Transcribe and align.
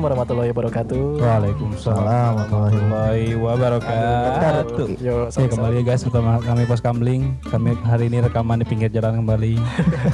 Assalamualaikum 0.00 0.16
warahmatullahi 0.16 0.50
wabarakatuh. 0.56 1.02
Waalaikumsalam 1.20 2.32
warahmatullahi 2.40 3.26
wabarakatuh. 3.36 4.86
Yo, 4.96 5.28
Oke, 5.28 5.44
kembali 5.52 5.78
guys 5.84 6.00
bersama 6.08 6.40
kami 6.40 6.64
Pos 6.64 6.80
Kambling. 6.80 7.36
Kami 7.44 7.76
hari 7.84 8.08
ini 8.08 8.24
rekaman 8.24 8.64
di 8.64 8.66
pinggir 8.72 8.88
jalan 8.88 9.20
kembali. 9.20 9.60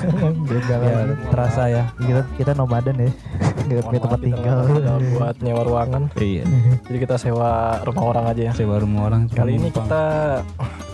ya, 0.75 1.07
terasa 1.31 1.71
ya. 1.71 1.87
Kita 2.03 2.27
kita 2.35 2.51
nomaden 2.59 2.99
ya. 2.99 3.11
Kita 3.71 3.81
punya 3.87 4.01
tempat 4.03 4.21
tinggal. 4.27 4.59
buat 5.23 5.37
nyewa 5.39 5.63
ruangan. 5.63 6.03
Iya. 6.19 6.43
Jadi 6.91 6.99
kita 7.07 7.15
sewa 7.23 7.79
rumah 7.87 8.05
orang 8.11 8.25
aja 8.35 8.43
ya. 8.51 8.53
Sewa 8.59 8.83
rumah 8.83 9.07
orang. 9.07 9.31
Kali 9.31 9.55
ini 9.55 9.71
kita 9.71 10.03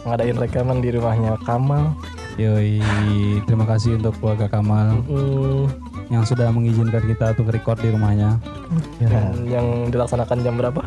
ngadain 0.04 0.36
rekaman 0.36 0.84
di 0.84 0.92
rumahnya 0.92 1.40
Kamal. 1.48 1.96
Yoi, 2.40 2.80
terima 3.44 3.68
kasih 3.68 4.00
untuk 4.00 4.16
keluarga 4.16 4.48
Kamal 4.48 5.04
Hmm, 5.04 5.68
yang 6.12 6.28
sudah 6.28 6.52
mengizinkan 6.52 7.00
kita 7.08 7.32
untuk 7.32 7.48
record 7.48 7.80
di 7.80 7.88
rumahnya. 7.88 8.36
Ya. 9.00 9.08
dan 9.08 9.32
yang 9.48 9.66
dilaksanakan 9.88 10.44
jam 10.44 10.60
berapa? 10.60 10.84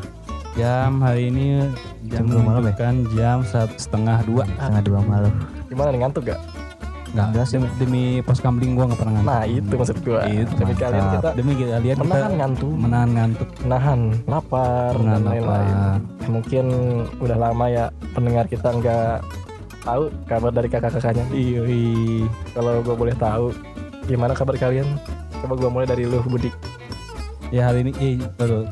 Jam 0.56 1.04
hari 1.04 1.34
ini 1.34 1.68
jam 2.08 2.24
Jam 2.24 2.32
dua 2.32 2.42
malam 2.46 2.64
ya? 2.70 2.74
jam 3.18 3.38
satu 3.44 3.76
setengah 3.76 4.22
dua. 4.24 4.46
Setengah 4.46 4.84
dua 4.86 5.00
malam. 5.02 5.34
Gimana 5.68 5.90
nih 5.92 6.00
ngantuk 6.06 6.24
gak? 6.30 6.40
Nggak, 7.16 7.28
Enggak 7.32 7.46
sih. 7.48 7.56
demi, 7.56 7.68
demi 7.80 8.04
pos 8.24 8.40
kambling 8.44 8.76
gua 8.76 8.86
nggak 8.92 9.00
pernah 9.00 9.14
ngantuk. 9.20 9.32
Nah 9.32 9.44
itu 9.48 9.74
maksud 9.80 9.98
gua. 10.04 10.20
Itu, 10.28 10.52
Demi 10.60 10.74
kalian 10.76 11.06
kita 11.16 11.30
Demi 11.32 11.54
kalian 11.56 11.82
kita 11.84 12.04
menahan 12.04 12.34
ngantuk, 12.36 12.74
menahan 12.76 13.10
ngantuk, 13.16 13.50
menahan 13.64 14.00
lapar 14.28 14.92
menahan 15.00 15.20
dan 15.20 15.22
lain-lain. 15.24 15.76
Mungkin 16.28 16.66
udah 17.24 17.38
lama 17.40 17.66
ya 17.72 17.86
pendengar 18.12 18.46
kita 18.52 18.68
nggak 18.68 19.18
tahu 19.88 20.04
kabar 20.28 20.52
dari 20.52 20.68
kakak-kakaknya. 20.68 21.26
Yoi. 21.32 22.28
Kalau 22.52 22.84
gue 22.84 22.96
boleh 22.98 23.16
tahu, 23.16 23.56
gimana 24.08 24.36
kabar 24.36 24.56
kalian? 24.60 24.88
Coba 25.42 25.54
gue 25.56 25.70
mulai 25.70 25.88
dari 25.88 26.04
lu, 26.06 26.20
Budi. 26.22 26.50
Ya 27.50 27.70
hari 27.70 27.86
ini, 27.86 27.92
eh, 27.98 28.16
betul. 28.36 28.66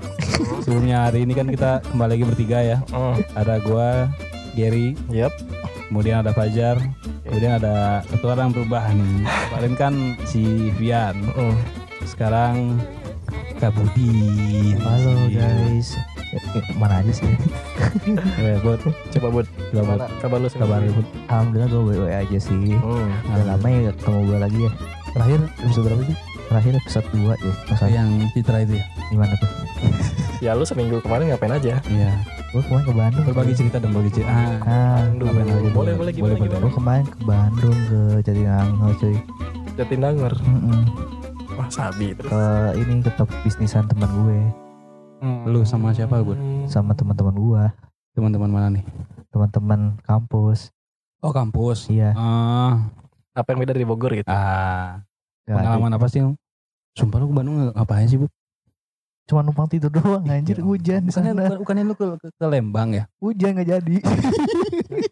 Sebelumnya 0.62 1.08
hari 1.08 1.24
ini 1.24 1.34
kan 1.34 1.46
kita 1.46 1.86
kembali 1.86 2.18
lagi 2.18 2.26
bertiga 2.26 2.60
ya. 2.60 2.78
Hmm, 2.90 3.22
Ada 3.34 3.62
gua, 3.62 4.10
Gary, 4.54 4.98
yep. 5.08 5.30
kemudian 5.88 6.20
ada 6.20 6.34
Fajar, 6.34 6.82
kemudian 7.24 7.62
ada 7.62 8.02
satu 8.04 8.26
orang 8.28 8.50
berubah 8.50 8.82
nih. 8.90 9.30
Kemarin 9.48 9.74
kan 9.78 9.94
si 10.26 10.42
Vian, 10.76 11.14
Hmm. 11.32 11.54
sekarang 12.04 12.82
Kak 13.62 13.72
Budi. 13.72 14.74
Halo 14.76 15.30
guys. 15.30 15.94
Eh, 16.34 16.42
eh, 16.42 16.66
Mana 16.76 17.06
aja 17.06 17.14
sih? 17.14 17.30
Ya, 18.42 18.58
buat 18.60 18.82
Coba 19.14 19.28
Bud, 19.30 19.46
coba 19.70 19.82
gimana 20.02 20.06
kabar 20.18 20.38
lu? 20.42 20.50
kabar? 20.50 20.82
Bud. 20.82 21.08
Alhamdulillah 21.30 21.70
gue 21.70 21.82
baik 22.02 22.18
aja 22.26 22.40
sih. 22.42 22.74
Hmm. 22.74 23.08
Udah 23.30 23.46
lama 23.54 23.68
ya 23.70 23.94
ketemu 23.94 24.20
gue 24.26 24.38
lagi 24.42 24.60
ya. 24.60 24.72
Terakhir 25.14 25.40
episode 25.62 25.86
berapa 25.86 26.04
sih? 26.04 26.18
Terakhir 26.46 26.74
episode 26.76 27.08
2 27.12 27.34
ya. 27.34 27.54
Masa 27.66 27.86
Yang 27.88 28.10
Citra 28.32 28.58
itu 28.62 28.74
ya? 28.76 28.86
gimana 29.10 29.34
tuh? 29.36 29.50
Ya 30.40 30.52
lu 30.52 30.64
seminggu 30.64 31.00
kemarin 31.00 31.30
ngapain 31.30 31.54
aja? 31.54 31.80
Iya. 31.84 32.12
Gue 32.50 32.62
kemarin 32.62 32.84
ke 32.84 32.94
Bandung. 32.94 33.24
Berbagi 33.26 33.54
cerita 33.56 33.78
dong, 33.78 33.92
berbagi 33.92 34.12
cerita. 34.14 34.30
Ah, 34.30 34.54
Ah, 34.62 35.02
ngapain 35.10 35.42
aja, 35.42 35.54
boleh, 35.56 35.72
boleh. 35.72 35.94
boleh, 35.96 36.12
gimana, 36.12 36.22
Boleh, 36.30 36.38
boleh. 36.38 36.50
gimana? 36.52 36.62
gue 36.62 36.74
kemarin 36.74 37.06
ke 37.06 37.18
Bandung 37.24 37.78
ke 37.88 38.00
Jatinangor 38.22 38.92
cuy. 38.96 39.16
Jatinangor. 39.74 40.34
Mm-mm. 40.40 40.82
Wah, 41.54 41.70
sabi 41.70 42.14
terus. 42.14 42.30
Ke 42.30 42.44
ini 42.76 42.94
ke 43.00 43.12
top 43.14 43.30
bisnisan 43.42 43.86
teman 43.86 44.10
gue 44.12 44.40
Lu 45.46 45.64
sama 45.64 45.90
siapa, 45.90 46.20
Bud? 46.20 46.36
Hmm. 46.36 46.68
sama 46.68 46.92
teman-teman 46.92 47.32
gue, 47.34 47.64
Teman-teman 48.14 48.52
mana 48.52 48.68
nih? 48.70 48.84
teman-teman 49.32 49.98
kampus. 50.02 50.70
Oh, 51.18 51.32
kampus. 51.32 51.88
Iya. 51.88 52.12
Ah, 52.14 52.92
Apa 53.34 53.50
yang 53.50 53.60
beda 53.60 53.72
dari 53.72 53.82
Bogor 53.84 54.14
gitu? 54.14 54.28
ah. 54.28 55.00
Gak 55.44 55.52
ada. 55.52 55.58
Pengalaman 55.60 55.92
apa 55.94 56.08
sih? 56.08 56.22
Sumpah 56.94 57.18
lu 57.18 57.28
ke 57.28 57.36
Bandung 57.36 57.56
ngapain 57.70 58.06
sih, 58.06 58.16
Bu? 58.16 58.28
Cuma 59.24 59.40
numpang 59.40 59.66
tidur 59.66 59.88
doang 59.88 60.20
anjir 60.26 60.60
Ya. 60.60 60.64
hujan 60.64 61.00
di 61.00 61.10
Bukannya, 61.10 61.32
sana. 61.32 61.44
bukan, 61.48 61.58
bukannya 61.60 61.84
lu 61.86 61.96
ke, 61.96 62.06
ke, 62.18 62.28
ke 62.30 62.46
Lembang 62.46 62.90
ya? 62.92 63.04
Hujan 63.18 63.56
gak 63.56 63.68
jadi. 63.70 63.96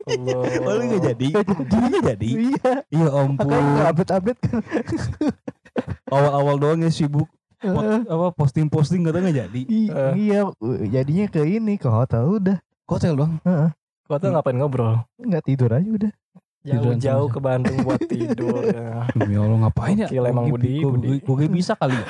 Allah. 0.06 0.44
Oh, 0.62 0.74
lu 0.76 0.84
nggak 0.86 1.04
jadi? 1.10 1.28
Nggak 1.32 2.04
jadi? 2.12 2.30
iya. 2.30 2.72
Iya 2.92 3.08
Makanya 3.08 3.24
ampun. 3.24 3.62
nggak 3.72 3.88
update-update 3.90 4.40
kan. 4.42 4.60
Awal-awal 6.08 6.56
doang 6.58 6.80
ya 6.82 6.92
sibuk. 6.92 7.28
Pot- 7.58 8.04
apa 8.04 8.28
posting-posting 8.34 9.02
kata 9.02 9.22
nggak 9.22 9.38
jadi. 9.40 9.62
I- 9.64 9.88
Eh. 9.90 10.12
iya, 10.20 10.40
jadinya 10.86 11.26
ke 11.28 11.42
ini 11.42 11.78
ke 11.78 11.88
hotel 11.88 12.28
udah. 12.28 12.58
Ke 12.60 12.92
hotel 12.92 13.16
doang. 13.16 13.40
Kau 14.04 14.18
tuh 14.18 14.28
ngapain 14.28 14.54
ngobrol? 14.54 15.00
Nggak 15.16 15.44
tidur 15.46 15.72
aja 15.72 15.88
udah. 15.88 16.12
Jauh-jauh 16.62 17.28
ke 17.34 17.40
Bandung 17.42 17.78
buat 17.82 18.02
tidur. 18.06 18.62
ya. 18.76 19.10
Demi 19.18 19.34
Allah 19.34 19.58
ngapain 19.66 19.98
ya? 19.98 20.08
Gokil 20.10 20.26
emang 20.30 20.46
Budi, 20.54 20.78
gua 21.26 21.36
bisa 21.50 21.74
kali 21.74 21.98
ya. 21.98 22.06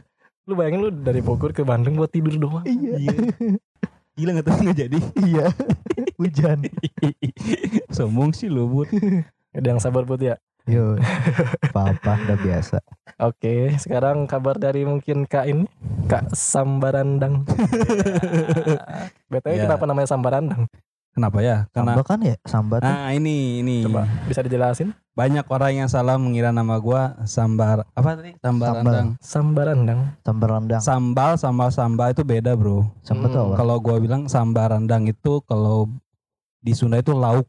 Lu 0.46 0.54
bayangin 0.54 0.78
lu 0.78 0.90
dari 0.94 1.18
Bogor 1.24 1.50
ke 1.50 1.66
Bandung 1.66 1.98
buat 1.98 2.06
tidur 2.06 2.38
doang. 2.38 2.62
Iya. 2.62 3.10
Gila 4.14 4.30
nggak 4.30 4.46
tahu 4.46 4.58
nggak 4.62 4.78
jadi. 4.78 4.98
iya. 5.26 5.50
Hujan. 6.22 6.62
Sombong 7.90 8.30
sih 8.30 8.46
lu, 8.46 8.70
Bud. 8.70 8.86
Ada 9.50 9.74
yang 9.74 9.82
sabar 9.82 10.06
buat 10.06 10.22
ya. 10.22 10.38
Yo. 10.70 10.94
Apa-apa 11.66 12.14
udah 12.30 12.38
biasa. 12.38 12.78
Oke, 13.18 13.74
sekarang 13.82 14.30
kabar 14.30 14.54
dari 14.54 14.86
mungkin 14.86 15.26
Kak 15.26 15.50
ini, 15.50 15.66
Kak 16.06 16.30
Sambarandang. 16.30 17.42
BTW 19.26 19.50
Ya. 19.50 19.66
kenapa 19.66 19.82
namanya 19.82 20.10
Sambarandang? 20.10 20.70
Kenapa 21.16 21.40
ya? 21.40 21.64
Karena 21.72 21.96
Sambal 21.96 22.04
kan 22.04 22.18
ya, 22.20 22.36
sambat 22.44 22.80
tuh. 22.80 22.92
Nah 22.92 23.08
ini 23.10 23.36
ini 23.58 23.76
Coba 23.82 24.04
bisa 24.28 24.44
dijelasin? 24.44 24.92
banyak 25.10 25.48
orang 25.48 25.72
yang 25.74 25.88
salah 25.88 26.14
mengira 26.14 26.52
nama 26.52 26.76
gua 26.76 27.16
sambar 27.24 27.88
apa 27.88 28.10
tadi 28.12 28.36
sambar 28.36 28.68
Sambal. 28.68 28.84
rendang 28.84 29.08
Sambarandang. 29.18 30.00
Sambal 30.20 30.48
rendang. 30.52 30.82
sambal 30.82 31.30
sambal 31.34 31.68
sambal 31.70 32.08
itu 32.12 32.20
beda 32.20 32.52
bro 32.52 32.84
Sambal 33.00 33.26
tuh 33.26 33.40
Hmm. 33.40 33.48
apa? 33.48 33.54
kalau 33.56 33.76
gua 33.78 33.96
bilang 33.96 34.22
sambar 34.26 34.68
rendang 34.70 35.08
itu 35.08 35.40
kalau 35.42 35.88
di 36.58 36.76
Sunda 36.76 37.00
itu 37.00 37.10
lauk 37.10 37.48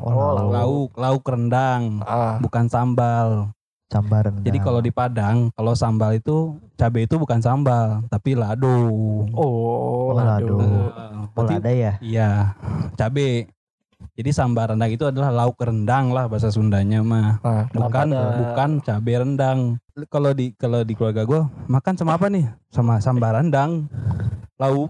Oh, 0.00 0.08
Oh, 0.08 0.32
lauk. 0.34 0.50
lauk 0.50 0.90
lauk 0.96 1.24
rendang 1.28 2.00
Ah, 2.00 2.40
bukan 2.40 2.64
sambal 2.66 3.52
Sambal 3.92 4.20
rendang. 4.24 4.42
jadi 4.42 4.58
kalau 4.58 4.80
di 4.80 4.88
Padang 4.88 5.52
kalau 5.52 5.76
sambal 5.76 6.16
itu 6.16 6.56
cabai 6.74 7.04
itu 7.04 7.14
bukan 7.14 7.38
sambal 7.38 8.00
tapi 8.08 8.32
lado 8.32 8.88
oh, 9.28 9.28
Oh, 9.36 10.16
lado. 10.16 10.48
lado. 10.48 10.56
Nah, 10.56 11.28
Oh, 11.36 11.44
ya? 11.62 11.92
iya 12.00 12.30
cabai 12.96 13.44
jadi 14.12 14.32
sambar 14.32 14.72
rendang 14.72 14.90
itu 14.90 15.04
adalah 15.04 15.28
lauk 15.30 15.56
rendang 15.56 16.10
lah 16.10 16.24
bahasa 16.26 16.48
Sundanya 16.48 17.00
mah 17.00 17.38
Nah, 17.40 17.64
bukan 17.70 18.08
ada- 18.10 18.32
bukan 18.34 18.70
cabai 18.80 19.14
rendang 19.20 19.76
kalau 20.08 20.32
di 20.32 20.50
kalau 20.52 20.80
di 20.82 20.92
keluarga 20.92 21.22
gue 21.22 21.40
makan 21.68 21.94
sama 21.94 22.16
apa 22.16 22.32
nih 22.32 22.48
sama 22.68 22.96
sambal 22.98 23.30
rendang 23.30 23.86
lauk 24.56 24.88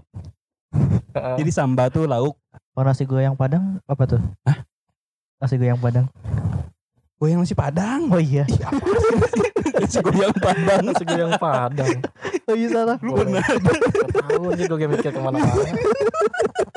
jadi 1.13 1.51
sambal 1.51 1.91
tuh 1.91 2.07
lauk 2.07 2.39
Oh 2.73 2.81
nasi 2.81 3.05
goyang 3.05 3.37
Padang 3.37 3.77
apa 3.85 4.03
tuh? 4.09 4.17
Hah? 4.41 4.65
Nasi 5.37 5.61
goyang 5.61 5.77
Padang. 5.77 6.09
Goyang 7.23 7.39
nasi 7.39 7.55
padang 7.55 8.11
Oh 8.11 8.19
iya. 8.19 8.43
Ih, 8.43 8.59
apa 8.59 8.83
sih? 8.83 9.49
nasi 9.79 9.99
goyang 9.99 10.35
padang 10.35 10.81
nasi 10.83 11.03
goyang 11.03 11.31
Padang. 11.35 11.95
Oh 12.43 12.53
iya 12.53 12.67
salah. 12.69 12.97
Lu 12.99 13.15
benar. 13.15 13.47
Tahu 14.13 14.51
aja 14.51 14.63
gue 14.65 14.87
mikir 14.89 15.09
ke 15.09 15.19
mana-mana. 15.19 15.63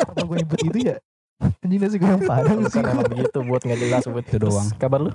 Apa 0.07 0.23
gue 0.23 0.37
nyebut 0.39 0.61
itu 0.63 0.79
ya? 0.87 0.97
Anjing 1.61 1.81
nasi 1.81 1.97
goyang 1.97 2.23
Padang 2.23 2.59
sih. 2.63 2.79
Bukan 2.79 2.85
emang 2.87 3.07
begitu 3.09 3.39
buat 3.43 3.61
nggak 3.61 3.79
jelas 3.81 4.03
buat 4.07 4.25
Itu 4.25 4.39
doang. 4.41 4.69
Kabar 4.77 5.01
lu? 5.03 5.13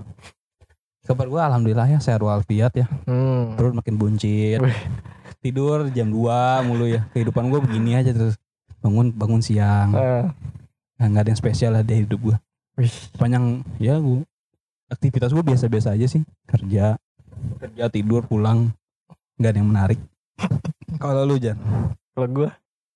kabar 1.01 1.25
gue 1.25 1.42
alhamdulillah 1.42 1.88
ya 1.88 1.98
sehat 1.98 2.22
walafiat 2.22 2.72
ya 2.74 2.86
Hmm. 3.04 3.57
perut 3.57 3.74
makin 3.74 3.98
buncit 3.98 4.62
tidur 5.39 5.89
jam 5.89 6.07
2 6.07 6.24
mulu 6.63 6.86
ya 6.86 7.10
kehidupan 7.10 7.50
gue 7.50 7.60
begini 7.60 7.98
aja 7.98 8.13
terus 8.13 8.38
bangun 8.80 9.10
bangun 9.10 9.42
siang 9.42 9.92
Ah, 9.92 10.30
Nah, 10.95 11.06
nggak 11.10 11.25
ada 11.25 11.30
yang 11.30 11.42
spesial 11.42 11.74
lah 11.74 11.81
di 11.81 12.06
hidup 12.06 12.22
gue 12.22 12.38
wih. 12.78 12.88
sepanjang 13.12 13.44
ya 13.75 13.98
gue 13.98 14.22
aktivitas 14.92 15.32
gue 15.32 15.42
biasa-biasa 15.42 15.96
aja 15.96 16.06
sih. 16.06 16.22
Kerja 16.44 17.00
kerja 17.58 17.88
tidur 17.88 18.28
pulang. 18.28 18.70
Nggak 19.40 19.52
ada 19.56 19.60
yang 19.64 19.70
menarik. 19.72 20.00
Kalau 21.02 21.24
lu 21.24 21.40
Jan? 21.40 21.58
Kalau 22.14 22.28
gue 22.28 22.50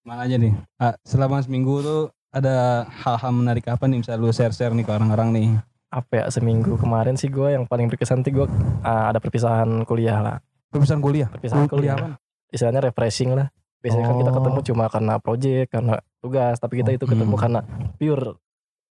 mana 0.06 0.28
aja 0.28 0.36
nih? 0.38 0.54
Ah, 0.78 0.94
selama 1.02 1.42
seminggu 1.42 1.82
tuh 1.82 2.02
ada 2.30 2.86
hal-hal 3.02 3.32
menarik 3.34 3.66
apa 3.72 3.88
nih? 3.88 4.04
Misalnya 4.04 4.22
lu 4.22 4.30
share-share 4.30 4.76
nih 4.76 4.86
ke 4.86 4.92
orang-orang 4.94 5.30
nih. 5.34 5.48
Apa 5.90 6.12
ya? 6.22 6.24
Seminggu 6.30 6.76
kemarin 6.78 7.16
sih 7.16 7.32
gue 7.32 7.56
yang 7.56 7.66
paling 7.66 7.88
berkesan 7.90 8.22
tuh 8.22 8.44
gue 8.44 8.48
ah, 8.84 9.10
ada 9.10 9.18
perpisahan 9.18 9.88
kuliah 9.88 10.20
lah. 10.22 10.38
perpisahan 10.70 11.00
kuliah? 11.00 11.32
Perpisahan 11.32 11.72
kuliah 11.72 11.96
kuliah. 11.96 12.20
apa 12.20 12.52
Istilahnya 12.52 12.82
refreshing 12.92 13.32
lah. 13.32 13.48
Biasanya 13.80 14.06
kan 14.12 14.18
kita 14.18 14.32
Oh. 14.34 14.38
ketemu 14.42 14.60
cuma 14.66 14.86
karena 14.90 15.14
project, 15.22 15.68
karena 15.72 15.94
tugas, 16.20 16.56
tapi 16.58 16.74
kita 16.84 16.90
Oh, 16.92 16.98
itu 16.98 17.06
ketemu 17.06 17.36
hmm. 17.38 17.42
karena 17.42 17.60
pure 17.96 18.36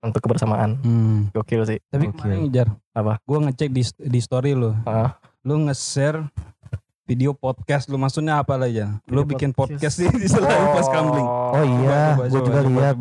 untuk 0.01 0.19
kebersamaan. 0.21 0.77
hmm. 0.77 1.31
Gokil 1.31 1.63
sih. 1.65 1.79
tapi 1.85 2.07
Oke. 2.07 2.15
kemarin 2.15 2.37
ngejar 2.43 2.67
Apa? 2.91 3.19
gue 3.19 3.37
ngecek 3.41 3.69
di 3.69 3.83
di 3.99 4.19
story 4.19 4.51
lu 4.53 4.71
Ah. 4.83 5.15
lu 5.41 5.59
nge-share 5.61 6.23
video 7.03 7.31
podcast 7.31 7.85
lu 7.85 7.95
maksudnya 7.95 8.37
apa 8.37 8.53
lah 8.53 8.65
ya 8.65 9.01
lu 9.05 9.23
bikin 9.23 9.49
podcast. 9.49 9.97
sih 9.97 10.07
di 10.07 10.25
selain 10.25 10.71
pas 10.71 10.87
kambling 10.87 11.25
Oh 11.25 11.65
iya, 11.81 12.13
gue 12.15 12.39
juga 12.39 12.61
lihat. 12.61 12.95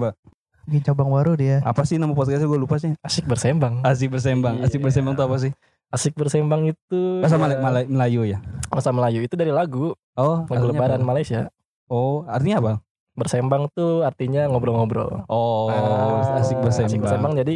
Bikin 0.64 0.82
cabang 0.82 1.08
baru 1.08 1.32
dia. 1.32 1.60
apa 1.62 1.80
sih 1.82 1.96
nama 1.96 2.12
podcastnya 2.12 2.44
gue 2.44 2.58
lupa 2.58 2.76
sih 2.76 2.92
Asik 2.98 3.24
bersembang. 3.24 3.80
Asik 3.82 4.08
bersembang. 4.08 4.60
Asik 4.60 4.78
Iya. 4.78 4.84
bersembang 4.84 5.14
tuh 5.14 5.24
apa 5.24 5.36
sih? 5.38 5.52
asik 5.88 6.12
bersembang 6.14 6.68
itu 6.68 7.00
Bahasa 7.18 7.34
ya, 7.34 7.40
Malay, 7.40 7.56
Malay, 7.58 7.84
Melayu 7.86 8.20
ya. 8.26 8.38
bahasa 8.68 8.92
Melayu 8.92 9.24
itu 9.24 9.32
dari 9.32 9.48
lagu 9.48 9.96
Oh, 10.12 10.44
lagu 10.44 10.66
lebaran 10.66 10.98
apa? 10.98 11.06
Malaysia 11.06 11.48
Oh, 11.86 12.24
artinya 12.24 12.60
apa? 12.60 12.72
Bersembang 13.18 13.66
tuh 13.72 14.00
artinya 14.00 14.46
ngobrol-ngobrol 14.46 15.26
Oh, 15.26 15.66
Ah, 15.66 16.38
asik 16.38 16.56
bersembang. 16.56 16.86
asik 16.86 17.00
bersembang 17.02 17.32
jadi 17.34 17.54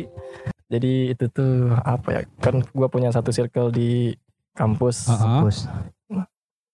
jadi 0.67 0.93
itu 1.11 1.25
tuh 1.29 1.71
apa 1.79 2.09
ya 2.13 2.23
kan 2.39 2.67
gua 2.71 2.89
punya 2.89 3.09
satu 3.09 3.31
circle 3.31 3.71
di 3.71 4.13
kampus 4.53 5.07
Ah. 5.07 5.41
Bos. 5.41 5.65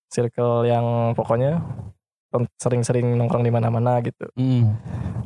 circle 0.09 0.65
yang 0.65 0.85
pokoknya 1.13 1.61
sering-sering 2.57 3.13
nongkrong 3.15 3.41
di 3.41 3.51
mana-mana 3.51 4.01
gitu 4.01 4.25
Hmm. 4.35 4.77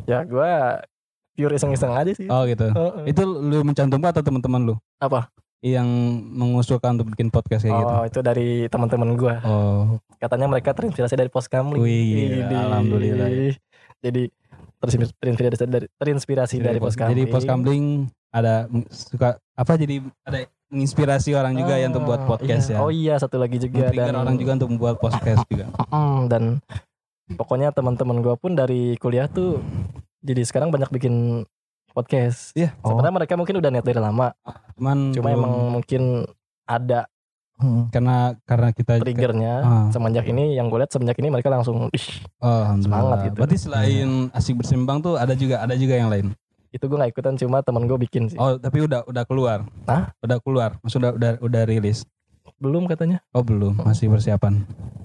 ya 0.05 0.23
gua 0.23 0.83
pure 1.33 1.55
iseng-iseng 1.55 1.91
aja 1.93 2.13
sih 2.13 2.27
Oh 2.27 2.45
gitu. 2.45 2.69
Heeh. 2.69 3.09
Itu 3.09 3.23
lu 3.25 3.63
mencantum 3.63 3.99
atau 3.99 4.21
teman-teman 4.21 4.61
lu? 4.65 4.75
Apa? 4.99 5.31
Yang 5.61 5.89
mengusulkan 6.29 6.95
untuk 6.95 7.15
bikin 7.15 7.31
podcast 7.31 7.63
kayak 7.63 7.73
gitu. 7.73 7.87
oh 7.89 8.03
itu 8.05 8.19
dari 8.21 8.49
teman-teman 8.67 9.15
gua 9.15 9.35
Oh, 9.41 9.97
katanya 10.23 10.47
mereka 10.47 10.71
terinspirasi 10.71 11.19
dari 11.19 11.27
pos 11.27 11.51
kamling 11.51 11.83
Wih, 11.83 12.47
gila, 12.47 12.71
alhamdulillah 12.71 13.27
ya. 13.27 13.59
jadi 13.99 14.31
terinspirasi, 14.79 15.67
dari 15.67 15.87
terinspirasi 15.93 16.55
dari 16.59 16.79
pos 16.79 16.95
kamling 16.95 17.15
Jadi 17.19 17.23
pos 17.27 17.43
kamling 17.43 17.85
ada 18.31 18.67
suka 18.89 19.29
apa 19.53 19.73
jadi 19.75 19.99
ada 20.23 20.47
menginspirasi 20.71 21.35
orang 21.35 21.53
juga 21.53 21.77
ya 21.77 21.87
untuk 21.87 22.07
buat 22.07 22.23
Ah, 22.23 22.29
podcast 22.29 22.65
iya. 22.67 22.75
ya. 22.75 22.79
oh 22.81 22.91
iya 22.91 23.15
satu 23.19 23.37
lagi 23.37 23.59
juga 23.59 23.91
Men-trigger 23.91 24.17
orang 24.17 24.37
juga 24.37 24.53
untuk 24.57 24.71
membuat 24.73 24.97
podcast 24.97 25.45
juga. 25.45 25.69
Dan 26.27 26.65
pokoknya 27.29 27.71
teman-teman 27.71 28.25
gua 28.25 28.35
pun 28.35 28.57
dari 28.57 28.97
kuliah 28.97 29.29
tuh 29.29 29.61
jadi 30.25 30.41
sekarang 30.43 30.73
banyak 30.73 30.89
bikin 30.89 31.45
podcast. 31.93 32.57
Iya. 32.57 32.73
Sebenarnya 32.81 33.15
mereka 33.21 33.37
mungkin 33.37 33.61
udah 33.61 33.69
niat 33.69 33.85
dari 33.85 34.01
lama, 34.01 34.33
Cuman 34.81 35.13
cuma 35.13 35.29
belum- 35.29 35.37
emang 35.37 35.53
mungkin 35.77 36.03
ada 36.65 37.05
Hmm. 37.63 37.87
karena 37.89 38.17
karena 38.43 38.69
kita 38.71 38.99
triggernya 38.99 39.55
Ah. 39.63 39.87
semenjak 39.89 40.27
ini 40.27 40.53
yang 40.53 40.67
gue 40.67 40.77
lihat 40.77 40.91
semenjak 40.91 41.15
ini 41.17 41.31
mereka 41.31 41.47
langsung 41.49 41.87
ih 41.89 42.07
Oh. 42.37 42.75
Semangat 42.77 43.19
gitu. 43.25 43.39
Berarti 43.39 43.57
selain 43.57 44.09
asik 44.33 44.59
bersembang 44.59 44.99
tuh 44.99 45.15
ada 45.15 45.33
juga 45.33 45.59
ada 45.59 45.73
juga 45.73 45.95
yang 45.95 46.11
lain. 46.11 46.35
itu 46.71 46.81
gue 46.81 46.97
nggak 46.97 47.13
ikutan 47.13 47.37
cuma 47.37 47.61
temen 47.61 47.85
gue 47.85 47.99
bikin 48.01 48.27
sih 48.27 48.37
Oh, 48.37 48.57
tapi 48.57 48.81
udah 48.81 49.05
udah 49.05 49.23
keluar. 49.23 49.63
Hah? 49.85 50.09
Udah 50.19 50.41
keluar. 50.41 50.81
Maksudnya 50.81 51.13
udah 51.13 51.13
udah 51.13 51.33
udah 51.41 51.63
rilis. 51.65 52.03
belum 52.57 52.87
katanya 52.87 53.21
Oh, 53.31 53.41
belum. 53.41 53.79
Masih 53.79 54.09
persiapan. 54.09 54.65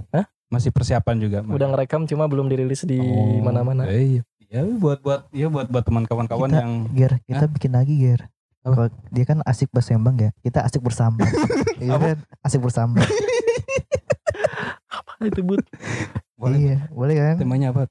Hah? 0.09 0.25
Masih 0.47 0.71
persiapan 0.71 1.15
juga. 1.17 1.39
udah 1.43 1.67
ngerekam 1.69 2.03
cuma 2.03 2.25
belum 2.25 2.47
dirilis 2.47 2.81
di 2.81 2.97
Oh, 2.97 3.43
mana-mana 3.43 3.85
eh, 3.85 4.17
Iya. 4.17 4.21
Ya 4.47 4.63
buat 4.63 5.03
buat 5.03 5.27
ya 5.29 5.45
buat 5.47 5.67
buat 5.67 5.83
teman 5.83 6.03
kawan-kawan 6.03 6.47
Kita- 6.47 6.61
yang 6.61 6.71
Ger, 6.89 7.13
kita 7.21 7.45
bikin 7.45 7.71
lagi 7.73 7.93
Ger. 7.95 8.31
Apa? 8.63 8.87
Dia 9.09 9.23
kan 9.23 9.39
asik 9.43 9.67
bersembang 9.69 10.15
ya, 10.17 10.31
kita 10.39 10.59
asik 10.61 10.79
bersambat. 10.79 11.27
Iya 11.77 11.95
kan, 11.95 12.17
asik 12.41 12.59
bersambat. 12.59 13.05
apa 14.89 15.11
itu 15.23 15.41
but 15.41 15.61
boleh 16.35 16.57
Iya, 16.59 16.77
boleh 16.89 17.15
kan? 17.15 17.35
temanya 17.37 17.67
apa? 17.69 17.81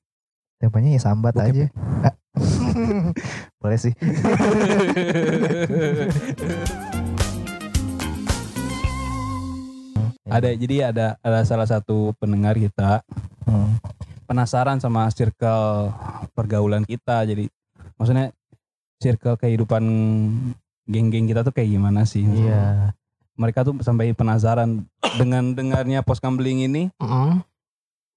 Temanya 0.58 0.90
ya 0.94 1.00
sambat 1.00 1.34
Bokep 1.34 1.50
aja. 1.52 1.66
Ah. 2.02 2.14
boleh 3.62 3.78
sih. 3.78 3.94
ada 10.26 10.50
jadi 10.52 10.90
ada 10.90 11.06
ada 11.22 11.40
salah 11.46 11.66
satu 11.66 12.12
pendengar 12.18 12.58
kita 12.58 13.02
Hmm. 13.46 13.78
penasaran 14.26 14.82
sama 14.82 15.06
circle 15.14 15.94
pergaulan 16.34 16.82
kita 16.82 17.22
jadi 17.22 17.46
maksudnya 17.94 18.34
circle 18.98 19.38
kehidupan 19.38 19.86
geng-geng 20.82 21.30
kita 21.30 21.46
tuh 21.46 21.54
kayak 21.54 21.70
gimana 21.70 22.02
sih 22.02 22.26
Iya. 22.26 22.90
Mereka 23.36 23.62
tuh 23.62 23.76
sampai 23.84 24.16
penasaran 24.16 24.82
dengan 25.16 25.52
dengarnya 25.52 26.00
pos 26.00 26.18
kambling 26.18 26.64
ini 26.64 26.88
Mm, 26.96 27.44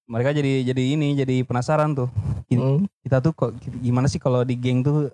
mereka 0.09 0.33
jadi 0.33 0.65
jadi 0.65 0.83
ini 0.97 1.13
jadi 1.13 1.43
penasaran 1.45 1.93
tuh. 1.93 2.09
Mm. 2.49 2.89
kita 3.05 3.21
tuh 3.21 3.29
kok 3.35 3.51
gimana 3.77 4.09
sih 4.09 4.17
kalau 4.17 4.41
di 4.41 4.57
geng 4.57 4.81
tuh 4.81 5.13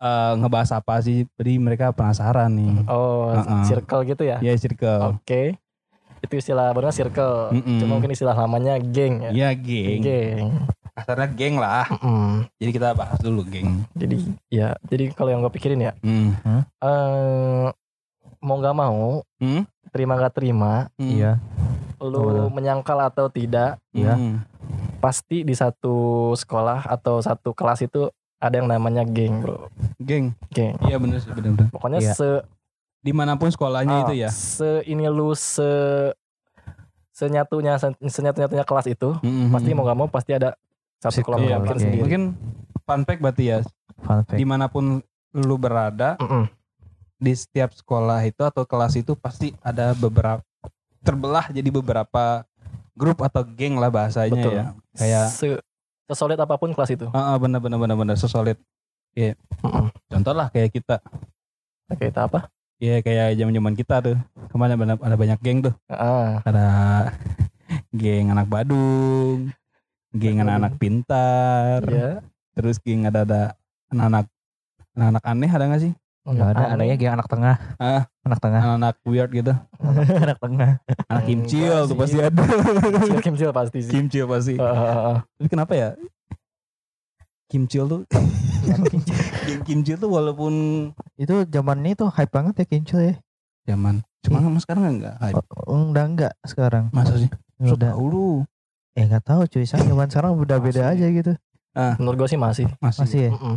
eh, 0.00 0.32
ngebahas 0.40 0.80
apa 0.80 1.04
sih? 1.04 1.28
Jadi 1.36 1.60
mereka 1.60 1.92
penasaran 1.92 2.48
nih. 2.48 2.88
Oh 2.88 3.34
Uh-uh. 3.34 3.66
circle 3.68 4.06
gitu 4.08 4.24
ya? 4.24 4.40
Ya 4.40 4.56
circle. 4.56 5.20
Oke. 5.20 5.58
Itu 6.24 6.40
istilah 6.40 6.72
barunya 6.72 6.96
circle. 6.96 7.52
Mm-mm. 7.52 7.78
cuma 7.84 8.00
mungkin 8.00 8.16
istilah 8.16 8.32
namanya 8.32 8.80
geng 8.80 9.20
ya? 9.20 9.30
Ya 9.34 9.48
geng. 9.52 10.00
Geng. 10.00 10.46
Kasarnya 10.96 11.28
geng 11.34 11.60
lah. 11.60 11.84
Mm. 12.00 12.48
jadi 12.56 12.70
kita 12.72 12.88
bahas 12.96 13.18
dulu 13.20 13.44
geng. 13.44 13.84
Jadi 13.92 14.32
ya 14.48 14.72
jadi 14.88 15.12
kalau 15.12 15.28
yang 15.34 15.44
gue 15.44 15.52
pikirin 15.52 15.82
ya. 15.82 15.92
Hmm. 16.00 16.32
eh 16.80 17.68
mau 18.44 18.56
nggak 18.56 18.76
mau 18.76 19.24
Hmm? 19.36 19.64
terima 19.88 20.14
nggak 20.14 20.34
terima 20.34 20.92
Hmm. 20.94 21.08
Iya. 21.08 21.32
lu 21.96 22.12
Betul. 22.12 22.52
menyangkal 22.52 22.98
atau 23.02 23.26
tidak 23.26 23.80
Iya. 23.90 24.14
Hmm. 24.14 24.44
pasti 25.00 25.40
di 25.40 25.52
satu 25.52 25.96
sekolah 26.34 26.84
atau 26.86 27.18
satu 27.18 27.50
kelas 27.50 27.80
itu 27.82 28.08
ada 28.36 28.54
yang 28.54 28.66
namanya 28.66 29.00
geng 29.02 29.40
bro 29.40 29.72
geng 29.98 30.32
geng 30.50 30.76
iya 30.82 30.96
bener 30.96 31.16
sih 31.18 31.28
bener 31.30 31.52
bener 31.54 31.68
pokoknya 31.70 31.98
Iya. 31.98 32.12
se 32.12 32.28
di 33.00 33.12
mana 33.12 33.36
pun 33.36 33.48
sekolahnya 33.48 33.94
ah, 33.94 34.02
itu 34.02 34.14
ya 34.18 34.28
se 34.28 34.84
ini 34.84 35.04
lu 35.06 35.32
se 35.32 35.64
senyatunya 37.10 37.78
senyatu 38.02 38.38
nyatunya 38.38 38.64
kelas 38.64 38.86
itu 38.86 39.14
Mm-mm. 39.18 39.48
pasti 39.48 39.70
mau 39.70 39.84
nggak 39.84 39.96
mau 39.96 40.08
pasti 40.08 40.32
ada 40.32 40.58
satu 40.98 41.20
kelompok 41.22 41.46
Iya, 41.46 41.78
sendiri 41.78 42.00
mungkin 42.00 42.22
fun 42.82 43.00
fact 43.02 43.20
berarti 43.20 43.44
ya 43.46 43.58
Fun 44.00 44.20
fact. 44.24 44.34
di 44.34 44.44
mana 44.44 44.66
pun 44.66 44.98
lu 45.32 45.56
berada 45.56 46.16
Mm-mm. 46.18 46.44
Di 47.24 47.32
setiap 47.32 47.72
sekolah 47.72 48.20
itu 48.28 48.44
atau 48.44 48.68
kelas 48.68 49.00
itu 49.00 49.16
pasti 49.16 49.56
ada 49.64 49.96
beberapa 49.96 50.44
terbelah 51.00 51.48
jadi 51.48 51.68
beberapa 51.72 52.44
grup 52.92 53.24
atau 53.24 53.40
geng 53.44 53.80
lah 53.80 53.88
bahasanya 53.88 54.36
Betul. 54.36 54.52
ya. 54.52 54.64
Kayak 54.96 55.26
se 55.32 55.48
sesolid 56.04 56.36
apa 56.36 56.60
pun 56.60 56.76
kelas 56.76 56.92
itu. 56.92 57.08
Ah 57.16 57.32
ah, 57.32 57.36
bener 57.40 57.60
bener 57.64 57.80
bener 57.80 57.96
bener 57.96 58.16
sesolid. 58.20 58.60
Mm-mm. 59.14 59.94
contoh 60.10 60.34
lah 60.34 60.50
kayak 60.50 60.74
kita. 60.74 60.98
Oke, 61.86 62.10
itu 62.10 62.20
apa? 62.20 62.50
Ya 62.82 62.98
kayak 62.98 63.38
zaman 63.38 63.54
zaman 63.54 63.74
kita 63.78 64.02
tuh. 64.02 64.16
Ke 64.50 64.54
mana 64.58 64.74
ada, 64.74 64.98
ada 64.98 65.16
banyak 65.16 65.38
geng 65.40 65.64
tuh. 65.64 65.74
Ah. 65.86 66.42
Ada 66.44 66.66
geng 68.00 68.34
anak 68.34 68.50
Badung 68.50 69.54
geng 70.14 70.38
anak-anak 70.38 70.78
pintar. 70.78 71.82
Iya. 71.90 72.22
Terus 72.54 72.78
geng 72.78 73.02
ada 73.10 73.26
ada 73.26 73.42
anak-anak 73.90 74.26
anak-anak 74.94 75.24
aneh 75.26 75.50
ada 75.50 75.64
nggak 75.66 75.82
sih 75.90 75.92
Nggak 76.24 76.48
ada, 76.50 76.64
adanya 76.72 76.94
geng 76.94 77.12
anak 77.12 77.28
tengah. 77.28 77.56
Ah. 77.76 78.08
Anak 78.22 78.40
tengah. 78.40 78.60
anak-anak 78.64 78.96
weird 79.04 79.30
gitu 79.30 79.52
anak 80.24 80.38
tengah. 80.38 80.70
anak 81.04 81.20
Hmm, 81.20 81.28
kimcil 81.28 81.60
enggak 81.60 81.84
tuh 81.84 81.96
pasti 81.96 82.16
ada 82.18 82.42
Kimcil 83.04 83.20
kimcil 83.20 83.50
pasti 83.50 83.78
sih 83.80 83.92
kimcil 83.92 84.24
pasti 84.24 84.54
Ah, 84.56 84.64
ah, 84.64 84.80
ah. 85.06 85.18
tapi 85.34 85.48
kenapa 85.48 85.72
ya 85.72 85.88
kimcil 87.46 87.84
tuh 87.84 88.00
geng 89.46 89.60
kimcil 89.62 89.96
tuh 89.96 90.08
walaupun 90.08 90.52
Itu 91.14 91.44
zamannya 91.44 91.92
itu 91.92 92.08
hype 92.08 92.32
banget 92.32 92.54
ya 92.56 92.66
Kincil 92.66 92.98
ya. 93.02 93.14
zaman 93.64 94.00
cuma 94.20 94.40
emang 94.40 94.56
sekarang 94.58 94.88
enggak 94.90 95.20
hype 95.20 95.36
Oh, 95.62 95.92
udah 95.92 96.04
enggak 96.06 96.32
sekarang. 96.42 96.88
masa 96.90 97.14
sih 97.14 97.28
so 97.60 97.76
Udah. 97.76 97.92
tau 97.92 98.02
lu 98.02 98.28
Eh 98.94 99.04
enggak 99.04 99.20
tahu 99.22 99.44
cuy, 99.44 99.62
saya 99.62 99.82
zaman 99.82 100.06
sekarang 100.06 100.32
udah 100.34 100.56
beda 100.56 100.82
Masih. 100.86 100.96
aja 100.96 101.06
gitu. 101.12 101.32
menurut 101.98 102.16
gue 102.16 102.28
sih 102.30 102.38
masih 102.38 102.66
masih, 102.78 103.00
Masih 103.02 103.20
ya? 103.20 103.30
Mm-mm. 103.34 103.56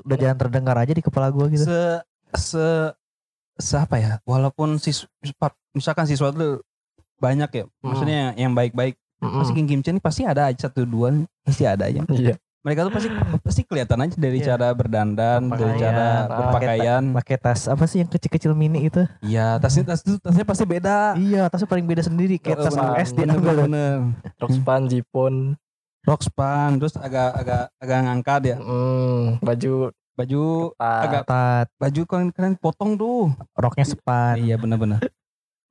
Udah 0.00 0.16
jangan 0.16 0.38
terdengar 0.38 0.76
aja 0.76 0.90
di 0.90 1.00
kepala 1.00 1.28
gua 1.28 1.46
gitu. 1.46 1.62
se 1.62 1.80
se 2.32 2.66
se 3.54 3.74
apa 3.76 3.96
ya 3.96 4.12
walaupun 4.22 4.76
sis 4.76 5.04
misalkan 5.72 6.04
siswa 6.04 6.32
tuh 6.32 6.64
banyak 7.18 7.50
ya 7.52 7.64
maksudnya 7.78 8.32
yang 8.34 8.52
baik-baik 8.52 8.96
Mm-mm. 9.20 9.38
pasti 9.38 9.52
geng 9.52 9.68
kimcil 9.68 9.92
ini 9.92 10.02
pasti 10.02 10.22
ada 10.22 10.48
aja 10.48 10.66
satu 10.66 10.82
dua 10.82 11.12
nih, 11.12 11.24
pasti 11.40 11.62
ada 11.62 11.86
aja 11.86 12.02
iya 12.10 12.34
mereka 12.58 12.86
tuh 12.86 12.94
pasti 12.94 13.08
pasti 13.38 13.60
kelihatan 13.62 13.98
aja 14.00 14.14
dari 14.16 14.38
Iya. 14.38 14.54
cara 14.54 14.70
berdandan 14.70 15.40
dari 15.46 15.62
Berpakaian, 15.66 15.78
cara 15.78 16.06
ah. 16.06 16.26
berpakaian 16.32 17.02
Pakai 17.12 17.36
tas 17.36 17.60
apa 17.66 17.84
sih 17.86 17.98
yang 18.00 18.08
kecil-kecil 18.08 18.54
mini 18.54 18.86
itu? 18.86 19.02
iya 19.20 19.58
tasnya 19.58 19.82
tas 19.84 20.00
itu 20.00 20.14
tasnya 20.18 20.42
pasti 20.42 20.62
beda 20.62 21.14
Iya, 21.14 21.46
tasnya 21.46 21.66
paling 21.66 21.84
beda 21.84 22.02
sendiri 22.02 22.38
kayak 22.38 22.62
tas 22.62 22.72
bener, 22.72 23.02
SD. 23.02 23.18
bener, 23.20 23.34
bener, 23.34 23.42
gak 23.42 23.54
lu? 23.54 23.62
bener. 23.66 23.94
Jipon 26.02 26.08
Rockspan 26.08 26.70
terus 26.76 26.94
agak 26.96 27.30
agak 27.32 27.62
agak 27.78 27.98
ngangkat 28.02 28.40
ya. 28.44 28.56
Mm, 28.58 29.38
baju 29.38 29.72
baju 30.12 30.42
ketat. 30.72 30.98
agak 31.00 31.22
Ketat, 31.24 31.66
baju 31.78 32.00
kalian 32.04 32.28
kalian 32.30 32.54
potong 32.56 32.92
tuh. 32.96 33.30
Roknya 33.54 33.86
sepan. 33.86 34.34
iya 34.36 34.58
bener-bener. 34.58 34.98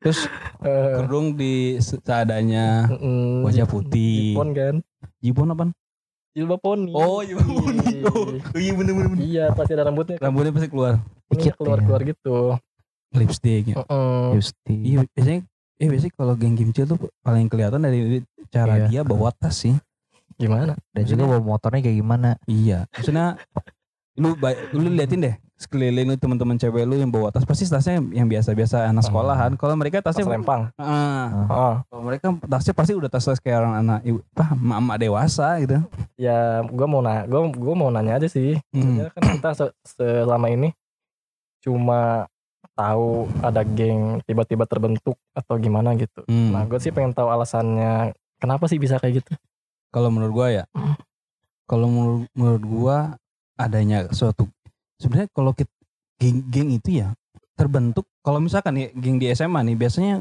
Terus 0.01 0.25
Eh, 0.57 0.93
kerudung 0.97 1.35
di 1.35 1.77
se- 1.77 1.99
seadanya 1.99 2.87
wajah 3.43 3.67
putih. 3.67 4.33
Jipon 4.33 4.49
kan? 4.51 4.75
Jibon 5.19 5.51
apa 5.51 5.63
jilbab 6.31 6.63
poni. 6.63 6.95
Oh 6.95 7.19
jibon 7.19 7.43
putih 7.43 8.07
oh 8.07 8.31
iya 8.55 8.71
bener-bener. 8.73 9.19
Iya 9.19 9.45
pasti 9.51 9.75
ada 9.75 9.83
rambutnya 9.85 10.15
kan? 10.15 10.31
Rambutnya 10.31 10.55
pasti 10.55 10.69
keluar. 10.69 10.93
Dikit, 11.27 11.53
keluar 11.55 11.79
keluar 11.81 12.01
gitu. 12.01 12.55
Lipstick 13.11 13.63
ya. 13.67 13.75
Mm-mm. 13.77 14.39
Justi. 14.39 14.75
iya 14.87 15.03
biasanya 15.05 15.43
eh 15.75 15.87
biasanya 15.89 16.13
kalau 16.15 16.33
geng 16.33 16.55
kimchi 16.55 16.81
tuh 16.81 16.95
paling 17.19 17.45
kelihatan 17.45 17.81
dari 17.81 18.23
cara 18.47 18.79
Iya. 18.79 18.87
dia 18.87 19.01
bawa 19.03 19.27
tas 19.29 19.59
sih 19.59 19.75
gimana 20.41 20.73
Dan 20.91 21.03
juga 21.05 21.23
bawa 21.27 21.41
motornya 21.47 21.79
kayak 21.79 21.97
gimana? 21.97 22.29
iya 22.45 22.89
maksudnya 22.89 23.37
lu 24.13 24.35
lu 24.71 24.89
liatin 24.91 25.21
deh 25.21 25.35
sekeliling 25.55 26.03
lu 26.03 26.17
teman-teman 26.17 26.57
cewek 26.57 26.83
lu 26.83 26.97
yang 26.97 27.07
bawa 27.07 27.29
tas 27.29 27.45
pasti 27.45 27.63
tasnya 27.63 28.01
yang 28.09 28.25
biasa-biasa 28.25 28.89
anak 28.89 29.05
Hmm. 29.05 29.07
sekolahan. 29.07 29.51
Kalau 29.55 29.77
mereka 29.77 30.01
Tas 30.01 30.17
tasnya 30.17 30.25
lempang. 30.27 30.73
Ah, 30.73 31.29
Oh, 31.45 31.75
kalau 31.85 32.01
mereka 32.01 32.33
tasnya 32.41 32.73
pasti 32.73 32.97
udah 32.97 33.05
tas-tas 33.07 33.37
kayak 33.37 33.61
orang 33.61 33.75
anak 33.79 33.99
ibu, 34.01 34.25
apa, 34.31 34.45
emak 34.57 34.97
dewasa 34.97 35.61
gitu. 35.61 35.77
ya 36.17 36.65
gue 36.65 36.87
mau 36.87 36.99
nanya, 36.99 37.23
gue 37.23 37.41
gua 37.55 37.75
mau 37.77 37.89
nanya 37.89 38.17
aja 38.17 38.25
sih. 38.25 38.57
Hmm. 38.73 39.05
Kan 39.11 39.37
kita 39.37 39.49
se- 39.53 39.75
selama 39.87 40.49
ini 40.49 40.73
cuma 41.59 42.25
tahu 42.73 43.29
ada 43.39 43.61
geng 43.61 44.17
tiba-tiba 44.23 44.65
terbentuk 44.65 45.13
atau 45.31 45.55
gimana 45.55 45.93
gitu. 45.93 46.25
Hmm. 46.25 46.51
Nah, 46.51 46.65
gue 46.65 46.79
sih 46.79 46.89
pengen 46.89 47.13
tahu 47.13 47.29
alasannya 47.29 48.11
kenapa 48.37 48.65
sih 48.65 48.81
bisa 48.81 48.97
kayak 48.97 49.21
gitu. 49.21 49.31
Kalau 49.91 50.07
menurut 50.07 50.33
gua 50.33 50.47
ya, 50.49 50.63
Hmm. 50.71 50.95
kalau 51.67 51.87
menurut, 51.87 52.23
menurut 52.31 52.63
gua 52.63 52.97
adanya 53.55 54.07
suatu 54.09 54.47
sebenarnya 54.97 55.29
kalau 55.35 55.51
kita 55.51 55.69
geng-geng 56.17 56.73
itu 56.73 57.03
ya 57.03 57.13
terbentuk 57.53 58.07
kalau 58.21 58.41
misalkan 58.41 58.73
nih 58.73 58.87
geng 58.95 59.17
di 59.17 59.29
SMA 59.29 59.61
nih 59.67 59.77
biasanya 59.77 60.15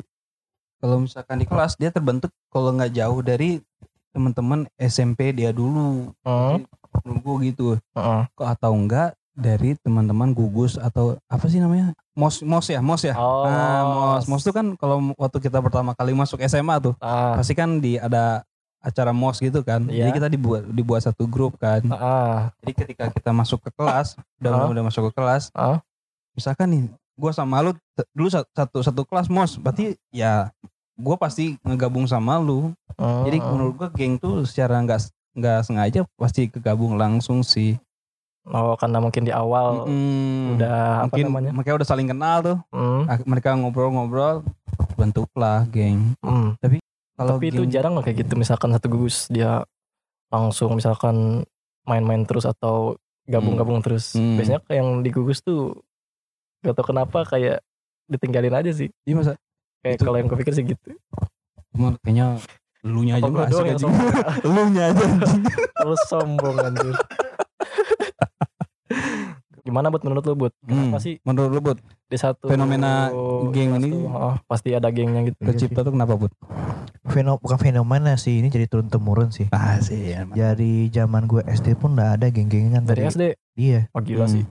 kalau 0.81 1.05
misalkan 1.05 1.41
di 1.41 1.47
kelas 1.47 1.77
dia 1.77 1.89
terbentuk 1.89 2.29
kalau 2.49 2.73
nggak 2.73 2.93
jauh 2.93 3.21
dari 3.21 3.61
teman-teman 4.11 4.67
SMP 4.75 5.31
dia 5.31 5.55
dulu. 5.55 6.11
Hmm, 6.27 6.67
menurut 7.07 7.21
gua 7.23 7.37
gitu. 7.47 7.67
Kok 8.35 8.49
atau 8.49 8.75
enggak 8.75 9.15
dari 9.31 9.79
teman-teman 9.79 10.35
gugus 10.35 10.75
atau 10.77 11.15
apa 11.31 11.47
sih 11.47 11.63
namanya? 11.63 11.95
Mos 12.19 12.43
mos 12.43 12.67
ya 12.67 12.83
mos 12.83 13.07
ya? 13.07 13.15
Oh, 13.15 13.47
nah, 13.47 13.83
mos. 13.87 14.27
Mos. 14.27 14.43
Tuh 14.43 14.51
kan 14.53 14.75
kalau 14.75 15.15
waktu 15.15 15.39
kita 15.39 15.63
pertama 15.63 15.95
kali 15.95 16.11
masuk 16.13 16.43
SMA 16.43 16.83
tuh 16.83 16.99
Ah, 16.99 17.39
pasti 17.39 17.55
kan 17.55 17.79
di 17.79 17.97
ada 17.97 18.43
acara 18.81 19.13
mos 19.13 19.37
gitu 19.37 19.61
kan 19.61 19.85
Iya. 19.85 20.09
jadi 20.09 20.11
kita 20.15 20.29
dibuat 20.29 20.63
dibuat 20.67 21.01
satu 21.01 21.25
grup 21.25 21.57
kan 21.57 21.85
ah, 21.91 22.49
jadi 22.61 22.73
ketika 22.75 23.05
kita 23.09 23.31
masuk 23.31 23.61
ke 23.61 23.71
kelas 23.71 24.17
udah 24.39 24.51
Ah. 24.51 24.67
udah 24.67 24.83
masuk 24.83 25.09
ke 25.09 25.13
kelas 25.15 25.53
Ah. 25.53 25.79
misalkan 26.33 26.67
nih 26.67 26.83
gua 27.13 27.31
sama 27.31 27.61
lu 27.61 27.77
dulu 28.11 28.29
sa- 28.29 28.49
satu 28.51 28.81
satu 28.81 29.05
kelas 29.05 29.27
mos 29.27 29.55
berarti 29.55 29.93
ya 30.09 30.49
gua 30.95 31.15
pasti 31.15 31.61
ngegabung 31.61 32.05
sama 32.05 32.37
lu 32.37 32.73
hmm, 32.95 33.23
jadi 33.25 33.37
menurut 33.43 33.75
gua 33.77 33.89
geng 33.91 34.17
tuh 34.17 34.43
secara 34.43 34.81
nggak 34.81 35.01
nggak 35.33 35.59
sengaja 35.63 36.01
pasti 36.15 36.47
kegabung 36.47 36.97
langsung 36.97 37.41
sih 37.41 37.77
Oh, 38.43 38.73
karena 38.75 38.97
mungkin 38.99 39.23
di 39.23 39.31
awal 39.31 39.85
Mm-mm. 39.85 40.57
udah 40.57 41.05
apa 41.05 41.13
mungkin 41.13 41.25
namanya? 41.29 41.51
mereka 41.53 41.77
udah 41.77 41.85
saling 41.87 42.09
kenal 42.09 42.41
tuh 42.41 42.57
Ah, 43.05 43.21
mereka 43.23 43.53
ngobrol-ngobrol 43.53 44.41
bentuklah 44.97 45.69
geng 45.69 46.17
hmm. 46.19 46.57
Kalau 47.21 47.37
Tapi 47.37 47.53
itu 47.53 47.63
geng- 47.63 47.71
jarang 47.71 47.93
loh 47.93 48.01
kayak 48.01 48.25
gitu 48.25 48.33
misalkan 48.35 48.73
satu 48.73 48.89
gugus 48.89 49.29
dia 49.29 49.61
langsung 50.33 50.73
misalkan 50.73 51.45
main-main 51.85 52.25
terus 52.25 52.43
atau 52.43 52.97
gabung-gabung 53.29 53.79
terus. 53.79 54.17
Hmm. 54.17 54.41
Biasanya 54.41 54.65
kayak 54.65 54.79
yang 54.79 54.91
di 55.01 55.11
gugus 55.11 55.39
tuh 55.39 55.77
gak 56.61 56.73
tau 56.73 56.83
kenapa 56.83 57.23
kayak 57.25 57.61
ditinggalin 58.07 58.57
aja 58.57 58.73
sih. 58.73 58.89
Iya 59.05 59.15
masa 59.15 59.33
Kayak 59.81 59.97
Itu- 59.97 60.05
kalau 60.05 60.17
yang 60.17 60.27
gue 60.27 60.39
pikir 60.39 60.55
sih 60.55 60.65
gitu. 60.67 60.89
cuma 61.71 61.95
kayaknya 62.01 62.41
elunya 62.81 63.15
aja 63.15 63.29
asik 63.29 63.67
aja. 63.71 63.87
elunya 64.47 64.85
aja. 64.91 65.05
Lu 65.87 65.97
sombong 66.07 66.57
anjir. 66.59 66.97
Gimana 69.71 69.87
buat 69.87 70.03
menurut 70.03 70.25
lu 70.25 70.35
buat? 70.37 70.53
Kenapa 70.61 70.99
Hmm, 70.99 70.99
sih 70.99 71.15
menurut 71.23 71.49
lu 71.49 71.61
Bud, 71.63 71.79
di 72.05 72.17
satu 72.17 72.45
fenomena 72.45 73.09
geng 73.49 73.79
ini- 73.79 73.95
oh, 74.05 74.35
pasti 74.45 74.75
ada 74.75 74.91
gengnya 74.91 75.23
gitu. 75.25 75.39
tercipta 75.41 75.81
tuh 75.81 75.91
kenapa 75.91 76.13
Bud? 76.13 76.35
Feno, 77.07 77.39
bukan 77.39 77.57
fenomena 77.57 78.15
sih 78.15 78.39
ini 78.39 78.47
jadi 78.47 78.67
turun 78.67 78.87
temurun 78.87 79.31
sih. 79.31 79.47
Ah 79.49 79.79
sih 79.79 80.11
emang. 80.13 80.35
Dari 80.35 80.87
zaman 80.89 81.25
gue 81.25 81.43
SD 81.45 81.75
pun 81.75 81.95
udah 81.95 82.15
ada 82.15 82.27
geng-gengan 82.27 82.83
Dari 82.83 83.03
SD. 83.05 83.35
Iya, 83.55 83.87
Oh 83.89 84.01
gila 84.01 84.27
Hmm. 84.27 84.35
sih. 84.37 84.45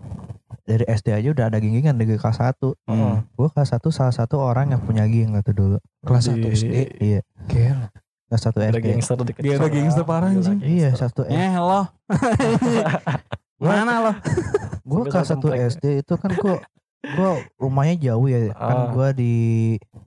dari 0.62 0.86
SD 0.86 1.10
aja 1.12 1.30
udah 1.30 1.46
ada 1.46 1.58
geng-gengan 1.58 1.94
dari 1.94 2.14
kelas 2.14 2.38
1. 2.38 2.78
Hmm. 2.86 3.26
Gue 3.32 3.50
kelas 3.50 3.70
1 3.72 3.90
salah 3.90 4.12
satu 4.12 4.38
orang 4.38 4.70
yang 4.70 4.80
punya 4.80 5.04
geng 5.04 5.34
gitu 5.36 5.52
dulu. 5.52 5.78
Kelas 6.02 6.26
Di- 6.26 6.36
1 6.36 6.48
SD. 6.48 6.74
Iya, 7.00 7.20
Gila. 7.46 7.88
kelas 8.28 8.42
1 8.44 8.58
Ada 8.60 8.70
SD. 8.72 8.86
gangster 8.88 9.16
di 9.20 9.34
kecil. 9.34 9.50
Gila, 9.52 9.66
gangster 9.68 10.04
parah, 10.04 10.30
anjing. 10.30 10.60
Iya, 10.60 10.90
satu 10.94 11.24
SD. 11.24 11.34
Eh 11.34 11.54
lo. 11.56 11.82
Mana 13.60 13.94
lo? 14.00 14.12
Gue 14.90 15.06
kelas 15.06 15.30
satu 15.30 15.48
1 15.48 15.54
komplek. 15.54 15.70
SD 15.70 15.86
itu 16.02 16.14
kan 16.16 16.32
gue 16.34 16.56
gue 17.00 17.32
rumahnya 17.56 17.96
jauh 18.10 18.26
ya. 18.26 18.50
Ah. 18.52 18.68
Kan 18.68 18.78
gue 18.92 19.08
di 19.14 19.34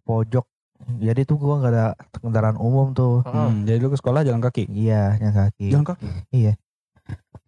pojok. 0.03 0.43
Jadi 0.99 1.23
tuh 1.23 1.39
gue 1.39 1.55
gak 1.55 1.71
ada 1.71 1.87
kendaraan 2.19 2.59
umum 2.59 2.91
tuh. 2.91 3.23
Heeh. 3.23 3.47
Hmm, 3.47 3.63
jadi 3.63 3.79
lu 3.79 3.89
ke 3.89 3.97
sekolah 3.97 4.27
jalan 4.27 4.43
kaki. 4.43 4.67
Iya, 4.67 5.15
yang 5.23 5.31
kaki. 5.31 5.71
Jalan 5.71 5.87
kaki. 5.87 6.09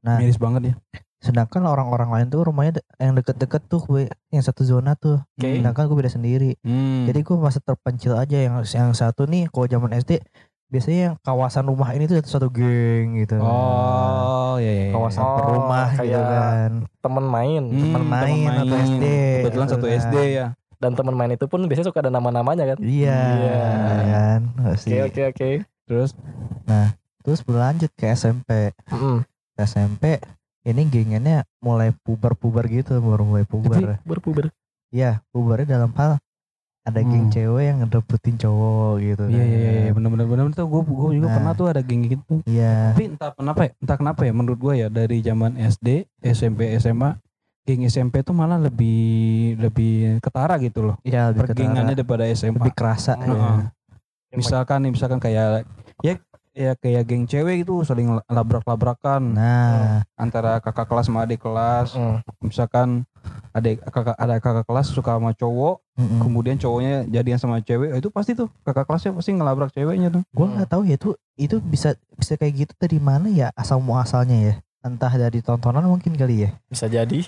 Nah, 0.04 0.20
Miris 0.20 0.36
banget 0.36 0.62
ya. 0.70 0.74
sedangkan 1.18 1.64
orang-orang 1.64 2.12
lain 2.12 2.26
tuh 2.28 2.44
rumahnya 2.44 2.78
de- 2.78 2.86
yang 3.00 3.16
deket-deket 3.16 3.64
tuh 3.64 3.80
gue 3.80 4.12
yang 4.28 4.44
satu 4.44 4.60
zona 4.60 4.92
tuh. 4.92 5.24
Oke. 5.40 5.56
Sedangkan 5.56 5.88
gue 5.88 5.96
beda 5.96 6.12
sendiri. 6.12 6.54
Hmm. 6.60 7.08
Jadi 7.08 7.24
gue 7.24 7.34
masih 7.34 7.64
terpencil 7.64 8.12
aja 8.14 8.36
yang 8.38 8.60
yang 8.60 8.92
satu 8.92 9.24
nih 9.24 9.48
kalau 9.48 9.64
zaman 9.64 9.96
SD 9.96 10.20
biasanya 10.68 11.00
yang 11.10 11.14
kawasan 11.22 11.64
rumah 11.68 11.90
ini 11.94 12.04
tuh 12.04 12.18
satu, 12.18 12.28
satu 12.28 12.48
geng 12.50 13.20
gitu. 13.20 13.38
Oh, 13.38 14.56
iya 14.58 14.72
iya. 14.72 14.84
iya. 14.88 14.92
kawasan 14.92 15.22
Oh, 15.22 15.34
per 15.36 15.44
rumah 15.48 15.88
gitu 15.94 16.02
kayak 16.04 16.24
kan. 16.26 16.72
Temen 17.00 17.24
main. 17.24 17.62
Hmm, 17.68 17.82
teman 17.84 18.04
main 18.04 18.48
atau 18.64 18.76
SD, 18.80 19.04
Kebetulan 19.44 19.66
gitu 19.66 19.74
satu 19.76 19.86
kan. 19.86 19.96
SD 20.00 20.16
ya. 20.32 20.46
Dan 20.82 20.92
temen 20.92 21.14
main 21.14 21.32
itu 21.32 21.46
pun 21.46 21.60
biasanya 21.64 21.86
suka 21.88 21.98
ada 22.04 22.12
nama-namanya 22.12 22.64
kan. 22.74 22.78
Iya, 22.82 23.20
Iya. 23.40 23.62
kan. 24.04 24.40
Pasti. 24.60 24.88
Oke 25.00 25.04
oke 25.04 25.22
oke. 25.30 25.48
Terus 25.84 26.10
Terus 27.24 27.40
berlanjut 27.40 27.88
ke 27.96 28.04
SMP. 28.12 28.76
Mm-mm. 28.92 29.24
Ke 29.56 29.64
SMP 29.64 30.20
ini 30.64 30.82
gengannya 30.88 31.44
mulai 31.60 31.92
puber-puber 32.04 32.68
gitu, 32.68 33.00
baru 33.00 33.24
mulai 33.24 33.44
puber. 33.48 34.00
Berpuber. 34.04 34.52
Iya, 34.92 35.24
pubernya 35.32 35.80
dalam 35.80 35.92
hal 35.96 36.20
ada 36.84 37.00
geng 37.00 37.26
Hmm. 37.26 37.32
cewek 37.32 37.64
yang 37.64 37.78
ngedebutin 37.80 38.36
cowok 38.36 38.92
gitu. 39.00 39.24
Iya 39.26 39.40
iya 39.42 39.56
iya 39.56 39.82
kan. 39.88 39.92
benar-benar 39.96 40.26
benar 40.28 40.44
tuh 40.52 40.68
gue 40.68 40.80
gue 40.84 41.10
juga 41.16 41.28
Nah. 41.28 41.34
pernah 41.34 41.52
tuh 41.54 41.66
ada 41.66 41.80
geng 41.80 42.02
gitu. 42.04 42.34
Iya. 42.44 42.92
Tapi 42.92 43.04
entah 43.10 43.30
kenapa 43.32 43.60
ya, 43.62 43.70
entah 43.74 43.96
kenapa 43.96 44.20
ya 44.22 44.32
menurut 44.32 44.58
gue 44.60 44.74
ya 44.76 44.88
dari 44.88 45.18
zaman 45.18 45.56
SD, 45.56 45.88
SMP, 46.20 46.76
SMA, 46.76 47.16
geng 47.64 47.82
SMP 47.82 48.20
tuh 48.20 48.32
malah 48.32 48.60
lebih 48.60 49.00
lebih 49.56 50.20
ketara 50.20 50.60
gitu 50.60 50.84
loh. 50.84 50.96
Iya, 51.00 51.32
lebih 51.32 51.40
Pergengannya 51.48 51.96
ketara, 51.96 51.98
daripada 51.98 52.24
SMA. 52.28 52.56
lebih 52.60 52.72
kerasa. 52.72 53.16
Hmm. 53.16 53.72
ya. 54.28 54.36
Misalkan 54.36 54.84
nih 54.84 54.92
misalkan 54.92 55.18
kayak 55.18 55.64
ya 56.00 56.14
ya 56.54 56.78
kayak 56.78 57.02
geng 57.04 57.26
cewek 57.26 57.66
itu 57.66 57.82
saling 57.82 58.06
labrak-labrakan 58.30 59.34
Nah, 59.34 60.06
antara 60.14 60.62
kakak 60.62 60.86
kelas 60.86 61.10
sama 61.10 61.26
adik 61.26 61.42
kelas. 61.42 61.98
Mm. 61.98 62.22
Misalkan 62.40 62.88
adik 63.50 63.82
kakak 63.82 64.14
ada 64.14 64.38
kakak 64.38 64.64
kelas 64.64 64.86
suka 64.88 65.18
sama 65.18 65.34
cowok, 65.34 65.82
mm-mm. 65.98 66.20
kemudian 66.22 66.54
cowoknya 66.54 67.10
jadian 67.10 67.38
sama 67.42 67.58
cewek, 67.58 67.98
itu 67.98 68.08
pasti 68.08 68.38
tuh 68.38 68.46
kakak 68.62 68.86
kelasnya 68.86 69.10
pasti 69.12 69.34
ngelabrak 69.34 69.74
ceweknya 69.74 70.14
tuh. 70.14 70.22
Gua 70.30 70.46
nggak 70.46 70.70
tahu 70.70 70.86
ya 70.86 70.94
itu 70.94 71.10
itu 71.34 71.58
bisa 71.58 71.98
bisa 72.14 72.38
kayak 72.38 72.54
gitu 72.66 72.72
dari 72.78 73.02
mana 73.02 73.26
ya 73.26 73.50
asal 73.58 73.82
muasalnya 73.82 74.38
ya. 74.38 74.54
Entah 74.84 75.10
dari 75.10 75.42
tontonan 75.42 75.82
mungkin 75.84 76.14
kali 76.14 76.46
ya. 76.46 76.50
Bisa 76.70 76.86
jadi. 76.86 77.26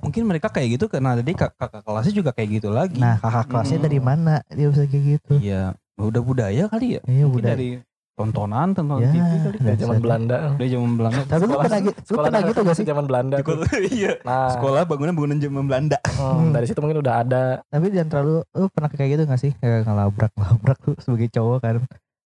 Mungkin 0.00 0.24
mereka 0.24 0.48
kayak 0.48 0.80
gitu 0.80 0.84
karena 0.88 1.16
jadi 1.20 1.32
kak- 1.36 1.56
kakak 1.56 1.84
kelasnya 1.84 2.12
juga 2.12 2.30
kayak 2.32 2.48
gitu 2.60 2.68
lagi. 2.72 3.00
Nah, 3.00 3.20
kakak 3.20 3.48
kelasnya 3.48 3.78
Mm. 3.80 3.84
dari 3.88 3.98
mana 4.00 4.34
dia 4.52 4.68
bisa 4.68 4.84
kayak 4.84 5.04
gitu? 5.16 5.32
Iya, 5.40 5.76
udah 5.96 6.22
budaya 6.24 6.64
kali 6.68 6.98
ya. 6.98 7.00
Iya, 7.04 7.24
udah. 7.28 7.52
dari 7.56 7.68
tontonan, 8.14 8.70
tontonan 8.72 9.02
Ya, 9.02 9.10
TV 9.10 9.18
kali. 9.36 9.56
Dari 9.58 9.76
zaman 9.76 9.90
Dasar. 9.90 10.02
Belanda. 10.02 10.36
Dari 10.54 10.70
zaman 10.70 10.90
Belanda. 10.94 11.22
Tapi 11.24 11.42
lu 11.42 11.54
pernah 11.56 11.80
gitu, 11.80 11.98
lu 12.06 12.16
pernah 12.16 12.40
gitu 12.40 12.60
gak 12.62 12.76
sih? 12.76 12.86
Zaman 12.86 13.04
Belanda. 13.04 13.36
iya. 13.90 14.12
Nah, 14.22 14.48
Sekolah 14.50 14.82
bangunan 14.84 15.12
bangunan 15.12 15.38
zaman 15.38 15.64
Belanda. 15.64 15.98
hmm, 16.00 16.48
dari 16.50 16.64
situ 16.64 16.78
mungkin 16.78 16.98
udah 16.98 17.14
ada. 17.20 17.44
Tapi 17.66 17.86
di 17.88 17.98
antara 17.98 18.22
lu, 18.22 18.38
lu 18.48 18.66
pernah 18.70 18.88
kayak 18.88 19.08
gitu 19.10 19.22
gak 19.26 19.40
sih? 19.40 19.52
Kayak 19.56 19.84
ngelabrak 19.84 20.30
ngelabrak 20.38 20.78
tuh 20.80 20.94
sebagai 20.98 21.28
cowok 21.28 21.58
kan? 21.60 21.74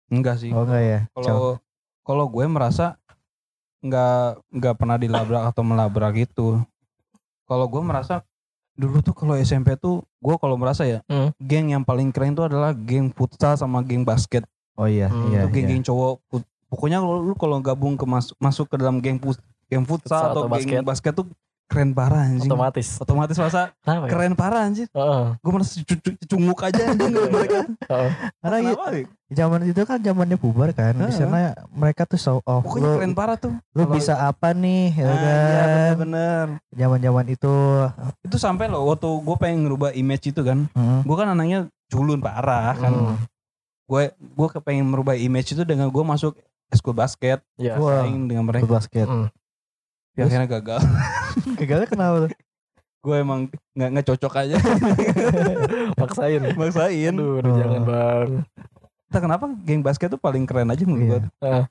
Enggak 0.09 0.37
sih. 0.39 0.53
Oh 0.53 0.63
enggak 0.63 0.83
ya? 0.83 1.01
Cowok. 1.13 1.25
Kalau 1.25 1.51
kalau 2.05 2.25
gue 2.27 2.45
merasa 2.47 2.97
nggak 3.79 4.23
nggak 4.51 4.75
pernah 4.75 4.97
dilabrak 4.97 5.43
atau 5.47 5.63
melabrak 5.63 6.13
gitu. 6.19 6.59
Kalau 7.45 7.65
gue 7.65 7.81
merasa 7.81 8.21
dulu 8.75 9.01
tuh 9.01 9.11
kalau 9.11 9.35
SMP 9.35 9.75
tuh 9.75 10.01
gue 10.19 10.35
kalau 10.37 10.55
merasa 10.55 10.83
ya 10.83 11.03
Hmm. 11.05 11.35
geng 11.37 11.71
yang 11.71 11.83
paling 11.83 12.09
keren 12.09 12.33
tuh 12.33 12.45
adalah 12.45 12.71
geng 12.73 13.09
futsal 13.09 13.55
sama 13.55 13.81
geng 13.81 14.03
basket. 14.03 14.45
Oh 14.79 14.87
iya, 14.87 15.07
Hmm, 15.07 15.29
iya. 15.29 15.43
itu 15.43 15.51
iya. 15.51 15.53
geng-geng 15.53 15.83
cowok. 15.85 16.13
Put- 16.25 16.47
Pokoknya 16.69 17.01
lu, 17.01 17.25
lu 17.25 17.35
kalau 17.35 17.59
gabung 17.59 17.97
ke 17.97 18.05
mas- 18.05 18.37
masuk 18.37 18.69
ke 18.69 18.77
dalam 18.77 19.01
geng 19.01 19.17
put- 19.17 19.41
geng 19.67 19.83
futsal, 19.83 20.15
Futsal 20.15 20.31
atau, 20.31 20.33
atau 20.39 20.43
geng 20.47 20.55
basket. 20.55 20.83
basket 20.85 21.13
tuh 21.15 21.27
keren 21.65 21.93
parah 21.93 22.25
anjing. 22.25 22.45
Otomatis. 22.47 22.89
Otomatis 22.97 23.37
rasa 23.37 23.73
Kenapa 23.79 24.05
ya? 24.05 24.11
keren 24.11 24.33
parah 24.33 24.61
anjir. 24.63 24.85
Heeh. 24.87 25.25
Gue 25.39 25.51
merasa 25.51 25.73
cu- 25.79 25.97
cu- 25.99 26.21
cunguk 26.27 26.61
aja 26.63 26.83
anjing 26.87 27.09
mereka. 27.11 27.61
Heeh. 27.91 28.11
Karena 28.39 28.57
i- 28.59 28.65
Kenapa? 28.71 28.89
ya? 28.91 29.05
zaman 29.31 29.61
itu 29.65 29.81
kan 29.83 29.99
zamannya 29.99 30.37
bubar 30.37 30.71
kan. 30.73 30.93
Di 30.95 31.03
Heeh. 31.03 31.13
sana 31.15 31.41
mereka 31.71 32.05
tuh 32.05 32.17
show 32.17 32.39
off. 32.43 32.61
Pokoknya 32.63 32.85
Lu, 32.87 32.97
keren 32.97 33.13
parah 33.13 33.37
tuh. 33.37 33.53
lu 33.53 33.83
Kalau- 33.83 33.93
bisa 33.95 34.15
apa 34.19 34.49
nih? 34.53 34.85
Ya 34.91 35.03
Ah, 35.03 35.09
iya 35.09 35.17
kan? 35.19 35.69
bener-bener. 35.97 36.47
Zaman-zaman 36.71 37.25
itu. 37.29 37.55
Itu 38.23 38.37
sampai 38.37 38.65
loh 38.67 38.85
waktu 38.87 39.09
gue 39.09 39.37
pengen 39.37 39.59
ngerubah 39.65 39.91
image 39.93 40.31
itu 40.31 40.41
kan. 40.41 40.69
hmm, 40.69 41.01
Gue 41.03 41.17
kan 41.17 41.29
anaknya 41.29 41.59
culun 41.87 42.21
parah 42.21 42.73
kan. 42.75 42.93
Hmm. 42.93 43.17
Gue 43.89 44.03
gue 44.13 44.49
kepengen 44.51 44.85
merubah 44.85 45.17
image 45.17 45.51
itu 45.51 45.65
dengan 45.65 45.89
gue 45.89 46.05
masuk 46.05 46.37
school 46.71 46.93
basket. 46.93 47.41
Iya. 47.57 47.75
Wah. 47.75 48.05
Saing 48.05 48.29
dengan 48.29 48.45
mereka. 48.45 48.69
basket. 48.69 49.05
Hmm. 49.05 49.33
Tapi 50.13 50.23
akhirnya 50.25 50.49
gagal. 50.51 50.81
Gagalnya 51.59 51.89
kenapa 51.89 52.17
tuh? 52.25 52.33
gue 52.99 53.15
emang 53.15 53.47
nggak 53.73 53.89
nggak 53.95 54.07
cocok 54.07 54.33
aja 54.37 54.57
Maksain. 55.97 56.43
maksain 56.53 57.15
Aduh, 57.15 57.39
aduh, 57.39 57.47
Oh. 57.47 57.57
jangan 57.57 57.83
bang. 57.85 58.29
entah 59.09 59.23
kenapa 59.23 59.45
geng 59.63 59.81
basket 59.81 60.09
tuh 60.11 60.21
paling 60.21 60.45
keren 60.45 60.69
aja 60.69 60.83
menurut 60.83 61.07
Iya. 61.07 61.19
gue 61.41 61.63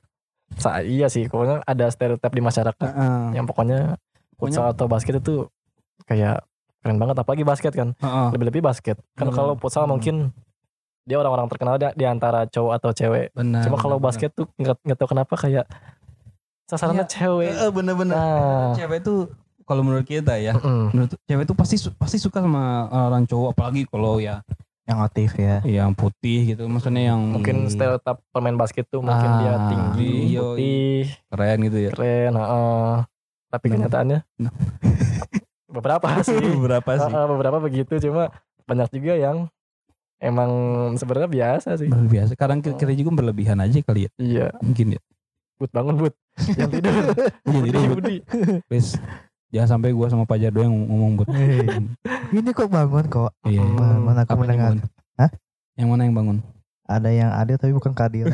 Sa 0.55 0.79
iya 0.79 1.05
sih, 1.05 1.27
pokoknya 1.27 1.61
ada 1.61 1.85
stereotip 1.87 2.31
di 2.31 2.39
masyarakat 2.39 2.79
Heeh. 2.81 3.35
yang 3.35 3.43
pokoknya 3.43 3.99
futsal 4.33 4.71
atau 4.71 4.87
basket 4.87 5.19
itu 5.19 5.51
kayak 6.05 6.41
keren 6.79 6.97
banget 6.97 7.19
apalagi 7.19 7.43
basket 7.43 7.75
kan 7.75 7.91
Heeh. 7.93 8.27
lebih-lebih 8.31 8.63
basket 8.63 8.95
kan 9.13 9.27
Hmm. 9.27 9.35
kalau 9.35 9.53
futsal 9.53 9.83
mungkin 9.83 10.31
dia 11.07 11.15
orang-orang 11.15 11.47
terkenal 11.47 11.75
di, 11.75 11.87
di 11.93 12.03
antara 12.03 12.43
cowok 12.45 12.73
atau 12.73 12.91
cewek 12.91 13.31
benar 13.31 13.63
cuma 13.63 13.75
kalau 13.75 13.95
basket 13.97 14.29
tuh 14.29 14.43
nggak 14.53 14.75
nggak 14.81 14.97
tahu 14.97 15.09
kenapa 15.09 15.33
kayak 15.33 15.65
sasarannya 16.65 17.01
Iya. 17.01 17.13
cewek. 17.13 17.51
Eh, 17.53 17.71
bener-bener 17.71 18.11
nah 18.11 18.75
cewek 18.75 18.99
tuh 19.01 19.31
kalau 19.63 19.81
menurut 19.81 20.03
kita 20.03 20.35
ya 20.35 20.51
mm-mm. 20.53 20.91
menurut 20.91 21.15
cewek 21.21 21.43
tuh 21.43 21.55
pasti 21.55 21.75
pasti 21.93 22.17
suka 22.17 22.39
sama 22.39 22.63
orang 22.91 23.23
cowok 23.23 23.51
apalagi 23.51 23.83
kalau 23.85 24.19
ya 24.19 24.43
Yang 24.83 24.99
aktif 25.01 25.29
ya. 25.37 25.55
yang 25.65 25.91
putih 25.91 26.39
gitu 26.49 26.63
maksudnya 26.65 27.11
yang 27.11 27.19
mungkin 27.19 27.67
stereotip 27.67 28.23
pemain 28.29 28.55
basket 28.55 28.83
tuh 28.85 28.99
mungkin 28.99 29.31
dia 29.37 29.51
Ah, 29.53 29.67
tinggi 29.67 30.11
iya, 30.29 30.39
putih 30.41 30.99
keren 31.27 31.59
gitu 31.61 31.77
ya 31.81 31.91
keren 31.91 32.31
heeh. 32.33 32.91
tapi 33.47 33.65
kenyataannya 33.69 34.19
Nah. 34.37 34.51
beberapa 35.69 36.07
sih 36.21 36.39
berapa 36.57 36.87
sih 36.97 37.03
Heeh, 37.05 37.25
beberapa 37.27 37.57
begitu 37.59 37.99
cuma 38.01 38.31
banyak 38.63 38.87
juga 38.89 39.13
yang 39.15 39.37
emang 40.19 40.51
sebenarnya 40.93 41.29
biasa 41.29 41.69
sih 41.75 41.87
biasa 41.87 42.33
kadang 42.33 42.59
kira, 42.59 42.73
kira 42.75 42.91
juga 42.91 43.11
berlebihan 43.15 43.57
aja 43.57 43.77
kali 43.79 44.05
ya 44.05 44.11
iya 44.17 44.47
mungkin 44.59 44.97
ya 44.97 45.01
but 45.55 45.69
bangun 45.69 45.95
but 45.99 46.13
yang 46.51 46.69
tidur 46.69 46.93
Iya, 47.47 47.61
jadi 47.65 47.87
Budi. 47.87 48.17
please 48.65 48.97
jangan 49.47 49.69
sampai 49.75 49.89
gua 49.89 50.05
sama 50.05 50.23
Pak 50.23 50.37
Jardo 50.37 50.59
yang 50.59 50.75
ngomong 50.75 51.11
buat 51.15 51.29
Ini 52.29 52.49
kok 52.51 52.67
bangun 52.67 53.05
kok. 53.07 53.31
iya 53.41 53.59
Hmm. 53.59 53.73
Bangun, 53.73 54.01
mana 54.03 54.19
aku 54.21 54.29
Apa 54.29 54.39
mendengar. 54.39 54.65
bangun? 54.71 54.79
Hah? 55.15 55.29
yang 55.73 55.87
mana 55.87 56.01
yang 56.03 56.13
bangun 56.13 56.37
Ada 56.83 57.09
yang 57.09 57.29
adil 57.31 57.55
tapi 57.55 57.71
bukan 57.71 57.91
keadilan. 57.91 58.31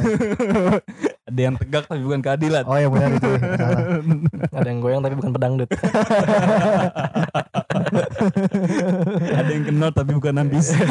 ada 1.30 1.40
yang 1.40 1.56
tegak 1.56 1.84
tapi 1.86 2.02
bukan 2.02 2.20
keadilan 2.20 2.64
Oh 2.64 2.76
ya 2.76 2.86
benar 2.88 3.10
itu. 3.12 3.30
Salah. 3.58 3.82
ada 4.54 4.68
yang 4.68 4.80
goyang 4.80 5.02
tapi 5.02 5.16
bukan 5.16 5.32
pedangdut 5.32 5.70
ada 9.40 9.50
yang 9.50 9.66
kenal 9.68 9.90
tapi 9.92 10.12
bukan 10.16 10.34
ambisi 10.40 10.78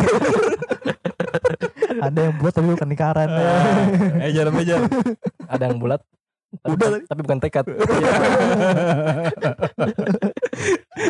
Ada 2.03 2.19
yang 2.19 2.35
buat 2.43 2.51
tapi 2.51 2.75
bukan 2.75 2.89
lingkaran. 2.91 3.31
eh 4.27 4.31
jarang 4.35 4.59
aja 4.59 4.83
ada 5.47 5.71
yang 5.71 5.79
bulat 5.79 6.03
tapi, 6.61 6.75
Udah, 6.75 7.01
tapi 7.09 7.21
bukan 7.25 7.39
tekad. 7.41 7.65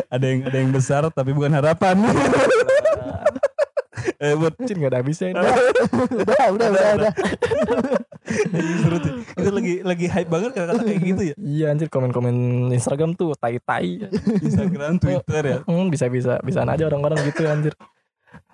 Ada 0.07 0.23
yang 0.23 0.39
ada 0.47 0.57
yang 0.61 0.71
besar 0.71 1.03
tapi 1.11 1.35
bukan 1.35 1.51
harapan 1.51 1.99
eh 4.23 4.33
buat 4.39 4.55
Cin 4.63 4.79
gak 4.79 4.91
ada 4.95 4.99
habisnya 5.03 5.35
ini. 5.35 5.43
Udah, 6.23 6.45
udah, 6.55 6.67
udah, 6.71 6.91
udah. 6.95 7.11
seru 8.79 8.97
tuh. 9.03 9.13
Itu 9.35 9.49
lagi 9.51 9.73
lagi 9.83 10.05
hype 10.07 10.31
banget 10.31 10.51
kata-kata 10.55 10.81
kayak 10.87 11.01
gitu 11.03 11.21
ya. 11.27 11.35
Iya 11.35 11.65
anjir 11.75 11.87
komen-komen 11.91 12.35
Instagram 12.71 13.19
tuh 13.19 13.35
tai-tai. 13.35 14.07
Instagram 14.39 14.95
Twitter 15.03 15.43
ya. 15.43 15.57
Hmm, 15.67 15.91
bisa-bisa 15.91 16.39
bisa 16.39 16.63
aja 16.63 16.83
orang-orang 16.87 17.19
gitu 17.27 17.43
anjir. 17.43 17.75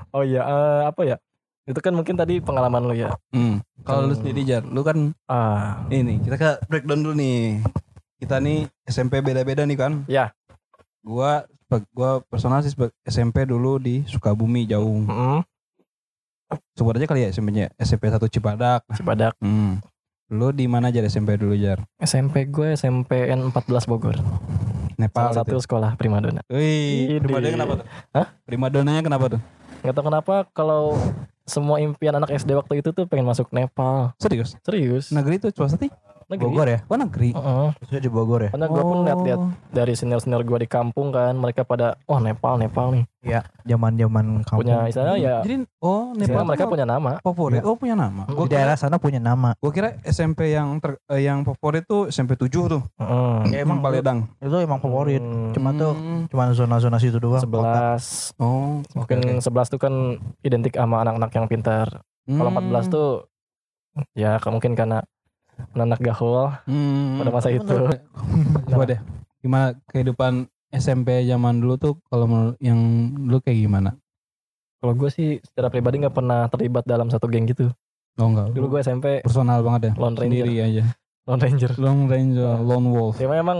Oh 0.09 0.25
iya 0.25 0.41
eh, 0.41 0.81
apa 0.89 1.01
ya? 1.05 1.17
Itu 1.69 1.79
kan 1.85 1.93
mungkin 1.93 2.17
tadi 2.17 2.41
pengalaman 2.41 2.89
lu 2.89 2.97
ya. 2.97 3.13
Hmm. 3.29 3.62
kalau 3.86 4.10
lu 4.10 4.17
Hmm. 4.17 4.21
sendiri 4.25 4.41
jar 4.41 4.65
lu 4.65 4.82
kan 4.82 5.13
ah. 5.29 5.86
ini 5.93 6.17
kita 6.25 6.36
ke 6.36 6.51
breakdown 6.65 7.05
dulu 7.05 7.13
nih. 7.13 7.62
Kita 8.17 8.41
nih 8.41 8.65
SMP 8.89 9.21
beda-beda 9.21 9.69
nih 9.69 9.77
kan? 9.77 10.01
Ya. 10.10 10.34
gua 11.05 11.45
gua 11.95 12.19
personal 12.27 12.60
sih 12.65 12.73
SMP 13.08 13.45
dulu 13.45 13.79
di 13.79 14.03
Sukabumi 14.03 14.67
jauh 14.67 15.05
mm, 15.05 15.39
sebut 16.73 16.97
aja 16.97 17.05
kali 17.05 17.25
ya 17.25 17.29
SMP-nya 17.29 17.69
SMP 17.77 18.09
1 18.09 18.17
Cibadak 18.31 18.81
Cibadak 18.97 19.33
hmm. 19.41 19.83
lu 20.33 20.49
di 20.53 20.65
mana 20.65 20.89
aja 20.89 21.03
SMP 21.05 21.38
dulu 21.38 21.53
jar 21.53 21.85
SMP 22.01 22.49
gue 22.49 22.73
SMPN 22.73 23.53
14 23.53 23.89
Bogor 23.89 24.17
Nepal 24.99 25.31
salah 25.31 25.45
satu 25.45 25.57
sekolah 25.62 25.95
primadona 25.95 26.41
Wih, 26.51 27.17
Ini. 27.17 27.23
primadonanya 27.23 27.55
kenapa 27.55 27.73
tuh? 27.79 27.85
Hah? 28.12 28.27
Primadonanya 28.43 29.01
kenapa 29.05 29.25
tuh? 29.38 29.41
nggak 29.79 29.95
tahu 29.95 30.05
kenapa 30.12 30.35
kalau 30.51 30.99
semua 31.47 31.81
impian 31.81 32.13
anak 32.13 32.29
SD 32.35 32.51
waktu 32.53 32.83
itu 32.83 32.91
tuh 32.93 33.09
pengen 33.09 33.25
masuk 33.25 33.49
Nepal 33.49 34.13
Serius? 34.21 34.53
serius 34.62 35.09
Negeri 35.09 35.41
itu 35.41 35.49
swasta 35.55 35.79
sih? 35.79 35.89
Negeri 36.30 36.46
Bogor 36.46 36.68
ya? 36.68 36.80
Oh 36.86 36.96
negeri. 36.96 37.30
Heeh. 37.32 37.68
Maksudnya 37.76 38.02
di 38.02 38.12
Bogor 38.12 38.39
ya? 38.39 38.50
Karena 38.50 38.68
gue 38.68 38.84
pun 38.84 38.96
Oh. 38.96 39.04
lihat-lihat 39.04 39.42
dari 39.70 39.94
senior-senior 39.94 40.42
gue 40.44 40.60
di 40.60 40.70
kampung 40.70 41.10
kan, 41.10 41.34
mereka 41.34 41.62
pada, 41.63 41.98
wah 42.04 42.18
Nepal, 42.18 42.56
Nepal 42.56 42.94
nih. 42.94 43.04
Zaman-zaman 43.65 44.42
kampung. 44.44 44.63
Punya 44.63 44.88
istilahnya 44.88 45.15
ya, 45.15 45.36
Jadi 45.42 45.56
oh 45.80 46.13
Nepal 46.13 46.44
mereka 46.44 46.65
punya 46.65 46.86
nama. 46.86 47.20
favorit. 47.20 47.60
Iya. 47.60 47.65
Oh 47.65 47.76
punya 47.76 47.94
nama. 47.94 48.24
Di 48.24 48.32
Gua 48.32 48.46
di 48.46 48.50
kira, 48.50 48.58
daerah 48.62 48.76
sana 48.76 48.96
punya 48.96 49.20
nama. 49.20 49.52
gua 49.56 49.72
kira 49.72 49.89
SMP 50.04 50.50
yang 50.50 50.80
ter, 50.80 50.96
eh, 51.06 51.22
yang 51.22 51.44
favorit 51.44 51.84
tuh 51.84 52.08
SMP 52.08 52.34
7 52.34 52.48
tuh. 52.70 52.82
Heeh. 52.96 53.38
Ya, 53.52 53.58
emang 53.62 53.82
Paledang. 53.82 54.30
Itu 54.38 54.56
emang 54.56 54.80
favorit. 54.80 55.20
Hmm, 55.20 55.52
Cuma 55.52 55.74
tuh 55.74 55.92
Hmm. 55.94 56.22
cuma 56.28 56.54
zona-zona 56.54 56.98
situ 56.98 57.18
doang. 57.18 57.42
kota. 57.42 57.98
11 57.98 58.32
Oh, 58.38 58.80
oke. 58.80 58.96
mungkin 58.96 59.18
oke. 59.20 59.42
11 59.42 59.68
tuh 59.68 59.80
kan 59.80 59.94
identik 60.39 60.74
sama 60.74 61.02
anak-anak 61.02 61.32
yang 61.32 61.46
pintar. 61.46 61.88
Kalau 62.24 62.50
14 62.50 62.86
Hmm. 62.86 62.94
tuh 62.94 63.10
ya 64.13 64.38
mungkin 64.46 64.74
karena 64.74 65.02
anak 65.74 66.00
gaul 66.00 66.52
Hmm. 66.65 67.17
pada 67.17 67.30
masa 67.30 67.50
itu. 67.50 67.65
Coba 68.69 68.84
deh. 68.86 69.00
Gimana 69.39 69.72
kehidupan 69.88 70.45
SMP 70.69 71.24
zaman 71.24 71.58
dulu 71.58 71.76
tuh 71.76 71.93
kalau 72.08 72.28
yang 72.58 72.78
dulu 73.15 73.39
kayak 73.39 73.60
gimana? 73.60 73.89
Kalau 74.80 74.93
gue 74.93 75.10
sih 75.10 75.30
secara 75.41 75.67
pribadi 75.67 76.00
nggak 76.00 76.13
pernah 76.13 76.48
terlibat 76.48 76.84
dalam 76.84 77.08
satu 77.08 77.28
geng 77.28 77.43
gitu. 77.45 77.67
Oh 78.15 78.28
enggak. 78.28 78.52
Dulu 78.52 78.76
gue 78.76 78.80
SMP 78.80 79.19
personal 79.19 79.60
banget 79.60 79.91
ya. 79.91 79.93
Lone 79.95 80.15
Ranger. 80.15 80.28
Sendiri 80.45 80.54
aja. 80.60 80.84
Lone 81.26 81.41
Ranger. 81.41 81.72
Lone 81.76 82.04
Ranger, 82.06 82.52
Nah. 82.54 82.63
Lone 82.63 82.88
Wolf. 82.89 83.15
Cuma 83.17 83.36
emang 83.36 83.60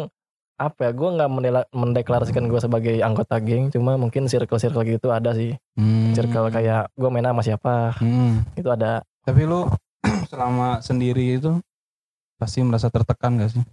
apa 0.60 0.80
ya, 0.84 0.92
gue 0.92 1.10
nggak 1.10 1.30
mendeklarasikan 1.72 2.44
gue 2.46 2.60
sebagai 2.60 3.00
anggota 3.00 3.40
geng, 3.40 3.72
cuma 3.72 3.96
mungkin 3.96 4.28
circle-circle 4.28 4.84
gitu 4.84 5.08
ada 5.08 5.32
sih. 5.32 5.56
Hmm. 5.80 6.12
Circle 6.12 6.52
kayak 6.52 6.92
gue 6.92 7.08
main 7.08 7.24
sama 7.24 7.40
siapa, 7.40 7.96
Hmm. 7.96 8.44
itu 8.54 8.68
ada. 8.68 9.00
Tapi 9.24 9.48
lu 9.48 9.64
selama 10.32 10.84
sendiri 10.84 11.40
itu 11.40 11.56
pasti 12.40 12.64
merasa 12.64 12.88
tertekan 12.88 13.36
gak 13.38 13.52
sih 13.52 13.64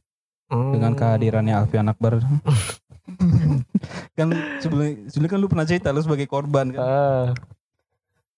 Hmm, 0.46 0.70
dengan 0.70 0.92
kehadirannya 0.92 1.55
Alfian 1.57 1.87
Akbar? 1.87 2.22
kan 4.18 4.29
sebelum 4.59 4.83
sebelumnya 5.07 5.31
kan 5.31 5.38
lu 5.38 5.48
pernah 5.48 5.64
cerita 5.64 5.90
lu 5.90 5.98
sebagai 6.00 6.26
korban 6.26 6.70
kan? 6.70 6.81
ah. 6.81 7.24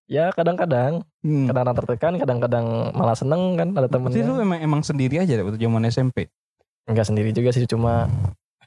ya 0.05 0.29
kadang-kadang, 0.29 1.05
Hmm. 1.19 1.45
kadang-kadang 1.45 1.77
tertekan, 1.77 2.13
kadang-kadang 2.15 2.65
malah 2.91 3.13
seneng 3.13 3.53
kan 3.53 3.69
ada 3.71 3.85
Berarti 3.85 4.19
lu 4.19 4.33
temennya. 4.33 4.41
emang 4.41 4.59
emang 4.59 4.81
sendiri 4.81 5.19
aja 5.19 5.37
waktu 5.37 5.59
zaman 5.59 5.85
SMP. 5.85 6.29
Enggak 6.83 7.05
sendiri 7.05 7.29
juga 7.29 7.49
sih, 7.51 7.65
cuma 7.65 8.09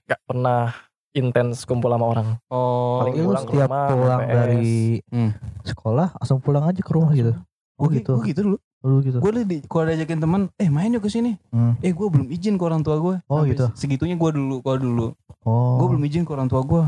nggak 0.04 0.20
pernah 0.22 0.70
intens 1.12 1.64
kumpul 1.64 1.90
sama 1.90 2.06
orang. 2.08 2.28
Oh, 2.46 3.02
Paling 3.02 3.14
Lu 3.16 3.26
pulang 3.28 3.42
ke 3.42 3.50
setiap 3.50 3.68
rumah, 3.68 3.88
pulang 3.90 4.20
PS. 4.20 4.30
dari 4.32 4.70
Hmm. 5.08 5.30
sekolah 5.62 6.08
langsung 6.14 6.38
pulang 6.38 6.64
aja 6.64 6.78
ke 6.78 6.90
rumah 6.90 7.10
gitu. 7.12 7.34
Oh 7.74 7.84
Gue 7.84 7.98
gitu. 7.98 8.12
Gue 8.14 8.26
gitu 8.28 8.40
dulu. 8.44 8.58
Dulu 8.82 8.96
gitu. 9.06 9.18
Gue 9.22 9.30
di 9.46 9.62
kalau 9.64 9.86
diajakin 9.86 10.18
teman, 10.18 10.50
eh 10.58 10.66
main 10.66 10.90
yuk 10.90 11.06
ke 11.06 11.10
sini. 11.10 11.38
Hmm. 11.54 11.78
Eh 11.80 11.94
gue 11.94 12.06
belum 12.06 12.26
izin 12.28 12.58
ke 12.58 12.62
orang 12.66 12.82
tua 12.82 12.98
gue. 12.98 13.16
Oh, 13.30 13.46
gitu. 13.46 13.70
Segitunya 13.78 14.18
gue 14.18 14.30
dulu, 14.34 14.58
gue 14.58 14.74
dulu. 14.82 15.06
Oh. 15.46 15.78
Gue 15.78 15.94
belum 15.94 16.02
izin 16.02 16.26
ke 16.26 16.32
orang 16.34 16.50
tua 16.50 16.66
gue. 16.66 16.82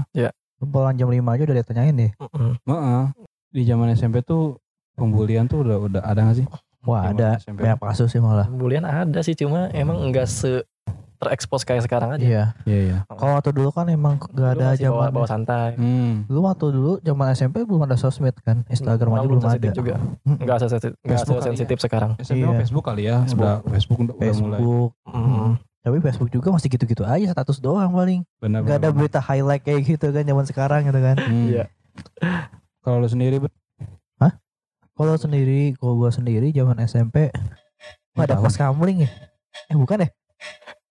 Lu 0.58 0.64
pulang 0.66 0.94
jam 0.98 1.06
5 1.06 1.22
aja 1.22 1.42
udah 1.46 1.56
ditanyain 1.62 1.94
deh. 1.94 2.10
Heeh. 2.66 3.02
Di 3.54 3.62
zaman 3.62 3.94
SMP 3.94 4.26
tuh 4.26 4.58
pembulian 4.98 5.46
tuh 5.46 5.62
udah 5.62 5.76
udah 5.78 6.02
ada 6.02 6.26
gak 6.26 6.42
sih? 6.42 6.46
Wah 6.84 7.08
Zaman 7.08 7.16
ada 7.16 7.28
SMP. 7.40 7.58
banyak 7.64 7.78
kasus 7.80 8.08
sih 8.12 8.20
malah. 8.20 8.46
Bulian 8.50 8.84
ada 8.84 9.20
sih, 9.24 9.32
cuma 9.38 9.70
emang 9.72 10.02
enggak 10.04 10.28
se 10.28 10.66
terekspos 11.24 11.62
kayak 11.64 11.82
sekarang 11.88 12.14
aja. 12.14 12.22
Iya. 12.22 12.44
Iya 12.68 12.78
iya. 12.84 12.98
Kalau 13.08 13.32
waktu 13.40 13.50
dulu 13.56 13.70
kan 13.72 13.88
emang 13.88 14.20
gak 14.20 14.60
ada 14.60 14.76
masih 14.76 14.92
bawa, 14.92 15.04
zaman. 15.08 15.14
bawa 15.16 15.26
santai. 15.26 15.70
Hmm. 15.74 16.12
Dulu 16.28 16.40
waktu 16.44 16.66
dulu 16.70 16.92
zaman 17.00 17.26
SMP 17.32 17.56
belum 17.64 17.82
ada 17.88 17.96
sosmed 17.96 18.36
kan. 18.44 18.62
Instagram 18.68 19.10
aja 19.16 19.26
belum 19.26 19.42
ada. 19.42 19.68
juga. 19.72 19.96
Enggak 20.42 20.58
sensitif, 20.62 20.90
enggak 21.00 21.20
ya. 21.24 21.42
sensitif 21.42 21.76
sekarang. 21.80 22.10
SMP 22.20 22.44
Iya. 22.44 22.58
Facebook 22.60 22.84
kali 22.84 23.02
ya. 23.08 23.16
Facebook. 23.24 23.44
Udah 23.44 23.56
Facebook 23.72 23.98
udah, 24.04 24.14
mulai. 24.14 24.28
Facebook. 24.30 24.90
Mm. 25.08 25.50
Tapi 25.84 25.96
Facebook 26.00 26.30
juga 26.32 26.48
masih 26.48 26.68
gitu-gitu 26.72 27.04
aja 27.04 27.26
status 27.32 27.60
doang 27.60 27.92
paling. 27.92 28.24
Benar. 28.40 28.64
Gak 28.64 28.76
ada 28.80 28.88
benar. 28.88 28.96
berita 28.96 29.20
highlight 29.20 29.62
kayak 29.64 29.80
gitu 29.84 30.06
kan 30.12 30.24
zaman 30.24 30.44
sekarang 30.48 30.80
gitu 30.88 31.00
kan. 31.00 31.16
Hmm. 31.20 31.46
Iya. 31.48 31.64
Kalau 32.84 33.00
lu 33.00 33.08
sendiri 33.08 33.40
Bet? 33.40 33.52
Kalau 34.94 35.18
sendiri, 35.18 35.74
kalau 35.74 35.98
gua 35.98 36.14
sendiri 36.14 36.54
zaman 36.54 36.78
SMP 36.86 37.34
Wah, 38.14 38.30
ada 38.30 38.38
pos 38.38 38.54
kamling 38.54 39.02
ya? 39.02 39.10
Eh 39.66 39.74
bukan 39.74 40.06
ya? 40.06 40.08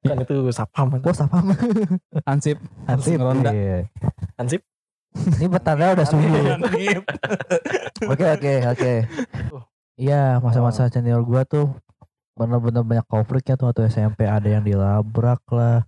Kan 0.03 0.17
itu 0.19 0.35
sapam. 0.49 0.87
Pos 0.99 1.19
apa? 1.19 1.39
Ansip. 2.31 2.59
Ansip. 2.85 3.15
ngeronda. 3.15 3.49
Iya. 3.49 3.87
Ansip. 4.35 4.61
Ini 5.13 5.45
petanda 5.47 5.93
udah 5.93 6.05
subuh. 6.05 6.43
Ansip. 6.57 7.03
Oke 8.11 8.25
oke 8.29 8.53
oke. 8.67 8.93
Iya 9.95 10.37
masa-masa 10.37 10.89
senior 10.89 11.21
gua 11.21 11.45
tuh 11.45 11.71
bener-bener 12.33 12.81
banyak 12.81 13.05
konfliknya 13.05 13.53
tuh 13.53 13.69
waktu 13.69 13.87
SMP 13.87 14.25
ada 14.25 14.43
yang 14.43 14.61
dilabrak 14.61 15.39
lah. 15.47 15.85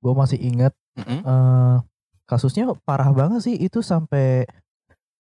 Gue 0.00 0.14
masih 0.14 0.38
inget 0.38 0.72
Mm-mm. 0.96 1.20
eh 1.20 1.76
kasusnya 2.24 2.72
parah 2.80 3.10
banget 3.10 3.42
sih 3.42 3.54
itu 3.54 3.82
sampai 3.82 4.46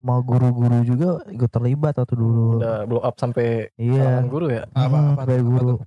mau 0.01 0.19
guru-guru 0.19 0.81
juga 0.81 1.21
ikut 1.29 1.47
terlibat 1.47 1.95
waktu 1.95 2.13
dulu. 2.13 2.60
Udah 2.60 2.84
blow 2.84 2.99
up 2.99 3.15
sampai 3.15 3.69
Iya. 3.75 4.01
kalangan 4.03 4.27
guru 4.27 4.45
ya. 4.49 4.63
Apa- 4.67 4.81
Hmm, 4.89 5.13
apa 5.13 5.21
sampai 5.21 5.38
apa 5.38 5.45
guru. 5.45 5.69
tuh? 5.71 5.79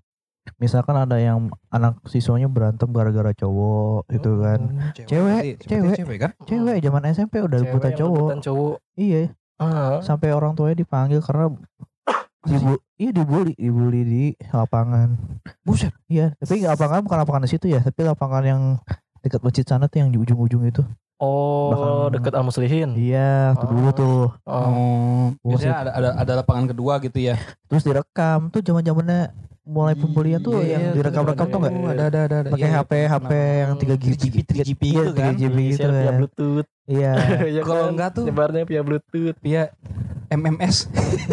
Misalkan 0.56 0.96
ada 0.96 1.16
yang 1.16 1.46
anak 1.68 2.00
siswanya 2.04 2.48
berantem 2.48 2.88
gara-gara 2.88 3.30
cowok 3.30 4.08
gitu 4.08 4.40
kan. 4.40 4.60
Cewek, 4.96 5.20
berarti- 5.44 5.56
cewek. 5.62 5.96
cewek 5.96 6.18
kan? 6.18 6.30
Cewek 6.42 6.76
zaman 6.80 7.02
SMP 7.06 7.34
udah 7.38 7.58
Cewek 7.60 7.84
yang 7.84 7.98
cowok. 8.00 8.28
cowok. 8.40 8.74
Iya, 8.94 9.22
Ah. 9.58 10.00
sampai 10.00 10.32
orang 10.32 10.54
tuanya 10.54 10.76
dipanggil 10.76 11.20
karena 11.20 11.52
dibu 12.40 12.78
iya 12.96 13.10
dibully, 13.10 13.52
dibully 13.52 14.00
di 14.02 14.24
lapangan. 14.48 15.18
Buset. 15.60 15.92
Iya, 16.06 16.32
tapi 16.38 16.64
lapangan 16.64 17.02
bukan 17.02 17.18
lapangan 17.18 17.44
di 17.44 17.50
situ 17.50 17.66
ya, 17.68 17.82
tapi 17.82 18.00
lapangan 18.02 18.42
yang 18.42 18.62
dekat 19.20 19.42
masjid 19.42 19.66
sana 19.66 19.84
tuh 19.84 20.00
yang 20.00 20.08
di 20.08 20.16
ujung-ujung 20.16 20.64
itu. 20.64 20.80
Oh, 21.18 21.68
Bahkan- 21.68 22.10
deket 22.14 22.32
Al 22.32 22.44
Muslihin. 22.44 22.88
Iya, 22.94 23.52
tuh 23.54 23.68
dulu 23.68 23.88
Oh. 23.88 23.92
tuh. 23.92 24.20
Oh. 24.44 25.34
Oh, 25.34 25.50
biasanya 25.50 25.76
ada, 25.80 25.90
ada 25.92 26.08
ada 26.16 26.32
lapangan 26.36 26.70
kedua 26.70 26.98
gitu 26.98 27.18
ya. 27.18 27.34
Terus 27.66 27.82
direkam 27.82 28.48
tuh 28.48 28.62
zaman-zamannya 28.62 29.34
mulai 29.62 29.92
pembelian 29.92 30.38
tuh 30.38 30.56
Iya, 30.58 30.72
yang 30.72 30.82
iya, 30.82 30.92
direkam-rekam 30.94 31.44
tuh 31.44 31.58
enggak? 31.58 31.72
ada. 31.74 31.84
ada 31.84 32.04
ada 32.06 32.18
ada. 32.22 32.36
ada. 32.38 32.48
Pakai 32.48 32.64
Iya, 32.64 32.78
HP 32.78 32.92
HP 33.04 33.30
yang 33.34 33.72
3 33.74 33.94
GB 33.94 34.36
3GP 34.42 34.82
iya, 34.84 34.94
gitu 34.96 35.12
kan. 35.12 35.32
3GB 35.34 35.58
gitu 35.66 35.76
Share 35.76 35.92
via 35.92 36.00
kan. 36.00 36.14
Bluetooth. 36.16 36.68
Iya. 36.86 37.12
Ya 37.58 37.60
Kalau 37.60 37.82
kan? 37.82 37.92
enggak 37.92 38.08
tuh- 38.14 38.24
nyebarnya 38.24 38.62
via 38.64 38.82
Bluetooth, 38.82 39.36
Via 39.38 39.62
MMS. 40.30 40.76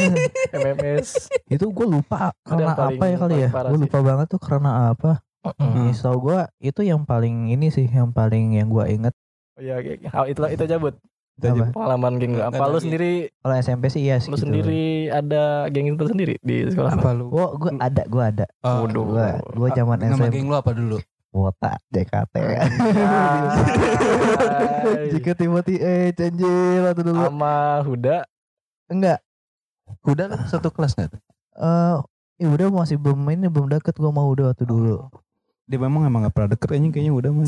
MMS. 0.56 1.08
itu 1.45 1.65
gue 1.67 1.88
lupa 1.88 2.34
karena 2.41 2.74
apa 2.74 3.04
ya 3.06 3.15
kali 3.17 3.36
ya? 3.38 3.50
Gue 3.52 3.80
lupa 3.80 4.00
banget 4.02 4.28
tuh 4.28 4.41
karena 4.41 4.91
apa. 4.91 5.21
Hmm. 5.56 5.93
Setahu 5.93 6.17
gue 6.26 6.39
itu 6.60 6.82
yang 6.82 7.06
paling 7.06 7.48
ini 7.48 7.69
sih 7.69 7.86
yang 7.86 8.10
paling 8.10 8.58
yang 8.58 8.65
gue 8.65 8.82
inget 8.89 9.13
Oh 9.55 9.61
iya. 9.61 9.79
Hal 10.09 10.25
itu 10.27 10.39
itu 10.45 10.63
aja 10.63 10.77
buat 10.77 10.95
Itu 11.35 11.45
aja. 11.47 11.67
Pengalaman 11.69 12.13
geng. 12.15 12.31
Nggak 12.35 12.47
Apa 12.49 12.63
lu 12.67 12.77
sendiri 12.77 13.31
Kalau 13.37 13.55
SMP 13.57 13.83
sih 13.87 14.01
iya 14.01 14.19
sih. 14.19 14.27
lu 14.27 14.35
gitu. 14.35 14.45
sendiri 14.45 14.83
ada 15.09 15.67
geng 15.67 15.87
itu 15.89 16.05
sendiri 16.05 16.35
di 16.39 16.67
sekolah? 16.67 16.91
Apa 16.93 17.09
lu? 17.11 17.27
Gue 17.27 17.45
gue 17.57 17.71
ada 17.77 18.03
gue 18.05 18.23
ada. 18.23 18.45
Oh, 18.61 18.83
Waduh. 18.83 19.03
Gue 19.05 19.27
gue 19.55 19.69
zaman 19.73 19.97
Nama 19.97 20.15
SMP. 20.15 20.31
geng 20.33 20.47
lu 20.47 20.55
apa 20.55 20.71
dulu? 20.71 20.97
Wota 21.31 21.75
JKT. 21.89 22.35
Anjay. 23.35 25.11
JKT 25.11 25.41
Moti 25.45 25.75
eh 25.75 26.11
Cenjil 26.11 26.83
atau 26.85 27.03
dulu. 27.03 27.19
Sama 27.21 27.55
Huda 27.83 28.17
Enggak. 28.87 29.19
Udah 30.01 30.25
lu 30.27 30.37
satu 30.45 30.69
kelas 30.69 30.95
gak? 30.95 31.11
Eh 31.55 31.97
ya 32.35 32.47
udah 32.47 32.67
masih 32.69 32.95
belum 32.95 33.19
ini 33.29 33.47
belum 33.47 33.67
deket 33.69 33.95
gue 33.95 34.07
mau 34.07 34.27
udah 34.27 34.51
waktu 34.51 34.63
dulu. 34.63 35.07
Dia 35.65 35.78
memang 35.78 36.01
emang 36.04 36.21
gak 36.23 36.34
pernah 36.34 36.49
deket 36.51 36.67
kayaknya 36.69 36.89
kayaknya 36.91 37.13
udah 37.15 37.32
mah. 37.32 37.45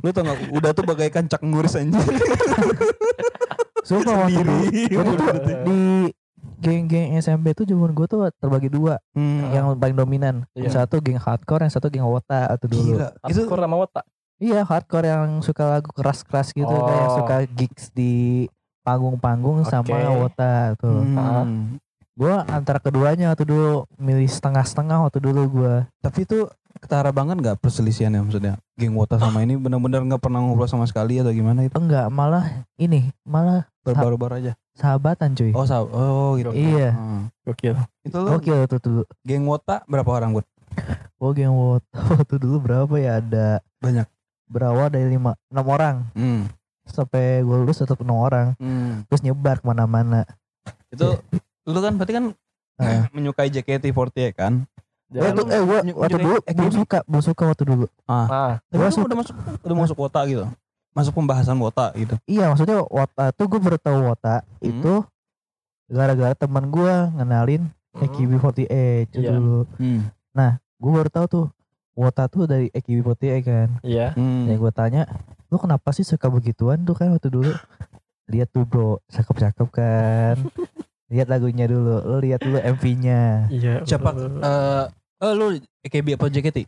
Lu 0.00 0.08
tau 0.10 0.22
gak 0.22 0.38
udah 0.50 0.70
tuh 0.72 0.84
bagaikan 0.84 1.24
cak 1.24 1.40
nguris 1.40 1.76
anjir. 1.76 2.00
Sumpah 3.82 4.14
waktu 4.18 4.40
Sendiri. 4.40 4.96
waktu 4.96 5.14
tuh 5.14 5.28
di 5.62 5.78
geng-geng 6.56 7.12
SMP 7.14 7.52
tuh 7.52 7.64
zaman 7.64 7.92
gue 7.92 8.06
tuh 8.06 8.24
terbagi 8.34 8.68
dua 8.68 8.96
Hmm. 9.12 9.52
yang 9.52 9.76
paling 9.76 9.92
dominan 9.94 10.48
Iya. 10.50 10.60
yang 10.62 10.72
satu 10.74 10.96
geng 10.98 11.20
hardcore 11.20 11.60
yang 11.60 11.70
satu 11.70 11.88
geng 11.88 12.00
wota 12.02 12.48
atau 12.48 12.64
dulu 12.64 12.96
Gila. 12.96 13.08
Itu 13.28 13.44
Hardcore 13.44 13.60
sama 13.62 13.76
Wota. 13.76 14.00
iya 14.36 14.60
hardcore 14.62 15.06
yang 15.06 15.28
suka 15.40 15.64
lagu 15.70 15.90
keras-keras 15.90 16.48
gitu 16.50 16.64
Oh. 16.66 16.88
kayak 16.88 17.08
suka 17.12 17.36
gigs 17.50 17.84
di 17.90 18.48
panggung-panggung 18.80 19.64
sama 19.64 19.84
Oke. 19.84 20.16
wota 20.18 20.52
tuh 20.74 21.04
Hmm. 21.04 21.76
Gue 22.14 22.30
antara 22.46 22.78
keduanya 22.78 23.28
waktu 23.28 23.42
dulu 23.44 23.90
milih 23.96 24.26
setengah-setengah 24.26 25.02
waktu 25.02 25.18
dulu 25.18 25.42
gue 25.52 25.74
Tapi 25.98 26.22
itu 26.22 26.46
ketara 26.76 27.10
banget 27.10 27.40
gak 27.40 27.58
perselisihannya 27.58 28.20
maksudnya? 28.20 28.54
Geng 28.74 28.94
Wota 28.94 29.16
sama 29.16 29.40
ini 29.40 29.54
benar-benar 29.54 30.06
gak 30.06 30.20
pernah 30.20 30.38
ngobrol 30.38 30.66
sama 30.66 30.84
sekali 30.84 31.16
atau 31.16 31.30
gimana 31.30 31.62
itu? 31.62 31.74
enggak 31.74 32.06
malah 32.08 32.46
ini 32.76 33.10
malah 33.22 33.66
Baru-baru 33.82 34.38
aja. 34.38 34.52
sahabatan 34.72 35.32
cuy 35.32 35.50
Oh, 35.52 35.62
sah 35.62 35.80
oh 35.80 36.34
gitu. 36.34 36.50
iya 36.50 36.90
Hmm. 36.90 37.28
Gokil. 37.42 37.76
Itu 38.02 38.16
lu 38.16 38.30
oke 38.32 38.54
tuh 38.66 38.78
dulu 38.80 39.02
geng 39.20 39.44
Wota 39.44 39.82
berapa 39.84 40.08
orang, 40.08 40.32
Bud? 40.32 40.46
oh 41.16 41.30
geng 41.30 41.50
wota 41.50 41.86
waktu 42.14 42.34
dulu 42.36 42.56
berapa 42.60 42.94
ya 42.94 43.18
ada 43.18 43.58
Banyak. 43.78 44.06
berawal 44.44 44.86
dari 44.86 45.08
lima 45.08 45.34
enam 45.48 45.66
orang 45.66 45.96
Hmm. 46.12 46.46
sampai 46.84 47.40
gue 47.40 47.56
lulus 47.56 47.76
tetap 47.76 47.98
enam 47.98 48.18
orang 48.18 48.54
Hmm. 48.54 49.02
terus 49.06 49.20
nyebar 49.20 49.58
ke 49.58 49.64
mana-mana 49.64 50.22
Itu 50.88 51.18
lu 51.64 51.78
kan 51.78 51.92
berarti 51.94 52.12
kan 52.12 52.24
Heeh. 52.76 53.02
menyukai 53.10 53.48
JKT48 53.48 54.32
kan? 54.32 54.52
Eh, 55.08 55.20
Jangan 55.20 55.32
tuh, 55.36 55.46
eh 55.46 55.62
gua 55.62 55.78
waktu 55.96 56.18
dulu 56.18 56.36
belum 56.42 56.72
suka, 56.74 56.98
belum 57.04 57.22
suka 57.22 57.42
waktu 57.46 57.64
dulu. 57.64 57.86
ah, 58.04 58.58
Tapi 58.64 58.74
Gua 58.74 58.88
suka- 58.88 59.06
udah 59.06 59.16
masuk 59.16 59.34
udah 59.60 59.76
masuk 59.78 59.96
Wota 59.96 60.20
gitu. 60.26 60.44
Masuk 60.90 61.12
pembahasan 61.12 61.56
Wota 61.56 61.86
gitu. 61.94 62.14
Iya, 62.24 62.48
maksudnya 62.48 62.82
Wota 62.84 63.24
tuh 63.30 63.46
gue 63.46 63.60
baru 63.60 63.76
tahu 63.76 63.98
Wota 64.04 64.42
Hmm. 64.54 64.62
itu 64.64 64.92
gara-gara 65.86 66.34
teman 66.34 66.66
gua 66.66 67.10
ngenalin 67.12 67.62
AKB48 67.94 68.66
itu 69.08 69.22
Iya. 69.22 69.30
dulu. 69.32 69.70
Hmm. 69.76 70.10
Gue 70.74 70.90
baru 70.92 71.08
tahu 71.08 71.26
tuh 71.28 71.46
Wota 71.94 72.26
tuh 72.26 72.44
dari 72.44 72.66
AKB48 72.68 73.42
kan. 73.44 73.68
iya. 73.80 74.10
Hmm. 74.12 74.44
Yang 74.44 74.58
gue 74.60 74.72
tanya, 74.72 75.02
lu 75.46 75.56
kenapa 75.56 75.90
sih 75.90 76.02
suka 76.02 76.26
begituan 76.26 76.82
tuh 76.82 76.92
kan 76.92 77.08
waktu 77.08 77.30
dulu? 77.30 77.50
Lihat 78.32 78.50
tuh 78.50 78.64
bro, 78.64 78.98
cakep-cakep 79.06 79.68
kan. 79.70 80.36
lihat 81.08 81.26
lagunya 81.26 81.64
dulu, 81.64 82.00
lu 82.00 82.16
lihat 82.20 82.40
dulu 82.40 82.56
MV-nya. 82.56 83.48
Iya. 83.48 83.74
Siapa 83.82 84.12
eh 84.16 84.84
eh, 85.20 85.32
lu 85.32 85.46
AKB 85.82 86.16
apa 86.16 86.26
JKT? 86.26 86.64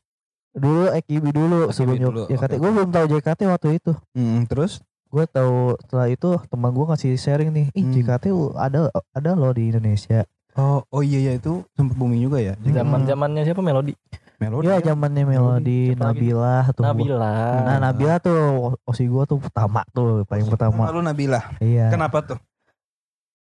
Dulu 0.53 0.88
AKB 0.90 1.25
dulu 1.29 1.59
AKB 1.64 1.72
sebelum 1.72 1.96
dulu, 1.99 2.22
JKT. 2.27 2.53
oke. 2.53 2.57
Gue 2.59 2.70
belum 2.72 2.90
tahu 2.90 3.05
JKT 3.11 3.40
waktu 3.46 3.68
itu. 3.75 3.92
Hmm, 4.12 4.44
terus 4.44 4.81
gue 5.07 5.25
tahu 5.25 5.79
setelah 5.79 6.09
itu 6.09 6.29
teman 6.46 6.70
gue 6.70 6.85
ngasih 6.85 7.12
sharing 7.14 7.51
nih 7.51 7.66
ih 7.70 7.81
Hmm. 7.81 7.92
JKT 7.92 8.25
ada 8.55 8.81
ada 9.14 9.31
loh 9.33 9.49
di 9.51 9.70
Indonesia 9.70 10.27
oh 10.53 10.83
oh 10.83 11.01
iya 11.01 11.31
ya 11.31 11.33
itu 11.37 11.62
sempat 11.72 11.94
booming 11.94 12.20
juga 12.20 12.42
ya. 12.42 12.53
Hmm. 12.55 12.75
zaman 12.75 13.01
zamannya 13.05 13.42
siapa 13.42 13.61
Melody? 13.61 13.94
Melodi. 14.37 14.66
ya 14.66 14.83
zamannya 14.83 15.22
lagi? 15.25 15.94
Nabila 15.94 16.68
tuh 16.70 16.83
Nabila. 16.83 17.33
nah 17.62 17.77
Nabila 17.79 18.18
tuh 18.18 18.37
osi 18.83 19.07
gue 19.07 19.25
tuh 19.25 19.38
pertama 19.38 19.81
tuh 19.90 20.27
paling 20.27 20.44
pertama 20.44 20.90
Lalu 20.90 21.01
Nabila. 21.07 21.40
iya 21.61 21.88
Kenapa 21.88 22.20
tuh? 22.27 22.38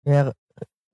ya 0.04 0.30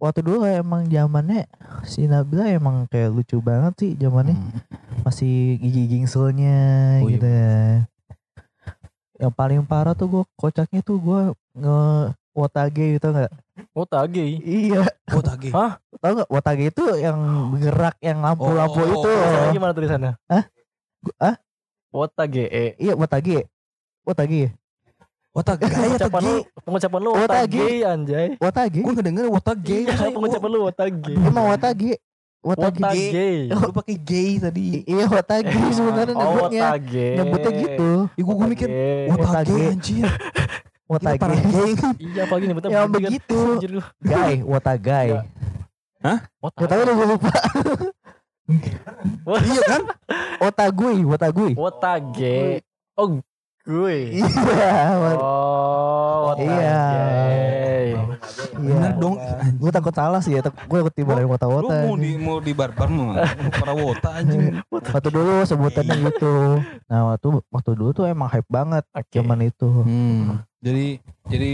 waktu 0.03 0.21
dulu 0.21 0.43
emang 0.43 0.83
zamannya 0.85 1.47
si 1.85 2.05
Nabila 2.05 2.51
emang 2.51 2.91
kayak 2.91 3.15
lucu 3.15 3.39
banget 3.39 3.73
sih 3.79 3.91
zamannya 3.95 4.35
Hmm. 4.35 4.59
masih 5.03 5.57
gigi 5.57 5.87
gingselnya 5.89 6.59
Oh, 6.99 7.07
iya 7.07 7.15
gitu 7.15 7.29
ya 7.29 7.57
yang 9.19 9.31
paling 9.31 9.63
parah 9.63 9.95
tuh 9.95 10.11
gue 10.11 10.25
kocaknya 10.35 10.83
tuh 10.83 10.99
gue 10.99 11.21
nge 11.55 11.79
Wotage 12.33 12.97
gitu 12.97 13.07
nggak 13.09 13.31
Wota 13.71 14.03
gay. 14.09 14.41
iya 14.41 14.89
Oh, 15.13 15.21
Tage. 15.21 15.53
Hah? 15.53 15.77
tau 16.01 16.13
nggak 16.17 16.31
Wotage 16.33 16.65
itu 16.67 16.85
yang 16.97 17.19
bergerak 17.53 17.95
yang 18.01 18.19
lampu-lampu 18.19 18.81
Oh, 18.81 18.83
oh, 18.83 18.89
itu 18.89 18.99
oh, 18.99 19.13
Tulisannya 19.13 19.53
gimana 19.53 19.73
tulisannya? 19.73 20.13
Hah? 20.27 20.45
Hah? 21.21 21.35
Wota 21.93 22.25
GE. 22.25 22.81
Iya 22.81 22.97
Wotage. 22.97 23.45
Wotage. 24.03 24.57
Wotage. 25.33 25.65
Gaya 25.73 25.81
Pengucapan 25.97 26.21
lu, 26.21 26.35
pengucapan 26.61 27.01
lu 27.01 27.11
G. 27.49 27.57
gay 27.57 27.77
anjay. 27.83 28.29
Wotage. 28.37 28.79
Gue 28.85 28.93
ngedenger 28.93 29.27
Wotage. 29.33 29.79
Iya, 29.89 30.09
pengucapan 30.17 30.49
lu 30.49 30.59
Wota 30.69 30.85
gay. 30.89 31.17
Emang 31.17 31.45
G. 32.93 32.97
gay. 33.09 33.39
Lu 33.49 33.71
pakai 33.81 33.97
gay 33.97 34.31
tadi. 34.37 34.69
Iya 34.85 35.05
Wotage 35.09 35.57
sebenarnya 35.73 36.15
Oh, 36.15 36.21
nyebutnya. 36.21 36.63
Nyebutnya 37.17 37.51
gitu. 37.57 37.91
Ya 38.13 38.23
gue 38.23 38.47
mikir 38.47 38.69
Wotage. 39.09 39.57
anjir. 39.73 40.09
Gay. 40.93 41.73
Iya 41.97 42.21
apalagi 42.29 42.45
nyebutnya 42.53 42.69
Ya 42.69 42.81
begitu 42.85 43.39
kan. 43.57 43.81
Guy, 44.05 44.35
Wotagai. 44.45 45.09
Iya. 45.09 46.15
Tau 46.45 46.77
udah 46.77 46.95
gue 46.95 47.07
lupa. 47.09 47.33
Iya 49.41 49.61
kan? 49.65 49.83
Otagui, 50.43 51.07
Wotagui. 51.07 51.53
Wota 51.57 51.97
gay. 52.13 52.61
Oh, 52.99 53.17
gue. 53.63 53.97
Iya. 54.19 54.27
Oh, 55.17 56.35
Wota 56.35 56.43
Iya. 56.43 56.83
Bener 58.53 58.91
Iya. 58.93 58.99
dong. 58.99 59.15
Gue 59.59 59.71
takut 59.71 59.95
salah 59.95 60.19
sih 60.19 60.35
ya. 60.35 60.43
Gue 60.43 60.77
takut 60.81 60.95
tiba 60.95 61.15
dari 61.15 61.27
Lu 61.27 61.33
Wota-Wota. 61.33 61.75
mau 61.87 61.95
di 61.95 62.11
mau 62.17 62.39
di 62.39 62.53
barbar 62.53 62.89
mau 62.89 63.15
para 63.53 63.73
wota 63.73 64.11
anjing. 64.19 64.59
Waktu 64.95 65.09
dulu 65.11 65.43
sebutannya 65.43 65.95
gitu. 66.11 66.63
Nah 66.87 67.15
waktu 67.15 67.29
waktu 67.49 67.71
dulu 67.75 67.91
tuh 67.93 68.05
emang 68.07 68.29
hype 68.29 68.47
banget 68.47 68.85
Oke. 68.91 69.15
zaman 69.15 69.39
itu. 69.43 69.69
Hmm. 69.83 70.43
Jadi 70.63 70.99
jadi 71.27 71.51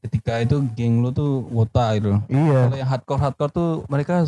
ketika 0.00 0.40
itu 0.40 0.56
geng 0.72 1.04
lu 1.04 1.10
tuh 1.10 1.44
wota 1.50 1.94
gitu. 1.98 2.18
Iya. 2.26 2.70
Kalau 2.70 2.78
yang 2.78 2.90
hardcore 2.90 3.20
hardcore 3.20 3.52
tuh 3.52 3.68
mereka 3.86 4.24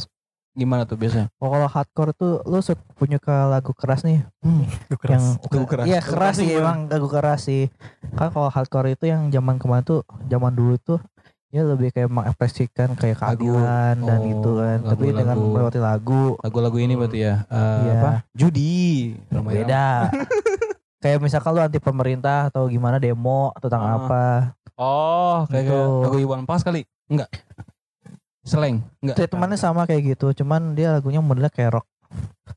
gimana 0.59 0.83
tuh 0.83 0.95
biasanya? 0.95 1.31
Oh, 1.37 1.47
kalau 1.47 1.65
hardcore 1.65 2.11
tuh 2.13 2.43
lu 2.43 2.59
suka 2.59 2.83
punya 2.93 3.17
ke 3.17 3.31
lagu 3.31 3.71
keras 3.71 4.03
nih 4.03 4.27
yang 5.07 5.23
Lagu 5.41 5.65
keras. 5.65 5.87
Iya 5.87 6.03
Lagu 6.03 6.05
keras 6.05 6.05
keras 6.05 6.35
sih 6.37 6.49
emang 6.53 6.79
lagu 6.85 7.07
keras 7.07 7.41
sih. 7.41 7.63
Kan 8.13 8.29
kalau 8.29 8.49
hardcore 8.49 8.91
itu 8.91 9.07
yang 9.07 9.29
zaman 9.29 9.57
kemarin 9.57 9.83
tuh 9.83 10.01
zaman 10.25 10.51
dulu 10.51 10.75
tuh 10.77 10.99
ya 11.49 11.63
lebih 11.63 11.89
kayak 11.91 12.11
mengekspresikan 12.11 12.93
kayak 12.93 13.17
Lagu. 13.17 13.41
keadilan 13.49 13.97
dan 13.99 14.19
Oh, 14.19 14.27
gitu 14.27 14.51
kan. 14.55 14.79
Tapi 14.83 15.05
lagu-lagu. 15.07 15.17
dengan 15.17 15.37
melewati 15.39 15.81
lagu 15.81 16.23
Lagu-lagu 16.39 16.77
ini 16.77 16.93
berarti 16.93 17.19
ya. 17.21 17.35
eh, 17.47 17.79
Iya. 17.81 17.93
apa? 17.95 18.11
Judi. 18.33 18.83
Beda. 19.31 19.87
kayak 20.99 21.23
misalkan 21.23 21.55
lu 21.55 21.63
anti 21.63 21.79
pemerintah 21.79 22.51
atau 22.51 22.67
gimana 22.67 22.99
demo 22.99 23.55
tentang 23.57 23.81
Ah. 23.81 23.95
apa 23.97 24.25
Oh, 24.75 25.43
kayak 25.47 25.67
Gitu. 25.67 25.81
lagu 26.03 26.17
Iwan 26.19 26.43
Fals 26.45 26.63
kali? 26.63 26.83
Enggak. 27.07 27.31
Seleng, 28.49 28.81
enggak. 28.99 29.17
treatmentnya 29.19 29.57
sama 29.57 29.85
kayak 29.85 30.03
gitu 30.11 30.33
cuman 30.35 30.73
dia 30.73 30.91
lagunya 30.91 31.21
modelnya 31.21 31.49
kayak 31.49 31.77
rock 31.77 31.87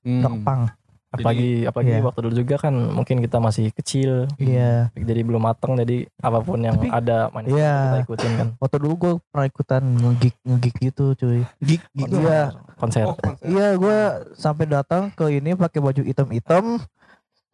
Hmm. 0.02 0.22
rock 0.22 0.36
punk 0.42 0.64
apalagi 1.12 1.68
apalagi 1.68 1.92
Iya. 1.92 2.00
waktu 2.02 2.20
dulu 2.22 2.34
juga 2.38 2.56
kan 2.58 2.72
mungkin 2.72 3.20
kita 3.20 3.38
masih 3.38 3.68
kecil 3.70 4.32
iya 4.38 4.88
jadi 4.94 5.22
belum 5.22 5.44
matang 5.44 5.76
jadi 5.76 6.08
apa 6.18 6.40
pun 6.40 6.56
yang 6.58 6.80
Tapi- 6.80 6.88
ada 6.90 7.28
manis 7.30 7.52
Iya. 7.52 7.76
kita 7.76 7.98
ikutin 8.02 8.32
kan 8.34 8.48
waktu 8.58 8.76
dulu 8.80 8.94
gue 8.96 9.12
pernah 9.28 9.46
ikutan 9.46 9.84
ngegig 9.84 10.36
ngegig 10.42 10.76
gitu 10.82 11.12
cuy 11.14 11.44
Gig, 11.60 11.84
gig. 11.92 12.08
Iya. 12.10 12.56
konser 12.74 13.04
Oh, 13.04 13.14
konser. 13.14 13.44
iya 13.44 13.76
gue 13.76 13.98
sampai 14.34 14.64
datang 14.66 15.12
ke 15.12 15.28
ini 15.30 15.52
pakai 15.54 15.80
baju 15.80 16.00
hitam-hitam 16.02 16.80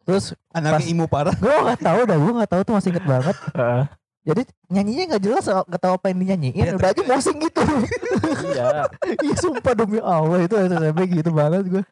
terus 0.04 0.32
Anaknya 0.48 0.86
imo 0.86 1.04
parah. 1.04 1.34
gue 1.34 1.50
nggak 1.50 1.82
tahu 1.82 2.00
dah 2.04 2.16
gue 2.16 2.32
nggak 2.32 2.48
tahu 2.48 2.60
tuh 2.62 2.72
masih 2.72 2.88
inget 2.94 3.04
banget 3.04 3.36
Heeh. 3.52 3.82
Jadi 4.28 4.42
nyanyinya 4.68 5.04
nggak 5.08 5.22
jelas 5.24 5.44
nggak 5.48 5.80
tahu 5.80 5.92
apa 5.96 6.06
yang 6.12 6.18
dinyanyiin 6.20 6.52
Iya, 6.60 6.72
udah 6.76 6.88
aja 6.92 7.02
mosing 7.02 7.38
gitu. 7.40 7.62
Iya. 8.52 8.68
Iya 9.24 9.34
sumpah 9.40 9.72
demi 9.72 9.98
Allah 9.98 10.38
itu 10.44 10.54
SMP 10.54 10.98
gitu 11.08 11.30
banget 11.32 11.64
gue 11.64 11.84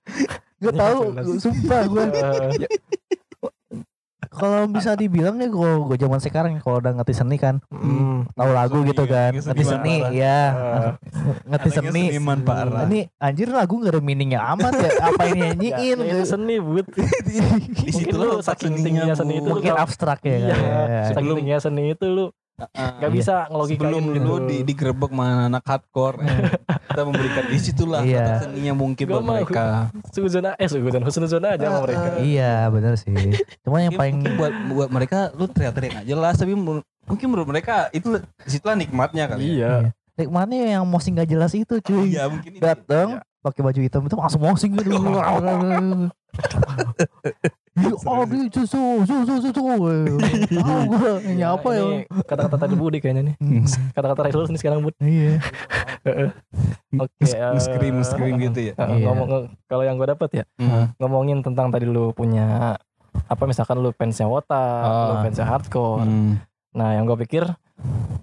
Gak 0.57 0.73
Ini 0.73 0.81
tahu 0.81 1.01
sumpah 1.41 1.81
gue 1.89 2.03
Eh, 2.13 2.69
kalau 4.37 4.69
bisa 4.69 4.93
dibilang 4.93 5.41
nih 5.41 5.49
kalau 5.49 5.89
gue 5.89 5.97
zaman 5.97 6.21
sekarang 6.21 6.53
kalau 6.61 6.77
udah 6.79 6.93
ngerti 7.01 7.17
seni 7.17 7.41
kan 7.41 7.59
mm, 7.73 8.37
tahu 8.37 8.51
lagu 8.53 8.79
Seni 8.85 8.89
gitu 8.93 9.05
kan, 9.09 9.33
ngerti 9.33 9.65
seni 9.65 9.95
parah. 10.05 10.13
ya 10.13 10.41
eh, 10.53 10.91
ngerti 11.49 11.71
seni. 11.73 12.03
seniman 12.13 12.39
parah. 12.45 12.85
ini 12.85 13.09
anjir 13.17 13.49
lagu 13.49 13.81
gak 13.81 13.97
ada 13.97 14.01
meaningnya 14.05 14.41
amat 14.53 14.73
ya 14.77 14.91
apa 15.09 15.23
yang 15.27 15.39
ya, 15.41 15.49
nyanyiin 15.57 15.99
ya 15.99 16.13
itu 16.13 16.19
seni 16.29 16.55
bud. 16.61 16.87
Di 17.87 17.93
situ 17.97 18.13
lu 18.13 18.37
lo 18.37 18.45
saking 18.45 18.77
tingginya 18.77 19.17
seni 19.17 19.41
itu 19.41 19.49
mungkin 19.49 19.73
abstrak 19.75 20.21
ya 20.23 20.37
iya. 20.37 20.55
kan 20.55 20.61
ya. 20.61 20.77
saking 20.77 21.09
Sebelum- 21.17 21.37
tingginya 21.41 21.61
seni 21.65 21.83
itu 21.97 22.07
lu 22.07 22.27
gak 22.57 22.73
Iya. 22.73 23.09
bisa 23.13 23.35
ngelogikain 23.47 23.85
Sebelum 23.87 24.03
gitu 24.11 24.25
lu 24.25 24.37
di, 24.43 24.57
digerebek 24.63 25.11
sama 25.11 25.27
anak 25.47 25.63
hardcore, 25.63 26.17
kita 26.89 27.03
memberikan 27.05 27.45
di 27.47 27.59
situlah 27.59 28.01
Iya. 28.01 28.25
kata 28.25 28.35
seninya 28.47 28.73
mungkin 28.73 29.05
buat 29.07 29.21
mereka. 29.23 29.93
suzona 30.09 30.51
eh 30.55 30.65
suzona 30.65 31.05
husnuzona 31.05 31.49
aja 31.53 31.67
sama 31.67 31.85
mereka 31.85 32.09
iya 32.19 32.67
bener 32.67 32.97
sih 32.97 33.13
cuma 33.61 33.79
yang 33.79 33.93
Ya, 33.93 33.99
paling 33.99 34.17
buat 34.35 34.53
buat 34.67 34.89
mereka 34.89 35.19
lu 35.33 35.45
teriak-teriak 35.47 35.93
nggak 35.95 36.09
jelas 36.09 36.35
tapi 36.35 36.53
mungkin 36.57 37.27
menurut 37.27 37.47
mereka 37.47 37.93
itu 37.93 38.17
di 38.17 38.49
situlah 38.49 38.75
nikmatnya 38.75 39.25
kali. 39.27 39.41
ya. 39.43 39.53
iya 39.53 39.73
nikmatnya 40.17 40.61
yang 40.73 40.85
mosing 40.85 41.13
gak 41.13 41.29
jelas 41.29 41.53
itu 41.53 41.77
cuy 41.79 42.09
Iya 42.11 42.25
mungkin 42.27 42.57
dateng 42.57 43.21
pakai 43.39 43.61
baju 43.63 43.79
hitam 43.79 44.01
itu 44.03 44.17
langsung 44.17 44.41
mosing 44.41 44.73
gitu 44.75 44.91
Iya, 44.91 45.29
oh 48.09 48.25
di 48.25 48.49
susu 48.49 49.05
susu 49.05 49.35
susu 49.45 49.63
ini 51.29 51.45
apa 51.45 51.69
ya? 51.77 51.85
kata-kata 52.25 52.57
tadi 52.57 52.75
Budi 52.75 52.99
kayaknya 53.05 53.33
nih. 53.33 53.35
Kata-kata 53.97 54.33
Rasul 54.33 54.49
nih 54.49 54.61
sekarang 54.61 54.81
Bud. 54.81 54.97
Iya. 55.01 55.37
Oke 56.97 57.25
eh, 57.29 57.61
scream 57.61 58.01
scream 58.01 58.37
gitu 58.41 58.73
ya. 58.73 58.75
Iya. 58.81 59.13
ngomong 59.13 59.29
kalau 59.69 59.85
yang 59.85 60.01
gue 60.01 60.09
dapet 60.09 60.31
ya 60.43 60.45
Hmm. 60.57 60.89
ngomongin 60.97 61.45
tentang 61.45 61.69
tadi 61.69 61.85
lu 61.85 62.17
punya 62.17 62.79
apa 63.29 63.45
misalkan 63.45 63.81
lu 63.81 63.93
fansnya 63.93 64.25
Wota, 64.29 64.65
lu 65.13 65.15
fansnya 65.25 65.45
hardcore. 65.45 66.05
Hmm. 66.05 66.41
Nah, 66.77 66.97
yang 66.97 67.05
gue 67.05 67.17
pikir 67.29 67.45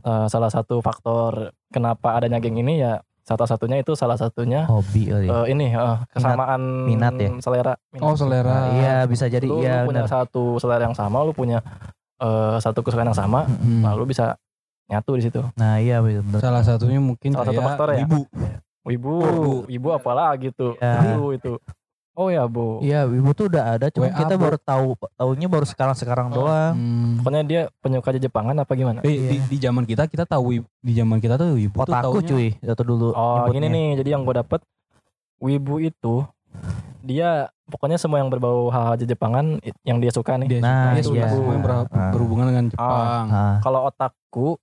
eh, 0.06 0.28
salah 0.30 0.50
satu 0.50 0.82
faktor 0.82 1.54
kenapa 1.70 2.18
adanya 2.18 2.42
geng 2.42 2.58
ini 2.58 2.82
ya 2.82 3.02
satu 3.24 3.48
satunya 3.48 3.80
itu 3.80 3.96
salah 3.96 4.14
satunya 4.14 4.68
hobi 4.68 5.08
kali 5.08 5.28
eh, 5.28 5.46
ini 5.48 5.72
eh, 5.72 5.98
kesamaan 6.12 6.60
minat 6.84 7.16
ya? 7.16 7.32
selera. 7.40 7.74
minat. 7.90 8.04
Oh 8.04 8.16
selera. 8.16 8.76
iya 8.76 8.96
bisa 9.08 9.26
jadi 9.26 9.48
lu, 9.48 9.64
iya 9.64 9.84
lu 9.84 9.90
punya 9.90 10.04
benar 10.04 10.12
satu 10.12 10.60
selera 10.60 10.84
yang 10.84 10.94
sama, 10.94 11.24
lu 11.24 11.32
punya 11.32 11.64
eh, 12.20 12.56
satu 12.60 12.84
kesukaan 12.84 13.08
yang 13.08 13.18
sama, 13.18 13.48
Hmm. 13.48 13.80
lalu 13.82 14.12
bisa 14.12 14.36
nyatu 14.86 15.16
di 15.16 15.24
situ. 15.24 15.40
nah 15.56 15.80
iya 15.80 16.04
benar 16.04 16.44
Salah 16.44 16.62
satunya 16.62 17.00
mungkin 17.00 17.32
Salah 17.32 17.48
satu 17.48 17.62
faktor 17.64 17.88
ya? 17.96 18.04
ibu. 18.04 18.28
Wibu, 18.84 19.16
Wibu. 19.16 19.52
ibu 19.72 19.88
apalagi 19.90 20.52
tuh? 20.52 20.76
Ya. 20.76 21.16
Ibu 21.16 21.32
itu. 21.32 21.56
Oh 22.14 22.30
ya, 22.30 22.46
Bu. 22.46 22.78
iya 22.80 23.04
ibu 23.04 23.34
tuh 23.34 23.50
udah 23.50 23.74
ada 23.74 23.90
cuma 23.90 24.06
WA, 24.06 24.14
kita 24.16 24.34
baru 24.36 24.54
tahu 24.56 24.94
tahunya 25.12 25.48
baru 25.48 25.66
sekarang 25.66 25.94
sekarang 25.94 26.28
doang 26.30 26.74
Hmm. 26.74 27.18
Pokoknya 27.18 27.42
dia 27.42 27.62
penyuka 27.80 28.14
Jepangan 28.14 28.54
apa 28.56 28.72
gimana? 28.72 29.02
Eh, 29.02 29.18
di, 29.28 29.38
di 29.44 29.58
zaman 29.58 29.82
kita 29.82 30.06
kita 30.06 30.24
tahu 30.24 30.62
di 30.62 30.94
zaman 30.94 31.18
kita 31.18 31.36
tuh 31.36 31.58
ibu 31.58 31.74
tuh 31.74 31.84
otaku 31.84 32.22
taunya- 32.22 32.30
cuy 32.30 32.48
atau 32.64 32.84
dulu 32.84 33.08
Oh 33.12 33.42
nyebutnya. 33.42 33.54
gini 33.56 33.68
nih, 33.68 33.88
jadi 33.98 34.10
yang 34.12 34.24
gue 34.24 34.36
dapet 34.36 34.62
Wibu 35.40 35.76
itu 35.82 36.24
dia 37.02 37.30
pokoknya 37.66 37.98
semua 37.98 38.16
yang 38.18 38.30
berbau 38.30 38.70
hal-hal 38.70 38.96
Jepangan 38.96 39.58
yang 39.84 39.98
dia 39.98 40.08
suka 40.08 40.38
nih. 40.38 40.48
Dia 40.48 40.60
Nah, 40.62 40.72
suka, 40.72 40.94
dia 40.94 41.04
suka 41.04 41.18
iya. 41.18 41.28
semua 41.30 41.52
yang 41.52 41.64
ber- 41.64 41.90
Ah. 41.90 42.12
berhubungan 42.12 42.46
dengan 42.48 42.66
Jepang. 42.70 43.26
Ah, 43.28 43.58
Kalau 43.60 43.84
otaku 43.84 44.56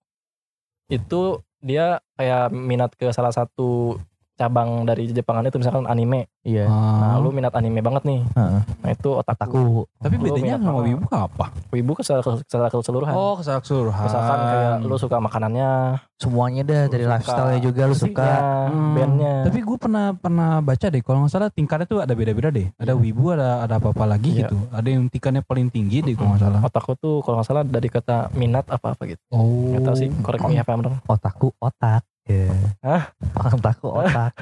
itu 0.87 1.21
dia 1.59 1.87
kayak 2.15 2.49
minat 2.51 2.95
ke 2.95 3.11
salah 3.11 3.31
satu 3.31 4.01
cabang 4.41 4.83
dari 4.83 5.05
Jepangan 5.07 5.45
itu 5.45 5.61
misalkan 5.61 5.85
anime. 5.85 6.33
iya 6.41 6.65
Nah, 6.65 7.13
Ah. 7.13 7.21
lu 7.21 7.29
minat 7.29 7.53
anime 7.53 7.79
banget 7.79 8.01
nih. 8.03 8.21
Heeh. 8.27 8.61
Nah, 8.65 8.91
itu 8.91 9.11
otaku 9.13 9.85
Tapi 9.99 10.15
Lu 10.17 10.25
bedanya 10.25 10.57
sama 10.57 10.81
apa? 10.81 10.89
ibu 10.89 11.05
apa? 11.11 11.47
Wibu 11.69 11.93
ke 11.93 12.01
secara, 12.01 12.25
secara 12.41 12.67
keseluruhan. 12.67 13.13
Oh, 13.13 13.37
keseluruhan. 13.37 13.61
keseluruhan. 13.61 14.05
Misalkan 14.09 14.39
kayak 14.41 14.75
lu 14.81 14.97
suka 14.97 15.17
makanannya, 15.19 15.71
semuanya 16.17 16.63
dah 16.63 16.83
Lu 16.83 16.91
dari 16.91 17.05
suka 17.05 17.13
lifestyle 17.13 17.61
juga 17.61 17.83
lu 17.85 17.95
suka 17.95 18.31
Hmm. 18.67 18.95
bandnya. 18.95 19.35
Tapi 19.45 19.59
gue 19.61 19.79
pernah 19.79 20.07
pernah 20.15 20.51
baca 20.59 20.87
deh, 20.87 21.01
kalau 21.01 21.19
nggak 21.21 21.31
salah 21.31 21.51
tingkatnya 21.51 21.87
tuh 21.87 22.01
ada 22.01 22.13
beda-beda 22.13 22.49
deh. 22.49 22.73
Ada 22.75 22.93
wibu, 22.95 23.31
ada 23.31 23.61
ada 23.61 23.77
apa-apa 23.77 24.05
lagi 24.07 24.33
Iya. 24.33 24.49
gitu. 24.49 24.57
Ada 24.71 24.89
yang 24.89 25.03
tingkatnya 25.07 25.43
paling 25.43 25.69
tinggi 25.69 26.01
deh 26.01 26.15
kalau 26.15 26.33
nggak 26.33 26.43
salah. 26.43 26.61
Otaku 26.63 26.91
tuh 26.97 27.15
kalau 27.21 27.37
nggak 27.39 27.47
salah 27.47 27.63
dari 27.63 27.89
kata 27.89 28.17
minat 28.33 28.65
apa-apa 28.67 29.03
gitu. 29.07 29.21
Oh. 29.29 29.71
Nggak 29.71 29.83
tahu 29.85 29.97
sih, 29.99 30.09
if 30.09 30.65
I'm 30.67 30.81
wrong. 30.81 30.97
otaku 31.05 31.53
otak 31.59 32.01
ya 32.31 32.47
Hah? 32.81 33.03
otaku 33.57 33.89
otak 33.91 34.33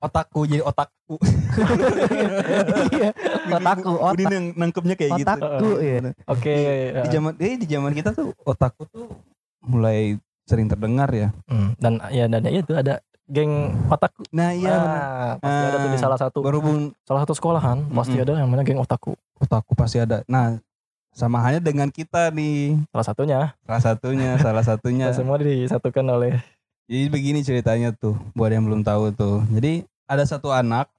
Otakku 0.00 0.48
jadi 0.48 0.64
otakku. 0.64 1.20
iya 2.90 3.12
otaku 3.52 3.90
Budi 3.92 4.24
otak 4.24 4.32
nang- 4.32 4.54
nangkepnya 4.56 4.94
kayak 4.96 5.10
gitu. 5.20 5.28
otakku 5.28 5.68
ya 5.78 5.98
Oke. 6.26 6.56
Di 6.96 7.08
zaman 7.10 7.32
eh 7.36 7.54
di 7.56 7.66
zaman 7.66 7.92
kita 7.92 8.10
tuh 8.10 8.32
otakku 8.40 8.88
tuh 8.88 9.12
mulai 9.60 10.16
sering 10.48 10.64
terdengar 10.64 11.12
ya. 11.12 11.28
Hmm, 11.44 11.76
dan 11.76 12.00
ya 12.08 12.24
dan 12.26 12.40
ya 12.42 12.56
itu 12.56 12.72
ada 12.72 13.04
geng 13.26 13.52
otaku. 13.86 14.24
Nah 14.32 14.50
iya 14.50 14.72
benar. 14.72 14.96
Nah, 14.96 15.32
pasti 15.38 15.60
ada 15.62 15.76
tuh 15.76 15.80
di 15.84 15.92
Ah, 15.92 16.00
salah 16.00 16.18
satu 16.18 16.38
Berhubung 16.40 16.78
salah 17.04 17.20
satu 17.22 17.32
sekolahan 17.36 17.84
pasti 17.86 18.16
Mm-mm. 18.16 18.24
ada 18.26 18.40
yang 18.40 18.48
mana 18.48 18.64
geng 18.64 18.80
otaku. 18.80 19.12
otakku 19.36 19.72
pasti 19.74 20.00
ada. 20.00 20.24
Nah 20.24 20.56
sama 21.12 21.36
halnya 21.38 21.60
dengan 21.60 21.88
kita 21.88 22.32
nih. 22.32 22.80
Salah 22.88 23.04
satunya 23.04 23.40
Salah 23.62 23.82
satunya, 23.84 24.30
salah 24.36 24.64
satunya. 24.64 25.06
kita 25.10 25.20
semua 25.20 25.36
disatukan 25.36 26.06
oleh 26.08 26.40
Jadi 26.90 27.06
begini 27.06 27.38
ceritanya 27.46 27.94
tuh, 27.94 28.18
buat 28.34 28.50
yang 28.50 28.66
belum 28.66 28.82
tahu 28.82 29.14
tuh. 29.14 29.46
Jadi 29.54 29.86
ada 30.10 30.24
satu 30.24 30.50
anak, 30.50 30.90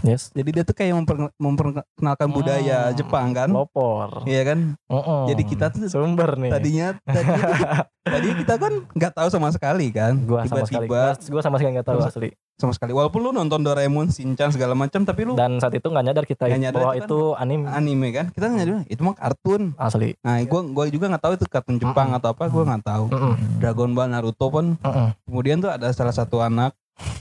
yes 0.00 0.30
jadi 0.30 0.48
dia 0.52 0.62
tuh 0.62 0.72
kayak 0.72 0.94
memper- 0.94 1.34
memperkenalkan 1.34 2.28
budaya 2.28 2.78
Hmm, 2.84 2.94
Jepang 2.94 3.26
kan, 3.30 3.50
Lopor. 3.50 4.22
iya 4.24 4.46
kan? 4.46 4.78
Jadi 5.26 5.42
kita 5.44 5.68
tuh 5.68 5.86
sumber 5.86 6.34
nih. 6.36 6.50
Tadinya, 6.50 6.88
tadinya 7.02 7.42
tadi 8.14 8.28
kita 8.36 8.54
kan 8.56 8.72
nggak 8.88 9.12
tahu 9.12 9.28
sama 9.28 9.50
sekali 9.50 9.90
kan, 9.90 10.14
gua 10.20 10.42
sama 10.44 10.62
sekali 10.62 10.86
tiba-tiba 10.86 11.02
gua, 11.12 11.28
gua 11.28 11.40
sama 11.40 11.56
sekali 11.56 11.72
nggak 11.74 11.88
tahu 11.88 11.98
Sama- 11.98 12.10
asli. 12.10 12.30
sama 12.54 12.72
sekali. 12.72 12.92
Walaupun 12.92 13.20
lu 13.20 13.30
nonton 13.32 13.58
Doraemon, 13.58 14.06
Shinchan 14.08 14.52
segala 14.52 14.72
macam, 14.74 15.00
tapi 15.00 15.24
lu 15.24 15.32
Dan 15.32 15.56
saat 15.56 15.72
itu 15.72 15.80
nggak 15.82 16.04
nyadar 16.04 16.24
kita 16.24 16.44
Nggak 16.44 16.60
nyadar 16.62 16.76
bahwa 16.78 16.92
itu 16.94 17.00
kan 17.00 17.08
itu 17.08 17.18
anime 17.34 17.64
anime 17.66 18.08
kan, 18.12 18.26
kita 18.30 18.44
nggak 18.46 18.58
nyadar, 18.60 18.74
itu 18.86 19.00
mah 19.00 19.16
kartun. 19.16 19.62
asli. 19.74 20.12
Nah, 20.20 20.38
gua 20.44 20.60
gua 20.64 20.84
juga 20.86 21.08
nggak 21.08 21.22
tahu 21.22 21.32
itu 21.34 21.44
kartun 21.44 21.76
Jepang 21.76 22.12
atau 22.12 22.28
apa, 22.30 22.46
gua 22.46 22.62
nggak 22.66 22.84
tahu. 22.84 23.04
Mm-mm. 23.08 23.34
Dragon 23.58 23.90
Ball, 23.90 24.08
Naruto 24.08 24.46
pun. 24.46 24.76
Mm-mm. 24.76 25.08
Kemudian 25.24 25.58
tuh 25.58 25.68
ada 25.68 25.88
salah 25.90 26.12
satu 26.12 26.38
anak 26.38 26.76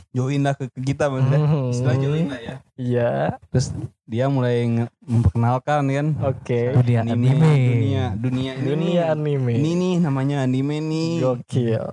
join 0.09 0.41
lah 0.41 0.53
ke, 0.53 0.65
ke 0.67 0.79
kita 0.83 1.07
maksudnya. 1.07 1.39
Hmm. 1.39 1.69
Istilah 1.69 1.97
join 1.97 2.25
lah 2.27 2.39
ya. 2.39 2.55
Iya. 2.75 3.11
Terus 3.49 3.67
dia 4.03 4.25
mulai 4.25 4.65
memperkenalkan 4.99 5.81
kan 5.85 6.07
Oke. 6.25 6.73
dunia 6.73 7.03
anime, 7.03 7.29
anime 7.29 7.51
dunia 7.53 8.03
dunia 8.15 8.51
ini 8.51 8.65
Dunia 8.65 9.03
anime. 9.07 9.51
ini 9.53 9.71
nih 9.71 9.95
namanya 9.99 10.37
anime 10.41 10.75
nih 10.79 11.09
Gokil. 11.19 11.85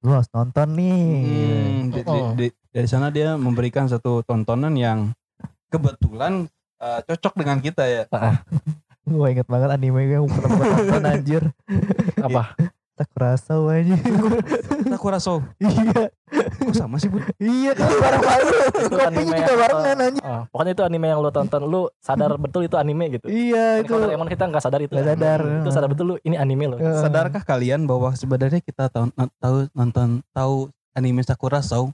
lu 0.00 0.10
harus 0.10 0.30
nonton 0.30 0.68
nih 0.72 1.02
Hmm, 1.20 1.78
di- 1.90 2.00
di- 2.00 2.22
Oh. 2.22 2.32
di- 2.32 2.56
dari 2.68 2.86
sana 2.86 3.10
dia 3.10 3.34
memberikan 3.34 3.84
satu 3.84 4.22
tontonan 4.22 4.72
yang 4.72 5.10
kebetulan 5.66 6.46
uh, 6.78 7.00
cocok 7.02 7.34
dengan 7.36 7.58
kita 7.58 7.84
ya 7.84 8.04
gue 9.10 9.26
inget 9.28 9.44
banget 9.44 9.70
anime 9.70 10.06
yang 10.06 10.24
pernah 10.24 10.48
gue 10.48 10.66
nonton 10.70 11.02
anjir 11.12 11.42
Apa? 12.16 12.54
Tak 13.00 13.08
kerasa 13.10 13.56
aja 13.56 13.96
Takuraso 14.86 15.40
iya 15.56 16.12
kok 16.60 16.76
sama 16.76 16.96
sih 16.96 17.08
bu 17.08 17.16
iya 17.36 17.72
kan 17.72 17.88
bareng 17.88 18.20
bareng 18.20 18.48
kopinya 18.86 19.32
juga 19.34 19.54
barengan 19.56 19.96
anjir 19.98 20.22
Ah, 20.22 20.42
pokoknya 20.46 20.72
itu 20.72 20.82
anime 20.84 21.06
yang 21.06 21.18
lu 21.18 21.30
tonton, 21.30 21.62
lu 21.64 21.88
sadar 21.98 22.36
betul 22.36 22.62
itu 22.62 22.76
anime 22.76 23.04
gitu. 23.10 23.26
iya 23.26 23.80
Itu 23.80 23.96
Doraemon 23.96 24.28
kita 24.28 24.44
nggak 24.44 24.60
sadar 24.60 24.78
itu. 24.78 24.92
Anime. 24.92 25.10
sadar. 25.10 25.40
Itu 25.58 25.70
sadar 25.70 25.88
betul 25.88 26.04
lu 26.06 26.14
ini 26.20 26.36
anime 26.36 26.64
loh. 26.66 26.78
Eh, 26.78 26.96
sadarkah 26.98 27.40
kalian 27.40 27.82
bahwa 27.82 28.12
sebenarnya 28.12 28.60
kita 28.60 28.86
tahu 28.86 29.08
tahu 29.34 29.56
nonton 29.72 30.20
tahu 30.30 30.68
anime 30.92 31.20
Sakura 31.20 31.58
Show 31.58 31.90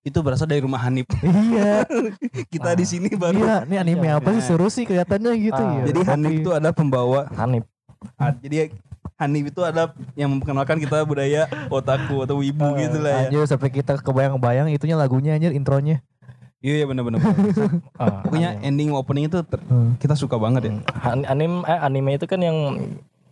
itu 0.00 0.18
berasal 0.20 0.46
dari 0.46 0.62
rumah 0.62 0.78
Hanif. 0.78 1.10
iya 1.20 1.82
Kita 2.52 2.72
di 2.72 2.86
sini 2.86 3.10
baru. 3.12 3.34
iya 3.36 3.56
ini 3.64 3.76
anime 3.76 4.06
Iya, 4.06 4.16
apa 4.16 4.30
sih 4.30 4.38
iya. 4.38 4.46
seru 4.46 4.66
sih 4.68 4.84
kelihatannya 4.84 5.32
gitu 5.36 5.58
Ah, 5.58 5.72
ya 5.74 5.82
Jadi 5.90 6.00
Hanif 6.06 6.32
itu 6.38 6.50
ada 6.50 6.70
pembawa. 6.70 7.26
Hanif. 7.32 7.66
ah, 8.14 8.30
Jadi 8.32 8.70
Hanif 9.16 9.48
itu 9.48 9.60
ada 9.60 9.88
yang 10.12 10.28
memperkenalkan 10.28 10.76
kita 10.76 11.00
budaya 11.02 11.42
otaku 11.66 12.20
atau 12.20 12.36
wibu 12.36 12.76
Eh, 12.76 12.84
gitu 12.84 13.00
lah 13.00 13.10
ya. 13.10 13.20
anjir 13.26 13.42
sampai 13.46 13.70
kita 13.70 13.96
kebayang-bayang 13.98 14.68
itunya 14.68 14.92
lagunya 14.94 15.32
anjir 15.32 15.50
intronya 15.50 16.04
Iya 16.58 16.82
iya 16.82 16.86
benar-benar. 16.86 17.20
Ah, 17.94 18.20
Pokoknya 18.22 18.54
anime. 18.54 18.66
ending 18.66 18.88
opening 18.90 19.24
itu 19.26 19.38
ter- 19.40 19.60
Hmm. 19.62 19.94
kita 19.96 20.12
suka 20.14 20.34
banget 20.34 20.66
ya. 20.66 20.72
Han- 20.98 21.24
anim 21.24 21.62
eh, 21.62 21.78
anime 21.78 22.12
itu 22.12 22.24
kan 22.24 22.36
yang 22.38 22.56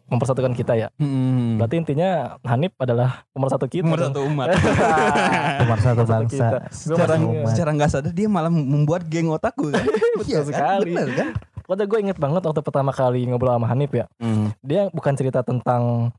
mempersatukan 0.07 0.53
kita 0.53 0.77
ya. 0.79 0.89
Hmm. 0.95 1.57
Berarti 1.57 1.75
intinya 1.79 2.37
Hanif 2.43 2.77
adalah 2.77 3.25
pemersatu 3.31 3.65
kita. 3.67 3.83
Nomor 3.83 3.99
dong. 3.99 4.13
satu 4.13 4.21
umat. 4.25 4.47
Nomor 5.61 5.79
satu 5.81 5.99
Pemersatu 5.99 6.03
bangsa 6.07 6.29
kita. 6.31 6.59
Secara 6.71 7.15
Umat. 7.17 7.49
secara 7.51 7.71
nggak 7.73 7.91
sadar 7.91 8.13
dia 8.13 8.29
malah 8.29 8.49
membuat 8.49 9.03
geng 9.05 9.29
otaku 9.29 9.69
kan. 9.73 9.83
Iya 10.23 10.39
kan? 10.39 10.47
sekali. 10.47 10.93
Bener 10.93 11.09
kan? 11.11 11.29
Pokoknya 11.65 11.87
gue 11.87 11.99
inget 12.01 12.19
banget 12.19 12.43
waktu 12.43 12.61
pertama 12.61 12.91
kali 12.91 13.25
ngobrol 13.25 13.51
sama 13.51 13.67
Hanif 13.67 13.91
ya. 13.91 14.05
Hmm. 14.17 14.53
Dia 14.61 14.87
bukan 14.89 15.13
cerita 15.13 15.41
tentang 15.41 16.13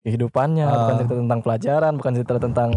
kehidupannya, 0.00 0.62
Ah. 0.62 0.78
bukan 0.80 0.94
cerita 0.96 1.14
tentang 1.18 1.40
pelajaran, 1.40 1.92
bukan 1.94 2.12
cerita 2.14 2.34
tentang 2.38 2.70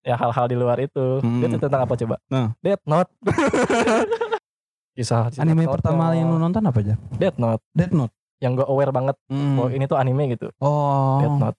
ya 0.00 0.14
hal-hal 0.14 0.46
di 0.46 0.54
luar 0.54 0.76
itu. 0.78 1.18
Hmm. 1.18 1.40
Dia 1.40 1.48
cerita 1.48 1.66
tentang 1.66 1.84
apa 1.84 1.94
coba? 1.94 2.16
Nah. 2.28 2.46
Death 2.60 2.84
Note. 2.84 3.10
Kisah 4.96 5.28
Anime 5.36 5.64
Note 5.64 5.76
pertama 5.76 6.12
ya. 6.12 6.20
yang 6.20 6.32
lu 6.32 6.38
nonton 6.38 6.62
apa 6.62 6.78
aja? 6.78 6.94
Death 7.14 7.36
Note. 7.36 7.60
Death 7.72 7.92
Note. 7.92 8.12
Yang 8.36 8.52
gue 8.54 8.66
aware 8.66 8.92
banget 8.92 9.16
Hmm. 9.26 9.56
bahwa 9.56 9.68
ini 9.70 9.84
tuh 9.84 9.96
anime 9.96 10.22
gitu. 10.30 10.48
Oh. 10.58 11.20
Death 11.20 11.36
Note. 11.38 11.58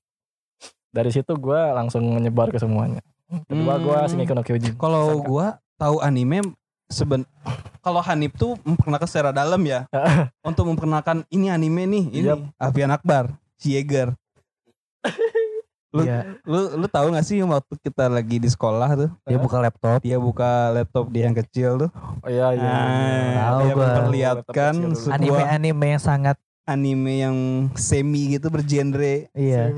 Dari 0.90 1.10
situ 1.10 1.34
gue 1.34 1.62
langsung 1.74 2.02
menyebar 2.08 2.50
ke 2.50 2.58
semuanya. 2.58 3.02
Kedua 3.46 3.78
gue 3.78 3.94
Hmm. 3.94 4.08
Shingeki 4.08 4.34
no 4.34 4.42
Kyojin. 4.42 4.74
Kalau 4.76 5.20
gua 5.20 5.48
tahu 5.76 6.00
anime 6.00 6.42
seben 6.88 7.28
kalau 7.80 8.04
Hanif 8.04 8.36
tuh 8.36 8.60
memperkenalkan 8.64 9.08
secara 9.08 9.32
dalam 9.32 9.60
ya. 9.64 9.88
untuk 10.50 10.68
memperkenalkan 10.68 11.24
ini 11.30 11.48
anime 11.48 11.88
nih, 11.88 12.04
ini. 12.14 12.28
Alfian 12.60 12.92
Akbar, 12.92 13.32
si 13.56 13.76
Yeager. 13.76 14.12
Lu, 15.88 16.04
Iya. 16.04 16.36
lu 16.44 16.84
lu 16.84 16.88
tahu 16.92 17.16
gak 17.16 17.24
sih 17.24 17.40
waktu 17.40 17.74
kita 17.80 18.12
lagi 18.12 18.44
di 18.44 18.52
sekolah 18.52 18.92
tuh, 19.00 19.10
dia 19.24 19.40
buka 19.40 19.56
laptop 19.56 20.04
dia 20.04 20.20
buka 20.20 20.76
laptop 20.76 21.08
dia 21.08 21.32
yang 21.32 21.34
kecil 21.34 21.88
tuh. 21.88 21.90
Oh 22.22 22.28
iya 22.28 22.52
iya. 22.52 22.60
iya. 22.60 22.76
Nah, 22.76 23.40
Tahu 23.40 23.60
dia 23.64 23.72
gua. 23.72 23.84
memperlihatkan 23.88 24.74
sebuah 24.94 25.16
anime-anime 25.16 25.86
yang 25.96 26.04
sangat 26.04 26.36
anime 26.68 27.14
yang 27.24 27.38
semi 27.80 28.36
gitu 28.36 28.52
bergenre 28.52 29.32
iya 29.32 29.72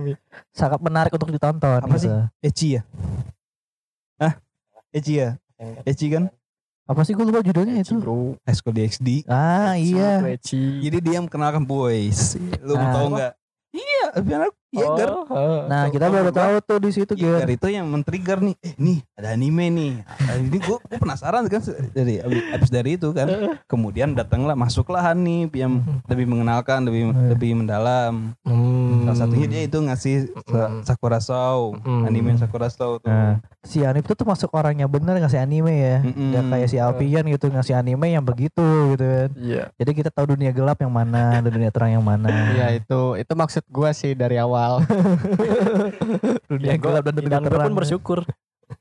sangat 0.49 0.81
menarik 0.81 1.13
untuk 1.13 1.29
ditonton 1.29 1.85
Apa 1.85 1.93
gitu. 1.93 2.01
sih? 2.01 2.11
ecchi 2.41 2.67
ya. 2.73 2.81
Hah? 4.17 4.33
Ecchi 4.89 5.21
ya? 5.21 5.37
Ecchi 5.85 6.09
kan? 6.09 6.33
Apa 6.89 7.05
sih 7.05 7.13
gue 7.13 7.21
lupa 7.21 7.39
judulnya 7.39 7.79
itu 7.79 7.93
bro. 7.95 8.33
School 8.49 8.73
DxD. 8.73 9.29
ah 9.29 9.77
iya 9.77 10.25
Ecchi. 10.27 10.81
Jadi 10.81 10.97
dia 10.99 11.21
mengenalkan 11.21 11.61
boys. 11.61 12.33
Lu 12.59 12.73
mau 12.73 12.81
Ah. 12.81 12.91
tahu 12.91 13.07
nggak? 13.13 13.33
Iya, 13.69 14.03
Alfian 14.11 14.41
Akbar, 14.41 14.58
Yeager. 14.69 15.09
Oh, 15.09 15.25
oh. 15.27 15.59
nah 15.65 15.89
kita 15.89 16.07
baru 16.07 16.29
tahu 16.29 16.61
tuh 16.61 16.77
di 16.77 16.89
situ 16.89 17.13
Yeager 17.13 17.41
Ger 17.41 17.49
itu 17.49 17.67
yang 17.67 17.85
men-trigger 17.85 18.37
nih, 18.39 18.55
eh 18.61 18.73
nih 18.75 18.97
ada 19.17 19.33
anime 19.33 19.65
nih. 19.67 19.93
Nah, 19.99 20.35
ini 20.37 20.57
gue 20.57 20.77
penasaran 20.93 21.43
kan 21.45 21.61
dari 21.91 22.21
abis, 22.21 22.69
dari 22.69 22.93
itu 22.93 23.09
kan. 23.09 23.27
Kemudian 23.65 24.13
datanglah 24.13 24.53
masuklah 24.53 25.01
Hanif 25.01 25.49
yang 25.51 25.81
lebih 26.05 26.25
mengenalkan, 26.25 26.85
lebih 26.85 27.09
Eh. 27.09 27.29
lebih 27.33 27.51
mendalam. 27.55 28.37
Hmm. 28.45 29.05
Salah 29.05 29.25
satunya 29.25 29.47
dia 29.47 29.61
itu 29.63 29.77
ngasih 29.79 30.17
Hmm. 30.45 30.85
Sakura 30.85 31.17
Show, 31.17 31.73
Hmm. 31.81 32.05
anime 32.05 32.37
Sakura 32.37 32.69
Show 32.69 33.01
tuh. 33.01 33.09
Nah, 33.09 33.41
si 33.59 33.81
Anip 33.81 34.05
tuh 34.05 34.15
termasuk 34.15 34.49
orang 34.51 34.77
yang 34.77 34.87
bener 34.87 35.19
ngasih 35.19 35.35
anime 35.37 35.73
ya 35.73 35.99
Mm-mm. 35.99 36.31
Gak 36.31 36.43
kayak 36.47 36.67
si 36.67 36.77
Alfian 36.79 37.27
gitu 37.27 37.51
ngasih 37.51 37.75
anime 37.75 38.07
yang 38.07 38.23
begitu 38.23 38.63
gitu 38.95 39.03
kan 39.03 39.29
Iya. 39.35 39.63
Jadi 39.75 39.91
kita 39.93 40.09
tahu 40.09 40.31
dunia 40.31 40.49
gelap 40.49 40.79
yang 40.79 40.89
mana 40.89 41.37
dan 41.37 41.51
dunia 41.51 41.67
terang 41.67 41.91
yang 41.91 42.01
mana 42.01 42.31
Iya 42.55 42.79
itu 42.79 43.01
itu 43.15 43.33
maksud 43.35 43.63
gua 43.67 43.91
sih 43.91 44.15
dari 44.15 44.39
awal. 44.39 44.58
Dunia 46.49 46.67
Ya, 46.67 46.75
gua, 46.75 46.83
gelap 46.91 47.03
dan 47.03 47.13
dunia 47.15 47.29
dan 47.29 47.41
gue 47.41 47.49
terang 47.49 47.67
pun 47.67 47.77
bersyukur. 47.77 48.19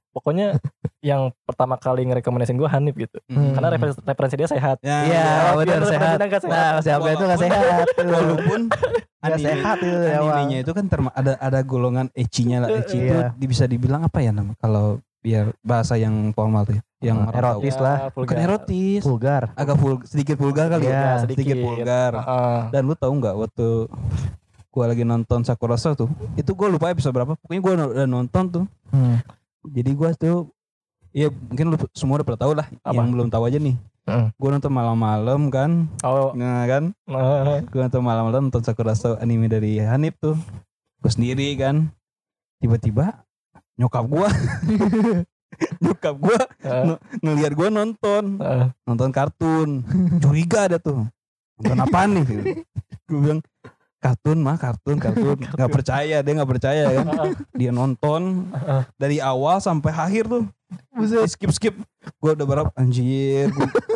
Pokoknya 0.09 0.59
yang 0.99 1.31
pertama 1.45 1.77
kali 1.77 2.03
ngerekomendasiin 2.05 2.57
gue 2.57 2.67
Hanif 2.67 2.95
gitu. 2.97 3.19
Hmm. 3.27 3.55
Karena 3.55 3.69
referensi, 3.71 4.01
referensi 4.01 4.35
dia 4.37 4.49
sehat. 4.49 4.77
Ya, 4.81 4.99
Iya 5.05 5.25
Alfian 5.47 5.57
bener 5.57 5.79
referensi 5.79 5.95
sehat 5.95 6.19
sehat. 6.19 6.43
Nah 6.45 6.73
si 6.79 6.89
Alfian 6.91 7.15
itu 7.15 7.25
gak 7.25 7.39
Walaupun- 7.39 7.45
sehat 7.45 7.87
walaupun 8.01 8.61
Gak 9.19 9.27
anime, 9.29 9.45
sehat 9.45 9.77
itu 9.79 9.97
awal 10.09 10.31
animenya 10.33 10.59
itu 10.61 10.73
kan 10.73 10.85
terma- 10.87 11.11
ada 11.13 11.33
ada 11.37 11.61
golongan 11.61 12.07
ecchi-nya 12.13 12.59
lah. 12.61 12.69
Ecchi 12.73 12.99
itu 13.01 13.15
Iya. 13.15 13.31
bisa 13.37 13.65
dibilang 13.65 14.03
apa 14.03 14.19
ya 14.19 14.31
nama 14.31 14.55
kalau 14.57 14.99
biar 15.19 15.51
bahasa 15.61 15.95
yang 15.95 16.31
formal 16.31 16.63
tuh 16.63 16.79
ya, 16.79 16.83
yang 17.05 17.19
Hmm, 17.21 17.35
erotis 17.35 17.75
lah. 17.77 18.09
vulgar. 18.09 18.23
Bukan 18.23 18.37
erotis, 18.41 19.03
Vulgar 19.03 19.43
agak 19.53 19.77
vul, 19.77 19.95
sedikit 20.05 20.37
vulgar 20.37 20.67
kali 20.69 20.87
Iya, 20.87 20.95
ya, 20.95 21.13
sedikit. 21.21 21.39
sedikit 21.45 21.57
vulgar. 21.61 22.13
Heeh. 22.17 22.59
Dan 22.71 22.83
lu 22.85 22.95
tahu 22.95 23.13
nggak 23.17 23.35
waktu 23.37 23.69
gua 24.79 24.87
lagi 24.87 25.03
nonton 25.03 25.43
Sakura 25.43 25.75
Show 25.75 25.99
tuh, 25.99 26.07
itu 26.33 26.55
gua 26.55 26.71
lupa 26.71 26.87
episode 26.89 27.11
berapa. 27.11 27.35
Pokoknya 27.35 27.59
gua 27.59 27.73
udah 27.91 28.07
nonton 28.07 28.45
tuh. 28.47 28.65
Hmm. 28.89 29.19
Jadi 29.67 29.91
gua 29.93 30.15
tuh 30.15 30.55
Iya 31.09 31.33
mungkin 31.33 31.73
lu 31.73 31.77
semua 31.91 32.21
udah 32.21 32.27
pernah 32.27 32.41
tahu 32.41 32.53
lah 32.53 32.69
Apa? 32.81 32.95
Yang 32.95 33.09
belum 33.11 33.29
tahu 33.29 33.43
aja 33.43 33.59
nih 33.59 33.75
Heeh. 34.05 34.27
Gua 34.37 34.49
nonton 34.53 34.71
malam-malam 34.71 35.41
kan 35.49 35.71
Oh, 36.05 36.31
Nah 36.33 36.63
kan 36.65 36.93
Gua 37.73 37.81
nonton 37.85 38.03
malam-malam 38.03 38.43
nonton 38.49 38.61
Sakura 38.61 38.93
Show 38.93 39.17
anime 39.17 39.49
dari 39.49 39.81
Hanif 39.81 40.15
tuh 40.17 40.37
Gue 41.01 41.11
sendiri 41.11 41.49
kan 41.57 41.89
Tiba-tiba 42.61 43.25
Nyokap 43.77 44.05
gua 44.05 44.29
Nyokap 45.83 46.15
gua 46.15 46.39
eh, 46.61 46.85
ng- 46.87 47.01
ngelihat 47.25 47.53
gua 47.57 47.69
nonton 47.69 48.25
eh. 48.39 48.69
Nonton 48.85 49.11
kartun 49.11 49.69
Curiga 50.21 50.69
ada 50.69 50.77
tuh 50.79 51.09
Nonton 51.59 51.79
apa 51.83 52.05
nih 52.05 52.25
Gue 53.09 53.19
bilang 53.19 53.41
kartun 53.99 54.39
mah 54.39 54.57
kartun 54.65 54.97
kartun. 54.97 55.39
Nggak 55.39 55.71
percaya 55.71 56.17
dia 56.19 56.33
nggak 56.33 56.51
percaya 56.51 56.85
kan? 56.93 57.07
Dia 57.59 57.71
nonton 57.71 58.47
dari 58.95 59.19
awal 59.19 59.59
sampai 59.59 59.91
akhir 59.91 60.27
tuh. 60.27 60.45
Buset. 60.93 61.25
skip 61.29 61.51
skip. 61.51 61.75
Gue 62.19 62.33
udah 62.33 62.45
berapa? 62.45 62.71
Anjir. 62.75 63.49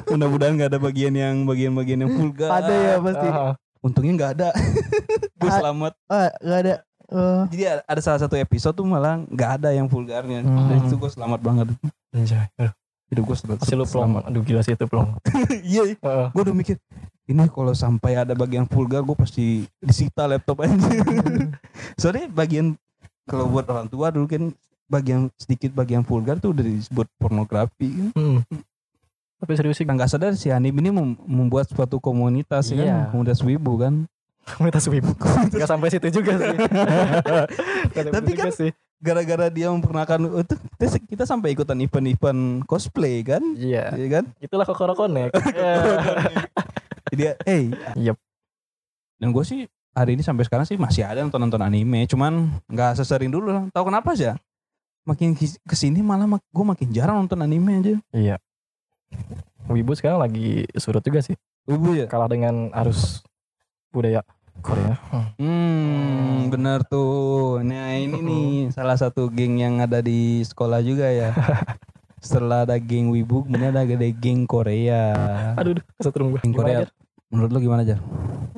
Mudah-mudahan 0.09 0.57
nggak 0.57 0.71
ada 0.73 0.81
bagian 0.81 1.13
yang 1.13 1.45
bagian-bagian 1.45 2.03
yang 2.03 2.11
vulgar. 2.11 2.49
Ada 2.51 2.75
ya 2.75 2.95
pasti. 2.99 3.29
Heeh. 3.29 3.53
untungnya 3.83 4.13
nggak 4.15 4.33
ada. 4.37 4.49
Gue 5.43 5.51
Ah. 5.51 5.59
selamat. 5.59 5.93
Ah 6.07 6.31
gak 6.33 6.61
ada. 6.61 6.75
Eh, 7.13 7.43
jadi 7.53 7.63
ada- 7.85 8.01
salah 8.01 8.17
satu 8.17 8.35
episode 8.35 8.73
tuh 8.73 8.87
malah 8.87 9.21
nggak 9.23 9.51
ada 9.59 9.69
yang 9.71 9.85
vulgarnya. 9.85 10.41
Hmm. 10.41 10.65
dan 10.67 10.77
itu 10.83 10.97
gue 10.97 11.11
selamat 11.11 11.41
banget. 11.43 11.67
Anjay. 12.11 12.47
Aduh, 12.57 12.73
hidup 13.11 13.23
gue 13.27 13.37
selamat. 13.37 13.59
Pasti 13.61 13.75
lu 13.75 13.85
plong. 13.85 13.91
selamat. 13.93 14.23
Aduh 14.27 14.43
gila 14.43 14.61
sih 14.63 14.73
itu 14.73 14.87
plong. 14.87 15.09
iya. 15.63 15.83
Gue 16.31 16.41
udah 16.41 16.55
mikir 16.57 16.81
ini 17.25 17.47
kalau 17.47 17.71
sampai 17.71 18.17
ada 18.17 18.33
bagian 18.33 18.65
vulgar 18.65 19.01
gue 19.01 19.15
pasti 19.15 19.47
disita 19.79 20.25
laptop 20.25 20.61
aja 20.61 20.75
soalnya 22.01 22.27
bagian 22.29 22.75
kalau 23.25 23.47
buat 23.47 23.65
orang 23.65 23.87
tua 23.87 24.09
dulu 24.09 24.27
kan 24.27 24.51
bagian 24.85 25.31
sedikit 25.37 25.71
bagian 25.73 26.03
vulgar 26.03 26.37
tuh 26.37 26.51
udah 26.51 26.63
disebut 26.63 27.07
pornografi 27.17 27.89
kan 27.89 28.09
Hmm. 28.13 28.39
Tapi 29.39 29.59
serius 29.59 29.75
sih 29.75 29.83
nggak 29.83 30.07
sadar 30.07 30.33
si 30.33 30.49
Hanif 30.49 30.71
ini 30.73 30.89
mem- 30.89 31.19
membuat 31.21 31.67
suatu 31.67 31.99
komunitas 31.99 32.71
Iya. 32.71 33.11
kan 33.11 33.11
komunitas 33.11 33.41
wibu 33.41 33.75
kan 33.77 34.07
komunitas 34.45 34.87
wibu. 34.87 35.11
Gak 35.55 35.67
sampai 35.67 35.87
situ 35.89 36.09
juga 36.13 36.35
sih. 36.35 36.55
Tapi 38.11 38.31
kan- 38.33 38.55
gara-gara 38.99 39.47
dia 39.49 39.67
memperkenalkan 39.69 40.31
itu 40.39 40.55
kita, 40.79 40.87
kita 41.11 41.25
sampai 41.25 41.51
ikutan 41.51 41.75
event-event 41.77 42.63
cosplay 42.65 43.23
kan 43.23 43.43
Iya. 43.55 43.91
Iya 43.95 44.09
kan 44.13 44.25
Itulah 44.39 44.63
Kokoro 44.63 44.95
Connect. 44.95 45.35
Jadi 47.13 47.23
hey 47.43 47.63
Yep. 47.95 48.17
dan 49.19 49.29
gue 49.31 49.45
sih 49.45 49.61
hari 49.93 50.17
ini 50.17 50.23
sampai 50.23 50.43
sekarang 50.43 50.65
sih 50.65 50.75
masih 50.75 51.05
ada 51.05 51.21
nonton 51.21 51.39
nonton 51.39 51.61
anime 51.61 52.03
cuman 52.05 52.33
nggak 52.65 52.97
sesering 52.97 53.29
dulu 53.29 53.53
lah 53.53 53.65
tahu 53.69 53.87
kenapa 53.87 54.11
sih 54.13 54.33
makin 55.03 55.37
ke 55.37 55.75
sini 55.75 56.01
malah 56.01 56.27
mak 56.27 56.43
gue 56.45 56.65
makin 56.65 56.89
jarang 56.89 57.21
nonton 57.21 57.39
anime 57.39 57.73
aja 57.77 57.95
Iya. 58.11 58.37
Wibu 59.65 59.93
sekarang 59.93 60.19
lagi 60.19 60.65
surut 60.75 61.01
juga 61.01 61.21
sih. 61.21 61.37
wibu 61.63 61.95
ya 61.95 62.07
Kalah 62.07 62.27
dengan 62.27 62.73
arus 62.75 63.23
budaya 63.89 64.25
Korea. 64.59 64.97
hmm 65.37 66.49
bener 66.49 66.83
tuh 66.83 67.61
nah 67.61 67.93
ini 67.93 68.19
nih 68.19 68.49
salah 68.75 68.95
satu 68.95 69.29
geng 69.29 69.57
yang 69.57 69.79
ada 69.79 70.01
di 70.01 70.41
sekolah 70.41 70.81
juga 70.81 71.07
ya 71.07 71.31
setelah 72.19 72.63
ada 72.63 72.75
geng 72.77 73.09
wibu 73.09 73.45
kemudian 73.45 73.71
ada 73.71 73.83
ada 73.83 74.09
geng 74.11 74.45
Korea 74.45 75.13
Aduh, 75.55 75.77
kesetrum 75.95 76.33
gue. 76.33 76.41
geng 76.41 76.55
Korea 76.55 76.89
menurut 77.33 77.51
lu 77.51 77.61
gimana 77.61 77.83
aja 77.83 77.97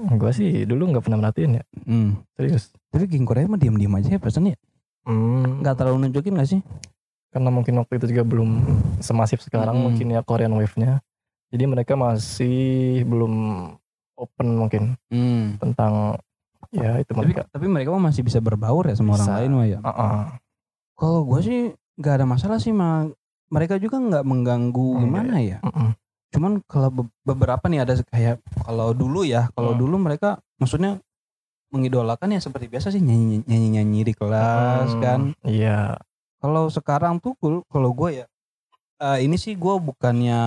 Gue 0.04 0.30
sih 0.30 0.62
dulu 0.62 0.92
gak 0.92 1.00
pernah 1.00 1.16
merhatiin 1.18 1.56
ya. 1.56 1.64
hmm. 1.80 2.10
Serius. 2.34 2.68
tapi 2.86 3.06
geng 3.06 3.24
Korea 3.24 3.46
mah 3.46 3.56
diem 3.56 3.72
aja 3.72 4.10
ya 4.10 4.18
pesannya 4.18 4.58
Hmm. 5.04 5.60
nggak 5.60 5.76
terlalu 5.76 5.96
nunjukin 6.02 6.32
gak 6.34 6.48
sih 6.48 6.60
Karena 7.28 7.50
mungkin 7.50 7.76
waktu 7.76 7.98
itu 7.98 8.06
juga 8.08 8.22
belum 8.22 8.50
semasif 8.98 9.42
sekarang 9.42 9.74
Mm-mm. 9.74 9.84
mungkin 9.90 10.06
ya 10.08 10.22
Korean 10.22 10.54
Wave-nya. 10.54 11.02
Jadi 11.50 11.64
mereka 11.66 11.92
masih 11.94 13.02
belum 13.02 13.34
open 14.14 14.48
mungkin 14.54 14.94
hmm. 15.08 15.58
tentang 15.58 16.14
ya 16.70 16.94
itu 16.96 17.10
tapi 17.10 17.26
mereka. 17.28 17.42
tapi 17.48 17.66
mereka 17.66 17.90
mah 17.90 18.06
masih 18.06 18.22
bisa 18.22 18.38
berbaur 18.38 18.86
ya 18.86 18.94
sama 18.94 19.14
orang 19.14 19.26
Bisa. 19.26 19.36
lain 19.36 19.50
mah 19.50 19.66
ya 19.66 19.78
Ah, 19.80 19.90
ah. 19.90 20.22
Kalau 20.94 21.22
gue 21.24 21.40
sih 21.40 21.60
nggak 21.94 22.14
ada 22.14 22.24
masalah 22.24 22.56
sih 22.56 22.70
sama 22.70 23.10
mereka 23.48 23.76
juga 23.76 23.98
nggak 23.98 24.22
mengganggu 24.22 24.88
Enggak 24.94 25.04
gimana 25.04 25.34
ya 25.36 25.58
Mm-mm. 25.60 25.90
Cuman 26.34 26.58
kalau 26.66 26.90
be- 26.90 27.14
beberapa 27.22 27.62
nih 27.64 27.80
ada 27.80 27.94
kayak 28.04 28.42
kalau 28.60 28.90
dulu 28.90 29.22
ya 29.22 29.46
kalau 29.54 29.70
Hmm. 29.70 29.80
dulu 29.80 29.96
mereka 29.96 30.28
maksudnya 30.58 30.98
mengidolakan 31.70 32.30
ya 32.30 32.40
seperti 32.40 32.66
biasa 32.66 32.90
sih 32.90 32.98
nyanyi 32.98 33.42
nyanyi 33.44 33.68
nyanyi 33.72 34.00
di 34.04 34.12
kelas 34.12 34.90
Hmm, 34.90 35.00
kan 35.00 35.20
Iya. 35.42 35.98
kalau 36.38 36.66
sekarang 36.68 37.18
tuh 37.18 37.34
kalau 37.64 37.90
gue 37.92 38.10
ya 38.16 38.26
eh, 38.96 39.18
ini 39.20 39.34
sih 39.34 39.54
gue 39.54 39.74
bukannya 39.80 40.40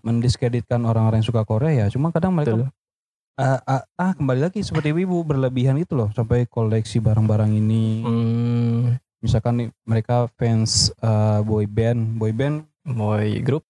mendiskreditkan 0.00 0.82
orang-orang 0.82 1.18
yang 1.18 1.28
suka 1.28 1.42
Korea 1.42 1.72
ya 1.76 1.86
cuma 1.88 2.10
kadang 2.10 2.30
mereka 2.32 2.54
Betul. 2.54 2.70
ah, 3.34 3.60
ah, 3.64 3.82
ah, 3.96 4.12
kembali 4.12 4.40
lagi 4.40 4.62
seperti 4.62 4.90
wibu 4.90 5.22
berlebihan 5.22 5.74
gitu 5.76 5.94
loh 5.96 6.10
sampai 6.10 6.46
koleksi 6.46 6.98
barang-barang 6.98 7.50
ini 7.50 7.84
Hmm, 8.02 8.78
misalkan 9.18 9.54
nih 9.56 9.68
mereka 9.82 10.26
fans 10.32 10.94
eh, 10.96 11.40
boy 11.40 11.66
band 11.66 12.14
boy 12.14 12.30
band 12.30 12.66
boy 12.84 13.38
group. 13.40 13.62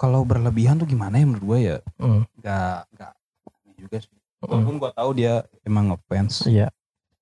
Kalau 0.00 0.24
berlebihan 0.24 0.74
tuh 0.74 0.88
gimana 0.88 1.20
ya 1.20 1.28
menurut 1.28 1.44
gue 1.44 1.58
ya 1.60 1.76
Hmm. 2.00 2.24
nggak 2.40 2.76
nggak 2.90 3.12
aneh 3.12 3.74
juga 3.76 3.96
sih 4.00 4.12
Mm. 4.40 4.48
walaupun 4.48 4.76
gue 4.78 4.90
tahu 4.90 5.10
dia 5.12 5.34
emang 5.62 5.92
ngefans 5.92 6.48
Iya. 6.48 6.72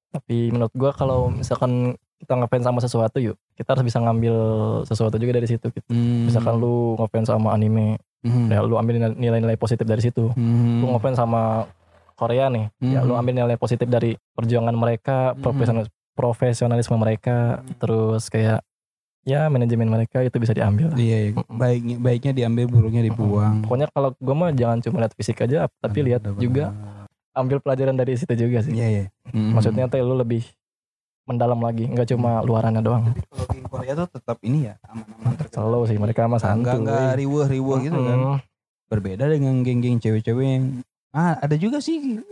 Tapi 0.08 0.48
menurut 0.48 0.70
gua 0.72 0.90
kalau 0.90 1.28
misalkan 1.28 1.92
kita 2.16 2.32
ngefans 2.32 2.64
sama 2.64 2.80
sesuatu 2.80 3.18
yuk, 3.18 3.36
kita 3.54 3.76
harus 3.76 3.84
bisa 3.84 4.00
ngambil 4.00 4.34
sesuatu 4.82 5.14
juga 5.14 5.36
dari 5.36 5.44
situ. 5.44 5.68
Gitu. 5.68 5.84
Hmm. 5.86 6.24
Misalkan 6.24 6.56
lu 6.56 6.96
ngefans 6.96 7.28
sama 7.28 7.52
anime, 7.52 8.00
Hmm. 8.22 8.48
ya 8.48 8.64
lu 8.64 8.74
ambil 8.74 8.98
nilai-nilai 9.12 9.54
positif 9.54 9.84
dari 9.84 10.00
situ. 10.00 10.32
Hmm. 10.32 10.80
Lu 10.80 10.90
ngefans 10.90 11.18
sama 11.18 11.68
Korea 12.14 12.48
nih, 12.48 12.72
ya 12.80 13.02
lu 13.02 13.12
Hmm. 13.12 13.20
ambil 13.20 13.34
nilai 13.36 13.54
positif 13.54 13.84
dari 13.84 14.16
perjuangan 14.32 14.72
mereka, 14.72 15.34
Hmm. 15.34 15.44
profesional 15.44 15.84
profesionalisme 16.12 16.96
mereka, 16.96 17.60
Hmm. 17.60 17.76
terus 17.76 18.26
kayak 18.26 18.64
ya 19.22 19.46
manajemen 19.46 19.86
mereka 19.86 20.20
itu 20.20 20.36
bisa 20.36 20.50
diambil. 20.50 20.90
iya 20.94 21.28
iya. 21.28 21.30
Baiknya 21.46 21.96
baiknya 21.96 22.32
diambil 22.34 22.64
buruknya 22.66 23.02
dibuang 23.02 23.60
Pokoknya 23.60 23.86
kalau 23.88 24.10
gua 24.16 24.34
mah 24.36 24.50
jangan 24.50 24.78
cuma 24.80 25.00
lihat 25.00 25.14
fisik 25.14 25.40
aja, 25.40 25.66
tapi 25.76 25.98
lihat 26.02 26.22
juga 26.36 26.70
ambil 27.32 27.58
pelajaran 27.58 27.92
dari 27.92 28.14
situ 28.14 28.34
juga 28.36 28.60
sih. 28.60 28.72
iya 28.72 28.88
iya 28.88 29.04
Hmm. 29.28 29.52
Maksudnya 29.52 29.84
tuh 29.86 30.00
lu 30.00 30.16
lebih 30.16 30.40
mendalam 31.22 31.60
lagi, 31.60 31.84
nggak 31.84 32.08
cuma 32.08 32.40
luarannya 32.40 32.80
doang. 32.80 33.04
tapi 33.06 33.20
kalau 33.22 33.44
geng 33.46 33.66
Korea 33.68 33.92
tuh 33.94 34.08
tetap 34.08 34.38
ini 34.40 34.58
ya 34.64 34.74
aman-aman 34.82 35.32
terkendali. 35.36 35.68
Slow 35.68 35.82
sih 35.84 35.96
mereka 35.96 36.20
mah 36.24 36.40
Nggak- 36.40 36.48
santuy. 36.64 36.80
nggak 36.80 37.12
riweh 37.20 37.48
gitu 37.84 37.98
kan 38.00 38.18
berbeda 38.88 39.24
dengan 39.28 39.60
geng-geng 39.60 40.00
cewek-cewek 40.00 40.46
yang 40.48 40.64
ah 41.10 41.36
ada 41.36 41.52
juga 41.54 41.76
sih 41.78 42.24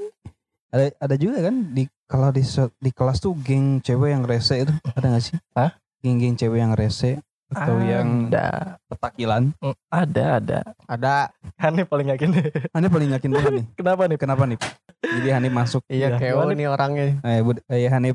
ada 0.67 0.89
ada 0.97 1.15
juga 1.15 1.45
kan 1.45 1.69
di 1.69 1.85
kalau 2.05 2.33
di 2.33 2.41
di 2.79 2.91
kelas 2.91 3.21
tuh 3.21 3.37
geng 3.37 3.79
cewek 3.79 4.11
yang 4.11 4.25
rese 4.25 4.57
itu 4.59 4.73
ada 4.91 5.07
gak 5.11 5.21
sih? 5.23 5.37
Hah? 5.53 5.77
Geng-geng 6.07 6.39
cewek 6.39 6.63
yang 6.63 6.71
rese 6.71 7.19
atau 7.51 7.83
yang 7.83 8.31
ada, 8.31 8.79
petakilan? 8.87 9.51
Mm, 9.59 9.75
ada, 9.91 10.25
ada. 10.39 10.59
Ada. 10.87 11.35
Hanif 11.59 11.91
paling 11.91 12.15
yakin 12.15 12.31
deh. 12.31 12.47
Anda 12.71 12.87
paling 12.87 13.11
yakin 13.11 13.27
banget 13.29 13.53
nih. 13.59 13.67
Kenapa 13.75 14.07
nih? 14.07 14.15
Kenapa 14.15 14.43
nih? 14.47 14.59
Jadi 15.03 15.29
Hanif 15.35 15.51
masuk. 15.51 15.83
Iya, 15.91 16.15
Iya, 16.15 16.31
gimana? 16.31 16.55
nih 16.55 16.71
orangnya. 16.71 17.07
Eh, 17.27 17.43
Bud, 17.43 17.59
eh 17.67 17.91
Hanif 17.91 18.15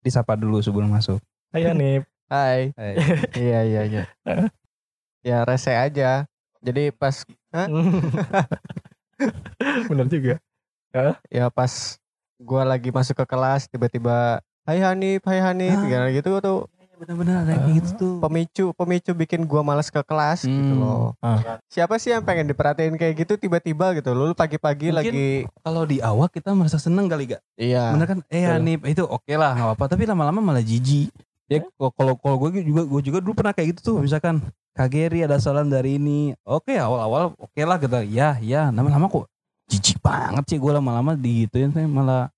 disapa 0.00 0.34
dulu 0.34 0.58
sebelum 0.58 0.86
masuk. 0.86 1.18
Hai 1.50 1.66
Hanif. 1.66 2.06
Hai. 2.30 2.70
Eh, 2.78 2.94
iya, 3.42 3.58
iya, 3.66 3.82
iya. 3.84 4.02
ya 5.26 5.42
rese 5.42 5.74
aja. 5.74 6.24
Jadi 6.62 6.94
pas 6.94 7.26
Bener 9.90 10.06
juga. 10.06 10.38
ya 11.26 11.50
pas 11.50 11.98
gua 12.38 12.62
lagi 12.62 12.90
masuk 12.90 13.18
ke 13.18 13.26
kelas 13.26 13.66
tiba-tiba 13.66 14.38
Hai 14.62 14.78
Hanif, 14.78 15.26
Hai 15.26 15.42
Hanif, 15.42 15.74
Ah. 15.74 15.90
kayak 15.90 16.22
gitu 16.22 16.38
tuh 16.38 16.70
benar-benar 17.02 17.42
ada 17.42 17.50
yang 17.50 17.62
kayak 17.64 17.76
gitu 17.76 17.90
tuh. 17.98 18.14
pemicu 18.20 18.64
pemicu 18.72 19.10
bikin 19.12 19.42
gua 19.42 19.60
males 19.60 19.90
ke 19.90 19.98
kelas 20.00 20.42
gitu 20.42 20.54
Hmm. 20.54 20.78
loh. 20.78 21.18
Ah. 21.18 21.58
Siapa 21.66 21.98
sih 21.98 22.10
yang 22.10 22.22
pengen 22.22 22.46
diperhatiin 22.46 22.94
kayak 22.94 23.14
gitu 23.18 23.34
tiba-tiba 23.36 23.90
gitu? 23.92 24.14
Lu 24.14 24.30
pagi-pagi 24.32 24.88
Mungkin- 24.88 25.10
lagi 25.10 25.26
Kalau 25.58 25.82
di 25.82 25.98
awal 25.98 26.26
kita 26.28 26.54
merasa 26.54 26.78
seneng 26.78 27.10
kali 27.10 27.26
gak? 27.28 27.42
iya. 27.54 27.90
Bener 27.90 28.06
kan? 28.06 28.18
Eh 28.26 28.40
Betul. 28.40 28.54
Hanif 28.54 28.80
itu 28.86 29.02
oke 29.02 29.32
lah 29.32 29.50
nggak 29.52 29.66
apa-apa. 29.68 29.84
Tapi 29.88 30.02
lama-lama 30.04 30.38
malah 30.40 30.62
jijik. 30.62 31.10
Ya 31.50 31.58
kalau 31.90 32.14
kalau 32.14 32.36
gue 32.40 32.62
juga 32.62 32.86
gue 32.86 33.00
juga 33.02 33.18
dulu 33.18 33.34
pernah 33.34 33.50
kayak 33.50 33.74
gitu 33.74 33.80
tuh. 33.82 33.96
Misalkan 34.00 34.38
Kageri 34.72 35.20
ada 35.20 35.36
salam 35.36 35.68
dari 35.68 36.00
ini. 36.00 36.32
Oke 36.42 36.72
awal-awal 36.74 37.36
oke 37.36 37.60
lah 37.60 37.76
kita. 37.76 38.06
Ya 38.06 38.38
ya. 38.38 38.70
Lama-lama 38.70 39.04
kok 39.06 39.26
jijik 39.68 40.00
banget 40.00 40.44
sih 40.46 40.56
gue 40.56 40.70
lama-lama 40.70 41.12
digituin 41.12 41.68
saya 41.68 41.84
malah 41.84 42.30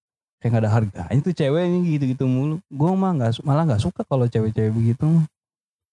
kayak 0.45 0.53
gak 0.53 0.63
ada 0.63 0.71
harganya 0.71 1.21
tuh 1.21 1.33
ceweknya 1.33 1.81
gitu-gitu 1.89 2.29
mulu. 2.29 2.61
Gue 2.69 2.93
mah 2.93 3.17
nggak 3.17 3.41
malah 3.41 3.65
nggak 3.65 3.81
suka 3.81 4.05
kalau 4.05 4.29
cewek-cewek 4.29 4.69
begitu. 4.71 5.09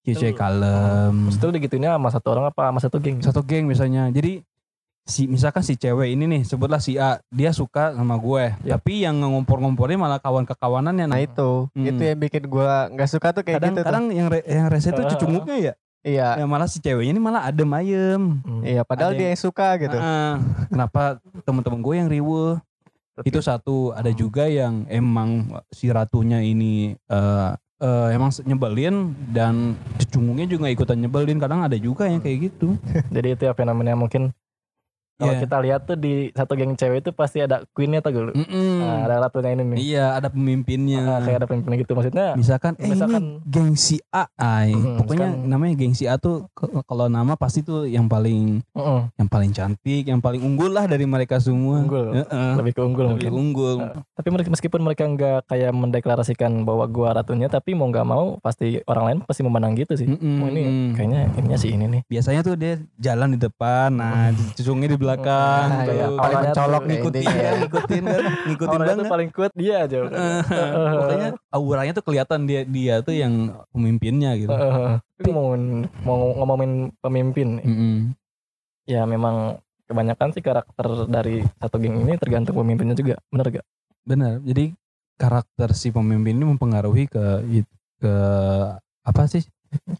Cewek-cewek 0.04 0.36
kalem. 0.36 1.16
Terus 1.26 1.38
itu 1.38 1.47
digituinnya 1.56 1.95
sama 1.95 2.10
satu 2.10 2.28
orang 2.30 2.45
apa 2.49 2.68
sama 2.68 2.80
satu 2.80 2.97
geng? 2.99 3.18
Satu 3.24 3.39
geng 3.41 3.64
misalnya. 3.64 4.12
Jadi 4.12 4.43
si 5.02 5.26
misalkan 5.26 5.62
si 5.62 5.74
cewek 5.74 6.12
ini 6.12 6.28
nih 6.28 6.41
sebutlah 6.43 6.78
si 6.78 6.93
A 6.93 7.18
dia 7.28 7.49
suka 7.52 7.89
sama 7.89 8.14
gue 8.16 8.54
Ya. 8.62 8.78
tapi 8.78 9.02
yang 9.02 9.18
ngompor-ngompornya 9.18 9.97
malah 9.97 10.20
kawan 10.20 10.45
kekawanannya 10.45 11.08
Nah 11.08 11.18
itu, 11.18 11.66
Hmm. 11.74 11.89
itu 11.89 12.02
yang 12.04 12.20
bikin 12.20 12.45
gua 12.45 12.86
nggak 12.88 13.10
suka 13.10 13.34
tuh 13.34 13.41
kayak 13.41 13.58
kadang 13.58 13.74
gitu 13.74 13.82
tuh. 13.82 13.88
kadang 13.89 14.06
yang 14.12 14.28
re, 14.30 14.45
yang 14.45 14.70
rese 14.70 14.93
itu 14.93 15.02
Ah. 15.02 15.10
cucunguknya 15.10 15.58
ya 15.58 15.74
Iya, 16.02 16.28
ya 16.41 16.45
malah 16.45 16.66
si 16.66 16.78
ceweknya 16.78 17.14
ini 17.14 17.22
malah 17.22 17.45
adem 17.45 17.70
ayem 17.72 18.41
Hmm. 18.41 18.62
iya. 18.62 18.82
Padahal 18.82 19.14
Ada 19.14 19.18
dia 19.18 19.26
yang- 19.26 19.34
yang 19.34 19.41
suka 19.41 19.68
gitu. 19.78 19.97
Ah, 19.97 20.38
kenapa 20.66 21.02
teman-teman 21.45 21.78
gue 21.78 21.95
yang 21.97 22.10
riweh 22.10 22.58
Tapi- 23.22 23.30
itu 23.30 23.39
satu. 23.39 23.93
Ada 23.93 24.11
Hmm. 24.11 24.19
juga 24.19 24.43
yang 24.45 24.89
emang 24.89 25.30
si 25.69 25.88
ratunya 25.88 26.41
ini 26.41 26.97
eh 26.97 27.51
eh, 27.82 28.07
emang 28.13 28.30
nyebelin 28.45 29.09
dan 29.34 29.74
cucunguknya 29.97 30.45
juga 30.45 30.69
ikutan 30.69 31.01
nyebelin. 31.01 31.41
Kadang 31.41 31.65
ada 31.65 31.74
juga 31.78 32.05
yang 32.05 32.22
kayak 32.22 32.53
gitu. 32.53 32.78
Jadi 33.15 33.28
itu 33.34 33.43
ya 33.45 33.53
fenomena 33.53 33.97
mungkin 33.97 34.30
kalau 35.22 35.32
Iya. 35.32 35.41
kita 35.41 35.57
lihat 35.59 35.82
tuh 35.84 35.95
di 35.95 36.13
satu 36.32 36.53
geng 36.53 36.74
cewek 36.74 36.99
itu 36.99 37.11
pasti 37.11 37.38
ada 37.39 37.61
queennya 37.69 37.99
tuh 37.99 38.11
dulu. 38.11 38.32
Mm-mm. 38.34 38.82
Nah, 38.82 39.05
ada 39.05 39.15
ratunya 39.22 39.53
ini 39.53 39.63
nih. 39.63 39.78
iya 39.80 40.05
ada 40.13 40.28
pemimpinnya 40.28 41.01
Ah, 41.07 41.19
kayak 41.22 41.38
ada 41.38 41.47
pemimpin 41.47 41.78
gitu 41.78 41.93
maksudnya. 41.93 42.34
misalkan 42.34 42.74
eh 42.76 42.89
Misalkan- 42.89 43.22
ini 43.22 43.45
gengsi 43.45 43.97
A 44.09 44.26
ay 44.34 44.72
Hmm, 44.72 44.97
pokoknya 44.97 45.28
misalkan- 45.30 45.47
namanya 45.47 45.74
gengsi 45.76 46.03
A 46.03 46.17
tuh 46.17 46.49
kalau 46.84 47.05
nama 47.05 47.36
pasti 47.36 47.61
tuh 47.61 47.86
yang 47.86 48.07
paling 48.07 48.65
Heeh, 48.72 49.01
yang 49.15 49.30
paling 49.30 49.51
cantik 49.51 50.03
yang 50.03 50.17
paling 50.17 50.41
unggul 50.41 50.69
lah 50.69 50.86
dari 50.86 51.05
mereka 51.05 51.38
semua 51.38 51.80
Unggul. 51.80 52.17
Heeh. 52.17 52.51
lebih 52.57 52.74
ke 52.74 52.82
unggul 52.82 53.05
lebih 53.07 53.30
mungkin. 53.30 53.32
unggul 53.32 53.78
Ah, 53.80 54.01
Tapi 54.13 54.30
mereka 54.30 54.49
meskipun 54.49 54.82
mereka 54.82 55.03
nggak 55.05 55.45
kayak 55.45 55.72
mendeklarasikan 55.72 56.63
bahwa 56.63 56.88
gua 56.88 57.13
ratunya, 57.13 57.45
tapi 57.45 57.72
mau 57.72 57.86
nggak 57.88 58.03
mau 58.03 58.38
pasti 58.39 58.82
orang 58.86 59.03
lain 59.03 59.17
pasti 59.22 59.41
memandang 59.41 59.76
gitu 59.76 59.93
sih. 59.93 60.07
Mm-mm. 60.07 60.39
Oh 60.39 60.47
ini 60.47 60.61
kayaknya 60.91 61.22
ininya 61.36 61.57
sih 61.57 61.69
ini 61.69 61.86
nih. 61.88 62.01
biasanya 62.07 62.41
tuh 62.41 62.55
dia 62.55 62.74
jalan 62.97 63.30
di 63.30 63.39
depan 63.39 63.89
nah 63.91 64.30
cucungnya 64.53 64.88
di 64.88 64.95
belakang 64.95 65.11
Nah, 65.20 65.82
tuh. 65.84 65.88
kayak 65.91 66.09
paling 66.16 66.38
mencolok 66.45 66.82
tuh 66.82 66.89
ngikutin 66.91 67.26
kan 67.26 67.53
ngikutin 67.62 68.03
kan 68.03 68.24
ngikutin 68.47 68.72
Orang 68.72 68.86
itu 68.86 68.91
banget 68.93 69.05
paling 69.12 69.30
kuat 69.36 69.51
dia 69.57 69.76
aja. 69.84 69.97
pokoknya 71.01 71.30
auranya 71.51 71.93
tuh 71.97 72.03
kelihatan 72.05 72.39
dia 72.45 72.62
dia 72.64 72.95
tuh 73.01 73.14
yang 73.16 73.34
pemimpinnya 73.74 74.32
gitu 74.39 74.53
mau 75.32 75.53
mau 76.01 76.20
ngomongin 76.34 76.89
pemimpin, 76.97 77.62
nih, 77.62 77.66
Mm-mm. 77.70 77.95
ya 78.89 79.05
memang 79.05 79.62
kebanyakan 79.86 80.34
sih 80.34 80.41
karakter 80.41 81.05
dari 81.05 81.45
satu 81.62 81.78
geng 81.78 82.01
ini 82.01 82.18
tergantung 82.18 82.57
pemimpinnya 82.57 82.97
juga, 82.97 83.22
bener 83.30 83.62
gak? 83.62 83.66
benar 84.01 84.41
jadi 84.41 84.74
karakter 85.22 85.78
si 85.78 85.93
pemimpin 85.93 86.41
ini 86.41 86.45
mempengaruhi 86.49 87.05
ke 87.05 87.45
ke 88.01 88.14
apa 89.05 89.22
sih 89.30 89.45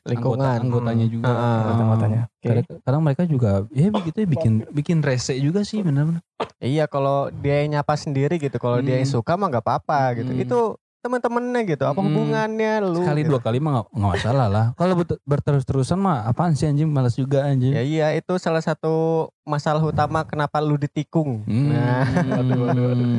Lingkungan. 0.03 0.39
Anggota- 0.41 0.61
anggotanya 0.61 1.05
juga 1.07 1.26
Heeh. 1.26 1.57
Anggota-anggotanya. 1.57 2.22
Oke. 2.28 2.43
kadang, 2.43 2.65
kadang 2.82 3.01
mereka 3.01 3.24
juga 3.24 3.49
ya 3.69 3.88
begitu 3.89 4.17
ya 4.17 4.28
bikin 4.28 4.53
bikin 4.69 4.97
rese 4.99 5.34
juga 5.36 5.61
sih 5.61 5.80
benar-benar 5.80 6.19
Iya, 6.57 6.86
kalau 6.86 7.30
dia 7.32 7.61
yang 7.61 7.78
nyapa 7.78 7.93
sendiri 7.95 8.36
gitu, 8.36 8.53
kalau 8.55 8.80
dia 8.80 8.95
yang 8.95 9.05
Hmm. 9.05 9.15
suka 9.15 9.34
mah 9.34 9.47
nggak 9.47 9.61
apa-apa 9.61 9.99
gitu. 10.15 10.32
Hmm. 10.32 10.41
Itu 10.41 10.59
teman-temannya 10.99 11.61
gitu. 11.67 11.84
Apa 11.84 11.97
Hmm. 11.97 12.07
hubungannya 12.07 12.74
lu? 12.84 12.99
sekali 12.99 13.22
gitu. 13.22 13.30
dua 13.32 13.39
kali 13.39 13.57
mah 13.57 13.72
nggak 13.84 14.11
masalah 14.11 14.47
lah 14.47 14.65
kalau 14.76 14.93
ber- 14.95 15.22
berterus-terusan 15.24 15.97
mah 15.97 16.26
apaan 16.26 16.53
sih 16.53 16.65
anjing 16.65 16.86
malas 16.88 17.13
juga 17.13 17.41
anjing 17.43 17.72
Ya 17.72 17.82
iya, 17.82 18.07
itu 18.11 18.38
salah 18.38 18.59
satu 18.59 18.93
masalah 19.41 19.82
utama 19.82 20.22
kenapa 20.24 20.57
lu 20.59 20.76
ditikung. 20.76 21.41
Hmm. 21.43 21.69
Nah, 21.69 22.05
Aduh, 22.38 22.69
aduh, 22.69 22.86
aduh. 22.91 23.09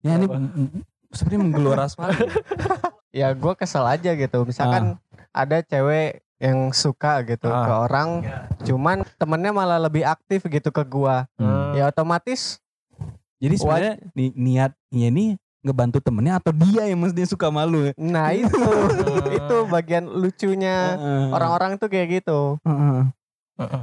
ya 0.00 0.12
ini 0.12 0.26
seperti 1.08 1.36
menggelora 1.36 1.86
sekali 1.86 2.14
ya 3.12 3.30
gue 3.30 3.52
kesel 3.54 3.84
aja 3.84 4.10
gitu. 4.12 4.42
Misalkan 4.42 4.96
ada 5.30 5.60
cewek 5.60 6.20
yang 6.36 6.72
suka 6.72 7.22
gitu 7.22 7.46
Ah. 7.46 7.62
ke 7.62 7.72
orang, 7.80 8.08
cuman 8.60 9.06
temennya 9.14 9.52
malah 9.52 9.78
lebih 9.78 10.02
aktif 10.02 10.42
gitu 10.44 10.68
ke 10.68 10.82
gua. 10.82 11.30
Hmm. 11.36 11.70
Ya 11.72 11.86
otomatis 11.86 12.58
jadi 13.38 13.54
sebenarnya 13.54 13.94
ni- 14.12 14.34
niatnya 14.34 15.06
ini 15.08 15.24
ngebantu 15.60 15.98
temennya 15.98 16.36
atau 16.36 16.50
dia 16.52 16.84
yang 16.84 16.98
mesti 17.00 17.22
suka 17.24 17.46
malu 17.46 17.86
ya 17.86 17.92
nah 17.96 18.34
itu 18.34 18.50
itu 19.30 19.56
bagian 19.66 20.06
lucunya 20.06 20.98
orang-orang 21.30 21.74
tuh 21.76 21.86
kayak 21.86 22.20
gitu. 22.20 22.58
Heeh. 22.62 23.06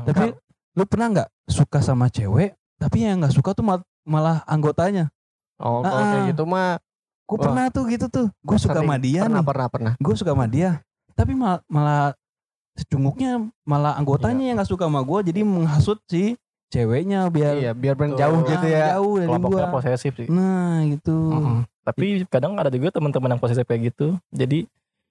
tapi 0.05 0.36
lu 0.73 0.84
pernah 0.84 1.07
nggak 1.09 1.30
suka 1.45 1.80
sama 1.80 2.07
cewek 2.07 2.51
tapi 2.75 3.03
yang 3.03 3.19
nggak 3.19 3.32
suka 3.32 3.51
tuh 3.51 3.63
mal- 3.63 3.88
malah 4.03 4.43
anggotanya 4.43 5.07
Oh, 5.55 5.80
kalau 5.80 5.95
Ah. 5.97 6.07
kayak 6.09 6.23
gitu 6.32 6.43
mah 6.43 6.80
gue 7.30 7.38
pernah 7.38 7.65
tuh 7.69 7.86
gitu 7.86 8.05
tuh. 8.07 8.27
Gue 8.41 8.57
suka 8.57 8.73
sama 8.75 8.97
dia 8.97 9.21
pernah 9.21 9.39
nih. 9.39 9.47
pernah 9.47 9.67
pernah. 9.67 9.93
gue 9.95 10.13
suka 10.13 10.34
sama 10.34 10.45
dia. 10.45 10.82
Tapi 11.13 11.34
mal- 11.34 11.61
malah 11.65 12.17
secunguknya 12.73 13.32
malah 13.61 13.93
anggotanya 13.93 14.43
yang 14.43 14.57
nggak 14.57 14.67
suka 14.67 14.84
sama 14.84 14.99
gue 14.99 15.19
jadi 15.30 15.41
menghasut 15.43 15.99
si 16.05 16.39
ceweknya 16.69 17.27
biar 17.27 17.53
Iya, 17.55 17.71
biar 17.73 17.93
Betul. 17.93 18.45
gitu 18.45 18.65
ya. 18.65 18.95
jauh 18.95 19.13
dari 19.17 19.27
kelompoknya 19.27 19.57
gue 19.59 19.73
posesif 19.73 20.11
sih. 20.15 20.27
Nah 20.27 20.86
gitu. 20.88 21.17
Mm-mm. 21.30 21.57
tapi 21.82 22.05
kadang 22.25 22.53
ada 22.53 22.69
juga 22.69 22.89
teman-teman 22.91 23.34
yang 23.34 23.41
posesif 23.41 23.65
kayak 23.65 23.91
gitu. 23.91 24.13
Jadi 24.30 24.69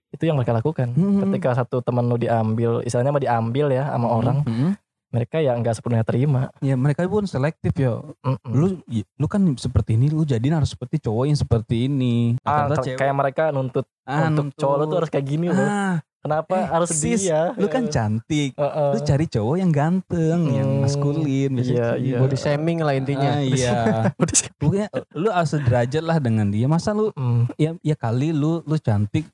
itu 0.08 0.22
yang 0.24 0.34
mereka 0.34 0.54
lakukan. 0.54 0.88
Mm-mm. 0.90 1.28
ketika 1.28 1.54
satu 1.54 1.78
teman 1.78 2.02
lu 2.04 2.16
diambil 2.16 2.80
istilahnya 2.80 3.10
mah 3.10 3.20
diambil 3.20 3.66
ya 3.68 3.84
sama 3.86 4.08
orang 4.08 4.40
Mm-mm. 4.42 4.70
Mereka 5.08 5.36
ya 5.38 5.52
nggak 5.52 5.74
sepenuhnya 5.74 6.02
terima. 6.02 6.52
Ya 6.58 6.74
mereka 6.74 7.02
pun 7.04 7.24
selektif 7.24 7.72
ya 7.74 7.96
Mm-mm. 8.20 8.50
lu 8.50 8.66
y- 8.86 9.08
lu 9.14 9.24
kan 9.24 9.40
seperti 9.54 9.94
ini 9.94 10.08
lu 10.08 10.22
jadiin 10.22 10.52
harus 10.54 10.68
seperti 10.68 11.00
cowok 11.00 11.24
yang 11.24 11.38
seperti 11.38 11.86
ini. 11.86 12.36
Ah, 12.42 12.68
cewek- 12.74 12.94
kayak 12.94 13.14
mereka 13.14 13.42
nuntut 13.48 13.88
ah, 14.02 14.28
untuk 14.28 14.52
nuntut. 14.52 14.58
cowok 14.58 14.74
lu 14.74 14.84
tuh 14.84 14.96
harus 14.98 15.10
kayak 15.10 15.26
gini 15.26 15.48
loh. 15.48 15.56
Ah, 15.58 15.96
kenapa 16.18 16.54
eh, 16.54 16.66
harus 16.66 16.88
sis, 16.90 17.24
dia? 17.24 17.54
lu 17.54 17.66
kan 17.66 17.86
cantik. 17.86 18.52
Heeh. 18.52 18.88
lu 18.90 18.98
cari 19.00 19.26
cowok 19.26 19.56
yang 19.56 19.70
ganteng 19.70 20.40
yang 20.50 20.68
Hmm, 20.68 20.82
maskulin 20.82 21.50
biasanya 21.52 21.72
iya, 21.72 21.88
gitu. 21.94 22.04
iya. 22.04 22.18
Body 22.18 22.36
shaming 22.36 22.78
lah 22.78 22.94
intinya. 22.94 23.30
Ah, 23.30 23.40
iya. 23.40 23.76
Pokoknya 24.60 24.86
lu 25.14 25.28
harus 25.28 25.50
sederajat 25.50 26.02
lah 26.02 26.18
dengan 26.18 26.46
dia. 26.46 26.66
Masa 26.66 26.92
lu 26.92 27.08
Mm, 27.10 27.48
ya 27.56 27.70
ya 27.80 27.94
kali 27.94 28.30
lu 28.30 28.60
lu 28.62 28.76
cantik 28.76 29.24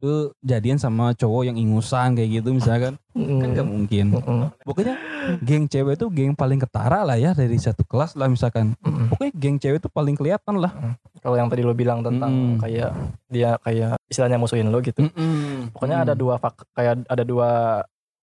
lu 0.00 0.32
jadian 0.40 0.80
sama 0.80 1.12
cowok 1.12 1.52
yang 1.52 1.56
ingusan 1.56 2.16
kayak 2.16 2.40
gitu 2.40 2.56
misalkan 2.56 2.96
mm, 3.12 3.36
kan 3.36 3.48
gak 3.52 3.68
mungkin. 3.68 4.04
Mm, 4.16 4.48
pokoknya 4.64 4.94
geng 5.44 5.68
cewek 5.68 6.00
tuh 6.00 6.08
geng 6.08 6.32
paling 6.32 6.56
ketara 6.56 7.04
lah 7.04 7.20
ya 7.20 7.36
dari 7.36 7.60
satu 7.60 7.84
kelas 7.84 8.16
lah 8.16 8.26
misalkan. 8.26 8.72
Mm. 8.80 9.12
pokoknya 9.12 9.32
geng 9.36 9.56
cewek 9.56 9.78
tuh 9.78 9.92
paling 9.92 10.16
kelihatan 10.16 10.56
lah. 10.56 10.72
Kalau 11.20 11.36
yang 11.36 11.52
tadi 11.52 11.60
lu 11.60 11.76
bilang 11.76 12.00
tentang 12.00 12.32
Mm. 12.32 12.58
kayak 12.58 12.90
dia 13.28 13.50
kayak 13.60 14.00
istilahnya 14.08 14.40
musuhin 14.40 14.72
lu 14.72 14.80
gitu. 14.80 15.04
Pokoknya 15.76 16.08
ada 16.08 16.16
dua 16.16 16.40
fak 16.40 16.64
kayak 16.72 17.04
ada 17.04 17.20
dua 17.20 17.48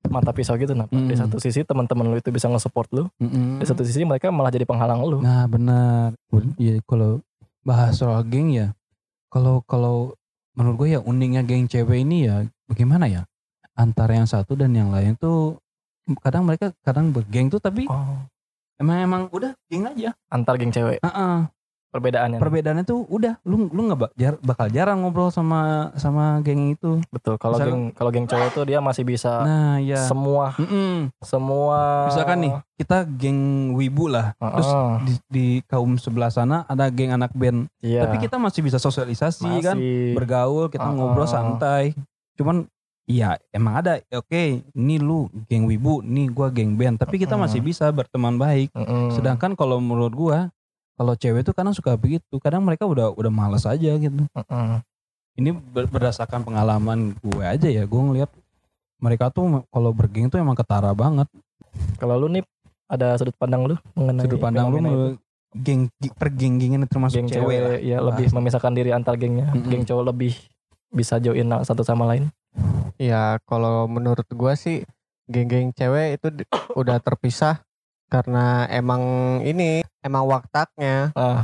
mata 0.05 0.30
pisau 0.30 0.53
gitu. 0.55 0.78
Nah 0.78 0.86
di 0.86 1.09
Mm. 1.09 1.26
satu 1.26 1.41
sisi 1.41 1.65
teman-teman 1.65 2.05
lu 2.05 2.21
itu 2.21 2.30
bisa 2.30 2.45
nge-support 2.45 2.93
lu 2.93 3.09
di 3.57 3.65
satu 3.65 3.82
sisi 3.82 4.05
mereka 4.05 4.30
malah 4.30 4.53
jadi 4.53 4.69
penghalang 4.69 5.01
lu 5.01 5.26
nah 5.26 5.49
benar. 5.49 6.13
Ya 6.61 6.78
kalau 6.86 7.17
bahas 7.65 7.97
soal 7.97 8.21
geng 8.30 8.53
ya 8.53 8.78
kalau 9.34 9.65
kalau 9.65 10.13
menurut 10.53 10.75
gue 10.85 10.89
ya 10.97 10.99
uniknya 11.01 11.41
geng 11.45 11.65
cewek 11.65 12.05
ini 12.05 12.29
ya 12.29 12.45
bagaimana 12.69 13.09
ya 13.09 13.21
antara 13.73 14.13
yang 14.13 14.29
satu 14.29 14.53
dan 14.53 14.73
yang 14.73 14.93
lain 14.93 15.17
tuh 15.17 15.57
kadang 16.21 16.45
mereka 16.45 16.69
kadang 16.85 17.09
bergeng 17.09 17.49
tuh 17.49 17.57
tapi 17.57 17.89
oh. 17.89 18.21
emang 18.77 18.97
emang 19.01 19.21
udah 19.33 19.51
geng 19.71 19.89
aja 19.89 20.13
antar 20.29 20.59
geng 20.61 20.69
cewek 20.69 21.01
Heeh. 21.01 21.35
Perbedaannya. 21.93 22.41
Perbedaannya 22.41 22.83
tuh 22.83 23.05
udah 23.05 23.37
lu 23.45 23.69
lu 23.69 23.81
nggak 23.85 23.99
bak- 23.99 24.15
jar- 24.17 24.41
bakal 24.41 24.67
jarang 24.67 24.99
ngobrol 24.99 25.29
sama 25.29 25.93
sama 25.93 26.41
geng 26.41 26.73
itu. 26.73 26.97
Betul 27.07 27.37
kalau 27.37 27.55
geng 27.55 27.93
kalau 27.93 28.09
geng 28.09 28.25
cowok 28.25 28.49
tuh 28.49 28.63
dia 28.65 28.81
masih 28.81 29.05
bisa 29.05 29.45
nah 29.45 29.77
ya 29.77 30.01
semua 30.01 30.57
Mm-mm. 30.57 31.13
semua 31.21 32.09
misalkan 32.09 32.37
nih 32.41 32.53
kita 32.73 33.05
geng 33.05 33.39
wibu 33.71 34.09
lah 34.09 34.33
terus 34.33 34.65
Heeh. 34.65 34.91
di, 34.99 35.13
di 35.29 35.45
kaum 35.63 35.95
sebelah 35.95 36.27
sana 36.27 36.65
ada 36.65 36.89
geng 36.89 37.13
anak 37.13 37.29
band. 37.31 37.69
Iya. 37.79 38.03
Tapi 38.03 38.17
kita 38.19 38.35
masih 38.35 38.65
bisa 38.65 38.81
sosialisasi 38.81 39.45
masih. 39.47 39.61
kan 39.61 39.77
bergaul 40.11 40.67
kita 40.67 40.83
Uh-uh. 40.83 40.97
ngobrol 40.97 41.29
santai. 41.29 41.93
Cuman 42.33 42.65
Iya 43.03 43.35
emang 43.51 43.83
ada 43.83 43.99
oke 44.15 44.63
ini 44.63 44.95
lu 44.95 45.27
geng 45.45 45.67
wibu 45.67 45.99
nih 45.99 46.31
gua 46.31 46.47
geng 46.47 46.79
band. 46.79 46.95
Tapi 46.95 47.19
kita 47.19 47.35
masih 47.35 47.59
bisa 47.59 47.91
berteman 47.91 48.39
baik. 48.39 48.71
Mm-mm. 48.71 49.11
sedangkan 49.11 49.53
kalau 49.53 49.77
menurut 49.77 50.15
gua 50.15 50.47
kalau 50.93 51.13
cewek 51.17 51.41
tuh 51.41 51.53
kadang 51.57 51.73
suka 51.73 51.97
begitu 51.97 52.37
kadang 52.37 52.61
mereka 52.61 52.85
udah 52.85 53.13
udah 53.13 53.31
malas 53.33 53.65
aja 53.65 53.97
gitu. 53.97 54.13
Mm-mm. 54.13 54.79
ini 55.33 55.49
ber- 55.49 55.89
berdasarkan 55.89 56.45
pengalaman 56.45 57.17
gue 57.17 57.41
aja 57.41 57.65
ya 57.65 57.83
gue 57.89 58.01
ngeliat 58.01 58.29
mereka 59.01 59.33
tuh 59.33 59.65
kalau 59.73 59.91
bergeng 59.91 60.31
tuh 60.31 60.39
emang 60.39 60.55
ketara 60.55 60.93
banget. 60.95 61.27
Kalau 61.99 62.15
lu 62.15 62.31
nih 62.31 62.45
ada 62.87 63.17
sudut 63.17 63.35
pandang 63.35 63.65
lu 63.67 63.75
mengenai 63.97 64.23
sudut 64.23 64.39
pandang 64.39 64.69
lu 64.71 64.77
itu? 64.79 65.17
geng 65.53 65.81
pergeng-gengan 66.15 66.87
termasuk 66.87 67.19
geng 67.19 67.29
cewek, 67.29 67.57
lah. 67.59 67.77
cewek 67.77 67.81
ya 67.83 67.97
lebih 67.99 68.25
memisahkan 68.31 68.73
diri 68.73 68.89
antar 68.95 69.19
gengnya. 69.19 69.51
Mm-mm. 69.51 69.67
geng 69.67 69.83
cowok 69.83 70.03
lebih 70.13 70.33
bisa 70.93 71.17
join 71.17 71.49
satu 71.65 71.81
sama 71.81 72.05
lain. 72.07 72.29
Ya 73.01 73.41
kalau 73.49 73.89
menurut 73.89 74.29
gua 74.37 74.53
sih 74.53 74.85
geng-geng 75.25 75.73
cewek 75.73 76.21
itu 76.21 76.27
udah 76.77 77.01
terpisah 77.01 77.59
karena 78.14 78.70
emang 78.70 79.01
ini 79.41 79.82
emang 79.99 80.24
waktaknya 80.24 81.09
ah 81.14 81.43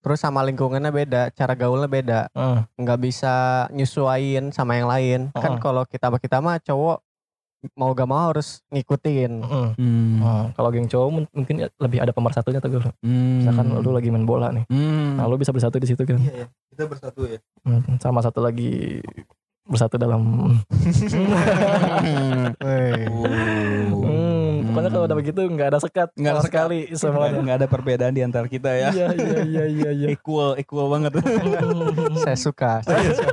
terus 0.00 0.16
sama 0.16 0.40
lingkungannya 0.40 0.88
beda 0.88 1.28
cara 1.30 1.52
gaulnya 1.52 1.86
beda 1.86 2.18
ah. 2.32 2.64
nggak 2.72 2.98
bisa 3.02 3.66
nyesuaiin 3.68 4.48
sama 4.48 4.74
yang 4.74 4.86
lain 4.86 5.20
kan 5.34 5.52
Heeh. 5.52 5.60
kalau 5.60 5.82
kita 5.84 6.06
kita 6.16 6.38
mah 6.38 6.56
cowok 6.58 6.98
mau 7.74 7.90
gak 7.90 8.06
mau 8.06 8.30
harus 8.30 8.62
ngikutin 8.70 9.42
Mm-mm. 9.42 9.68
Hmm. 9.74 10.22
Ah, 10.22 10.44
kalau 10.54 10.70
geng 10.70 10.86
cowok 10.86 11.08
mun- 11.10 11.30
mungkin 11.34 11.66
lebih 11.76 11.98
ada 11.98 12.14
pemersatunya 12.14 12.62
tuh. 12.62 12.78
Hmm. 13.02 13.42
misalkan 13.42 13.66
lu 13.74 13.90
lagi 13.90 14.06
main 14.06 14.22
bola 14.22 14.54
nih 14.54 14.62
Hmm. 14.70 15.18
nah 15.18 15.26
lu 15.26 15.34
bisa 15.34 15.50
bersatu 15.50 15.76
di 15.76 15.84
situ 15.84 16.00
kan 16.00 16.16
Iya, 16.16 16.32
ya. 16.32 16.46
Kita 16.70 16.86
bersatu 16.86 17.26
ya. 17.26 17.42
Hmm, 17.66 17.82
sama 17.98 18.22
satu 18.22 18.38
lagi 18.38 19.02
bersatu 19.66 19.98
dalam 19.98 20.22
pokoknya 24.76 24.90
kalau 24.90 25.04
udah 25.04 25.16
begitu 25.16 25.40
nggak 25.42 25.68
ada 25.68 25.78
sekat 25.78 26.08
Nggak 26.12 26.32
ada 26.32 26.42
sekali 26.42 26.78
semuanya 26.92 27.38
Nggak 27.38 27.56
ada 27.56 27.66
perbedaan 27.66 28.12
di 28.12 28.20
antara 28.20 28.44
kita 28.46 28.68
ya. 28.70 28.88
iya 28.90 29.06
iya 29.10 29.40
iya 29.42 29.64
iya 29.66 29.90
iya 29.94 30.06
Equal, 30.10 30.54
equal 30.54 30.86
banget. 30.86 31.16
saya 32.22 32.36
suka 32.36 32.84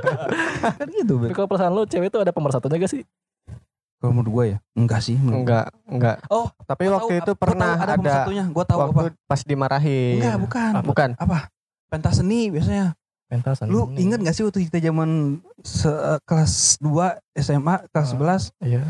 kan 0.78 0.88
gitu. 0.88 1.20
tapi 1.20 1.32
kalau 1.32 1.46
perasaan 1.46 1.70
lu 1.70 1.84
cewek 1.84 2.08
itu 2.08 2.18
ada 2.18 2.30
pemersatunya 2.30 2.76
gak 2.78 2.90
sih 2.90 3.04
Kalau 3.96 4.12
menurut 4.12 4.30
gue 4.30 4.44
ya, 4.46 4.58
enggak 4.74 5.00
sih. 5.00 5.16
menurut 5.16 5.40
enggak 5.42 5.66
enggak 5.86 6.16
Oh, 6.26 6.48
tapi 6.62 6.88
waktu 6.88 7.14
tahu, 7.14 7.22
itu 7.22 7.32
pernah 7.34 7.70
tahu 7.70 7.78
ada 7.78 7.84
ada 7.86 7.94
pemersatunya. 7.96 8.44
Gue 8.46 8.64
tahu 8.64 8.78
waktu 8.78 9.00
apa? 9.02 9.20
pas 9.24 9.40
dimarahin 9.42 10.16
Enggak, 10.18 10.36
bukan. 10.38 10.70
bukan 10.82 11.10
Apa? 11.16 11.38
Pentas 11.86 12.14
seni 12.16 12.48
biasanya. 12.48 12.92
pentasan 13.24 13.66
Lu 13.66 13.88
inget 13.94 14.20
gak 14.20 14.32
sih 14.32 14.42
waktu 14.42 14.68
kita 14.68 14.78
zaman 14.82 15.40
se- 15.58 15.96
kelas 16.22 16.76
2 16.76 17.16
SMA, 17.34 17.74
kelas 17.88 18.08
Ah. 18.12 18.44
11 18.52 18.62
iya 18.62 18.82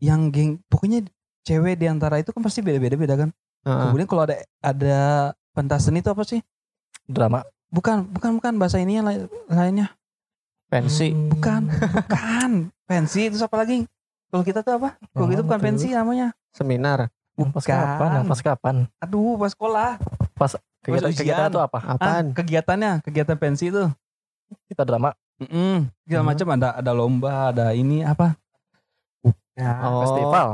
yang 0.00 0.26
geng 0.28 0.56
pokoknya 0.64 1.04
cewek 1.42 1.74
di 1.74 1.86
antara 1.86 2.16
itu 2.16 2.30
kan 2.30 2.40
pasti 2.40 2.60
beda-beda 2.60 2.94
beda 2.94 3.14
kan. 3.16 3.28
Heeh. 3.62 3.78
Kemudian 3.84 4.06
kalau 4.06 4.22
ada 4.24 4.36
ada 4.58 4.98
pentas 5.52 5.82
seni 5.82 5.98
itu 5.98 6.08
apa 6.08 6.22
sih? 6.22 6.40
drama 7.04 7.42
Bukan, 7.68 8.04
bukan, 8.06 8.30
bukan 8.36 8.52
bahasa 8.56 8.76
ininya 8.76 9.08
lain- 9.08 9.28
lainnya. 9.46 9.88
pensi 10.66 11.08
Hmm. 11.08 11.28
Bukan, 11.30 11.62
bukan. 11.68 12.50
Pensi 12.88 13.26
itu 13.26 13.36
apa 13.38 13.56
lagi? 13.56 13.84
Kalau 14.28 14.40
kita 14.42 14.60
tuh 14.60 14.76
apa? 14.76 14.96
Kalau 15.08 15.24
Yang 15.24 15.30
gitu 15.30 15.42
bukan 15.44 15.60
pensi 15.62 15.88
namanya. 15.90 16.32
seminar 16.50 17.08
Yang 17.32 17.48
pas 17.50 17.64
kapan 17.64 18.10
pas 18.22 18.40
kapan 18.42 18.76
Aduh, 18.98 19.36
pas 19.36 19.48
sekolah. 19.48 19.96
kegiatan 20.82 21.08
ujian. 21.08 21.18
kegiatan 21.18 21.48
itu 21.48 21.60
apa 21.60 21.78
Ah, 21.80 21.94
apaan 21.94 22.24
kegiatannya, 22.32 22.92
kegiatan 23.00 23.36
pensi 23.36 23.68
itu. 23.68 23.88
kita 24.68 24.84
drama 24.84 25.16
Mm 25.40 25.88
segala 26.02 26.20
Hmm. 26.20 26.28
macam 26.28 26.46
ada 26.50 26.68
ada 26.76 26.92
lomba, 26.92 27.32
ada 27.48 27.72
ini 27.72 28.04
apa? 28.04 28.36
Ya, 29.52 29.72
Oh. 29.82 30.00
festival 30.02 30.48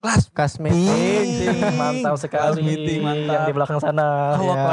kelas 0.00 0.22
kas 0.30 0.56
meeting 0.56 1.60
mantap 1.76 2.16
sekali 2.16 2.40
Kelas 2.40 2.58
meeting, 2.58 3.00
mantap. 3.00 3.30
yang 3.30 3.42
di 3.44 3.52
belakang 3.52 3.78
sana 3.78 4.06
Kalau 4.32 4.44
Ya. 4.50 4.64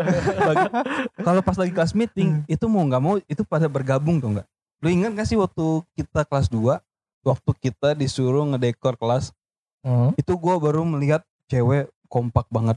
bagi- 0.48 0.72
kalau 1.18 1.40
pas 1.40 1.56
lagi 1.56 1.72
kelas 1.72 1.92
meeting 1.92 2.44
itu 2.46 2.64
mau 2.66 2.82
nggak 2.82 3.00
mau 3.00 3.16
itu 3.22 3.42
pada 3.42 3.66
bergabung 3.66 4.16
tuh 4.16 4.30
nggak? 4.30 4.46
Lu 4.78 4.88
ingat 4.88 5.10
gak 5.14 5.24
sih 5.24 5.34
waktu 5.34 5.64
kita 5.94 6.22
kelas 6.22 6.46
2 6.46 6.76
waktu 7.22 7.50
kita 7.58 7.88
disuruh 7.92 8.44
ngedekor 8.46 8.94
kelas 8.94 9.32
Hmm, 9.80 10.10
itu 10.14 10.34
gua 10.34 10.58
baru 10.58 10.82
melihat 10.84 11.22
cewek 11.46 11.86
kompak 12.06 12.44
banget. 12.48 12.76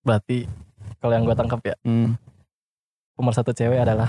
berarti 0.00 0.44
kalau 0.98 1.12
yang 1.12 1.24
gue 1.24 1.34
tangkap 1.34 1.60
ya 1.62 1.76
Hmm. 1.80 2.16
pemersatu 3.14 3.50
cewek 3.50 3.78
adalah 3.78 4.08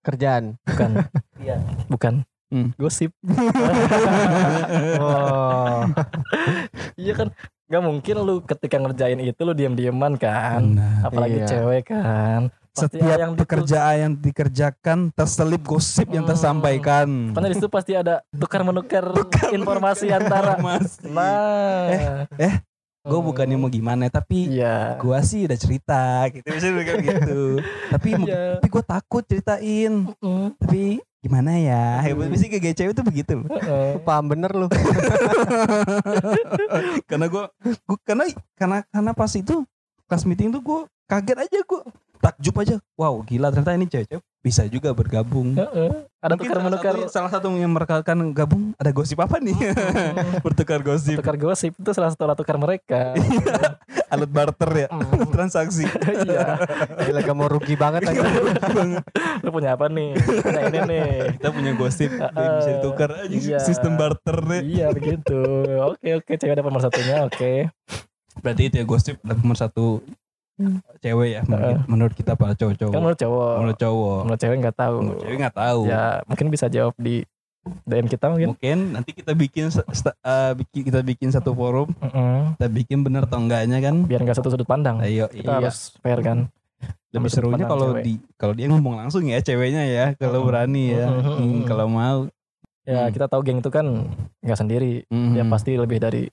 kerjaan 0.00 0.58
bukan 0.62 0.90
Iya. 1.42 1.58
bukan 1.86 2.22
Hmm. 2.52 2.68
gosip 2.76 3.16
oh 5.00 5.82
iya 6.94 7.12
kan 7.14 7.28
nggak 7.66 7.82
mungkin 7.82 8.14
lu 8.20 8.44
ketika 8.44 8.76
ngerjain 8.76 9.16
itu 9.18 9.40
lu 9.40 9.52
diam-diaman 9.52 10.14
kan 10.14 10.60
Benar. 10.76 11.08
apalagi 11.08 11.38
Iya. 11.40 11.48
cewek 11.48 11.84
kan 11.88 12.52
Pasti 12.72 12.96
Setiap 12.96 13.20
yang 13.20 13.32
pekerjaan 13.36 13.96
yang 14.00 14.12
dikerjakan 14.16 15.12
terselip 15.12 15.60
gosip 15.60 16.08
yang 16.08 16.24
Hmm. 16.24 16.32
tersampaikan. 16.32 17.04
Karena 17.28 17.52
di 17.52 17.56
situ 17.60 17.68
pasti 17.68 17.92
ada 17.92 18.24
tukar 18.32 18.64
menukar 18.64 19.04
informasi 19.52 20.08
antara. 20.08 20.56
Informasi. 20.56 21.04
Nah, 21.04 22.24
Gue 23.02 23.20
bukannya 23.20 23.58
mau 23.58 23.68
gimana 23.68 24.08
tapi 24.08 24.48
Iya. 24.48 24.96
gua 24.96 25.20
sih 25.20 25.44
udah 25.44 25.58
cerita 25.58 26.02
gitu 26.30 26.48
misalnya 26.48 26.96
gitu. 26.96 27.60
tapi 27.92 28.08
Iya. 28.24 28.56
tapi 28.56 28.68
gue 28.70 28.84
takut 28.88 29.22
ceritain. 29.22 29.92
Mm, 30.16 30.48
Tapi 30.56 30.84
gimana 31.22 31.54
ya? 31.54 32.02
Biasanya 32.02 32.58
kayak 32.58 32.76
cewek 32.76 32.92
tuh 32.98 33.04
begitu 33.06 33.32
loh. 33.38 33.46
heeh. 33.46 34.02
paham 34.02 34.26
bener 34.26 34.50
lu 34.50 34.66
karena 37.10 37.26
gue 37.30 37.44
karena 38.02 38.24
karena 38.58 38.76
karena 38.90 39.10
pas 39.14 39.30
itu 39.38 39.62
kelas 40.10 40.26
meeting 40.26 40.50
tuh 40.50 40.58
gue 40.58 40.80
kaget 41.06 41.38
aja 41.46 41.58
gue 41.62 41.80
takjub 42.18 42.54
aja 42.58 42.74
wow 42.98 43.22
gila 43.22 43.54
ternyata 43.54 43.78
ini 43.78 43.86
cewek-cewek 43.86 44.24
bisa 44.42 44.66
juga 44.66 44.90
bergabung. 44.90 45.54
Heeh. 45.54 46.10
Ada 46.18 46.34
Mungkin 46.34 46.46
tukar 46.46 46.54
salah 46.54 46.66
menukar 46.66 46.94
satu, 46.94 47.06
salah 47.10 47.30
satu 47.30 47.46
yang 47.50 47.70
mereka 47.70 47.98
akan 47.98 48.30
gabung 48.30 48.62
ada 48.74 48.90
gosip 48.90 49.18
apa 49.18 49.38
nih? 49.38 49.54
Bertukar 50.46 50.82
gosip, 50.82 51.18
tukar 51.18 51.34
gosip 51.34 51.74
itu 51.74 51.90
salah 51.90 52.10
satu 52.10 52.26
alat 52.26 52.38
tukar 52.38 52.58
mereka. 52.58 53.14
alat 54.06 54.28
barter 54.28 54.70
ya, 54.76 54.88
Hmm. 54.92 55.30
transaksi. 55.30 55.86
Iya. 56.22 56.58
Gila 57.00 57.20
gak 57.22 57.34
mau 57.34 57.48
rugi 57.48 57.74
banget 57.74 58.06
aja. 58.06 58.22
Lu 59.40 59.50
punya 59.50 59.74
apa 59.74 59.86
nih? 59.88 60.14
Ini 60.68 60.78
nih. 60.84 61.08
Kita 61.38 61.48
punya 61.50 61.72
gosip 61.74 62.10
yang 62.12 62.52
bisa 62.58 62.70
ditukar 62.76 63.10
aja 63.18 63.30
Iya. 63.32 63.58
sistem 63.58 63.94
barter 63.94 64.36
deh. 64.42 64.60
Iya 64.62 64.90
begitu. 64.90 65.38
Oke 65.86 66.18
oke 66.18 66.32
cewek 66.34 66.54
ada 66.54 66.62
pemersatunya 66.62 67.16
oke. 67.24 67.70
Berarti 68.42 68.62
itu 68.68 68.74
ya 68.78 68.84
gosip 68.84 69.16
ada 69.22 69.34
satu 69.54 70.02
cewek 70.98 71.28
ya 71.30 71.40
mungkin 71.44 71.76
menurut 71.86 72.14
kita 72.14 72.32
para 72.34 72.52
cowok-cowok. 72.52 72.92
Kan 72.92 73.00
menurut 73.00 73.20
cowok. 73.20 73.52
Menurut 73.58 73.78
cowok. 73.78 74.18
Menurut 74.22 74.40
cewek 74.40 74.56
nggak 74.58 74.76
tahu. 74.76 74.96
Menurut 75.00 75.20
cewek 75.20 75.36
nggak 75.38 75.56
tahu. 75.56 75.80
Ya 75.86 76.04
mungkin 76.24 76.46
bisa 76.48 76.66
jawab 76.66 76.94
di 76.96 77.14
DM 77.86 78.06
kita 78.06 78.26
mungkin. 78.26 78.48
Mungkin 78.54 78.78
nanti 78.90 79.10
kita 79.14 79.32
bikin 79.32 79.70
bikin 80.58 80.82
kita 80.82 81.00
bikin 81.00 81.28
satu 81.30 81.54
forum, 81.54 81.94
Mm-mm. 81.94 82.58
kita 82.58 82.66
bikin 82.68 82.98
bener 83.00 83.22
atau 83.22 83.38
enggaknya 83.38 83.78
kan. 83.78 84.02
Biar 84.02 84.20
nggak 84.20 84.34
satu 84.34 84.50
sudut 84.50 84.66
pandang. 84.66 84.98
Ayo, 84.98 85.30
Kita 85.30 85.58
iya. 85.58 85.70
harus 85.70 85.94
fair 85.98 86.20
kan. 86.20 86.50
lebih 87.12 87.28
serunya 87.28 87.68
kalau 87.68 88.00
di 88.00 88.16
kalau 88.34 88.56
dia 88.56 88.66
ngomong 88.72 88.96
langsung 88.96 89.28
ya 89.28 89.38
ceweknya 89.38 89.84
ya 89.84 90.06
kalau 90.16 90.42
Mm-mm. 90.42 90.48
berani 90.48 90.84
ya 90.90 91.06
Mm-mm. 91.06 91.36
Hmm, 91.38 91.60
kalau 91.68 91.86
mau 91.86 92.18
Ya 92.82 93.06
Hmm. 93.06 93.14
kita 93.14 93.30
tahu 93.30 93.46
geng 93.46 93.62
itu 93.62 93.70
kan 93.70 93.86
nggak 94.42 94.58
sendiri. 94.58 95.06
mm, 95.06 95.38
Ya 95.38 95.44
pasti 95.46 95.78
lebih 95.78 96.02
dari 96.02 96.26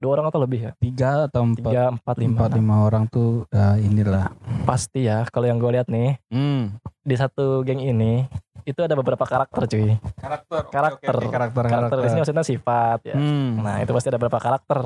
dua 0.00 0.16
orang 0.16 0.26
atau 0.26 0.40
lebih 0.40 0.60
ya. 0.62 0.72
tiga 0.76 1.28
atau 1.28 1.44
empat 1.44 1.60
Tiga, 1.62 1.82
empat, 1.92 2.14
lima. 2.16 2.32
empat 2.34 2.50
lima 2.56 2.74
orang 2.82 3.04
tuh 3.06 3.44
ya 3.48 3.76
inilah 3.76 4.32
Pasti 4.64 5.04
ya. 5.04 5.28
Kalau 5.28 5.44
yang 5.44 5.56
gue 5.56 5.70
lihat 5.70 5.86
nih 5.86 6.16
hmm. 6.26 6.80
di 7.02 7.14
satu 7.14 7.60
geng 7.62 7.78
ini 7.78 8.24
itu 8.62 8.76
ada 8.78 8.92
beberapa 8.92 9.20
karakter 9.22 9.64
cuy. 9.66 9.96
karakter 10.16 10.62
Karakter. 10.66 11.14
karakter 11.22 11.64
Karakter 11.66 11.96
di 11.98 12.08
sini 12.08 12.20
maksudnya 12.20 12.44
sifat 12.44 12.98
ya. 13.04 13.14
Hmm. 13.14 13.60
Nah 13.60 13.76
itu 13.78 13.92
pasti 13.92 14.08
ada 14.08 14.16
beberapa 14.16 14.40
karakter. 14.40 14.80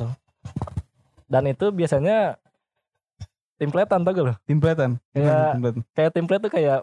Dan 1.24 1.42
itu 1.48 1.70
biasanya 1.70 2.34
templatean 3.56 4.02
tau 4.02 4.10
gak 4.10 4.24
lo? 4.24 4.34
Kayak- 4.34 4.42
Timplatean. 4.44 4.92
Kayak 5.94 6.10
template 6.12 6.42
tuh 6.42 6.52
kayak 6.52 6.80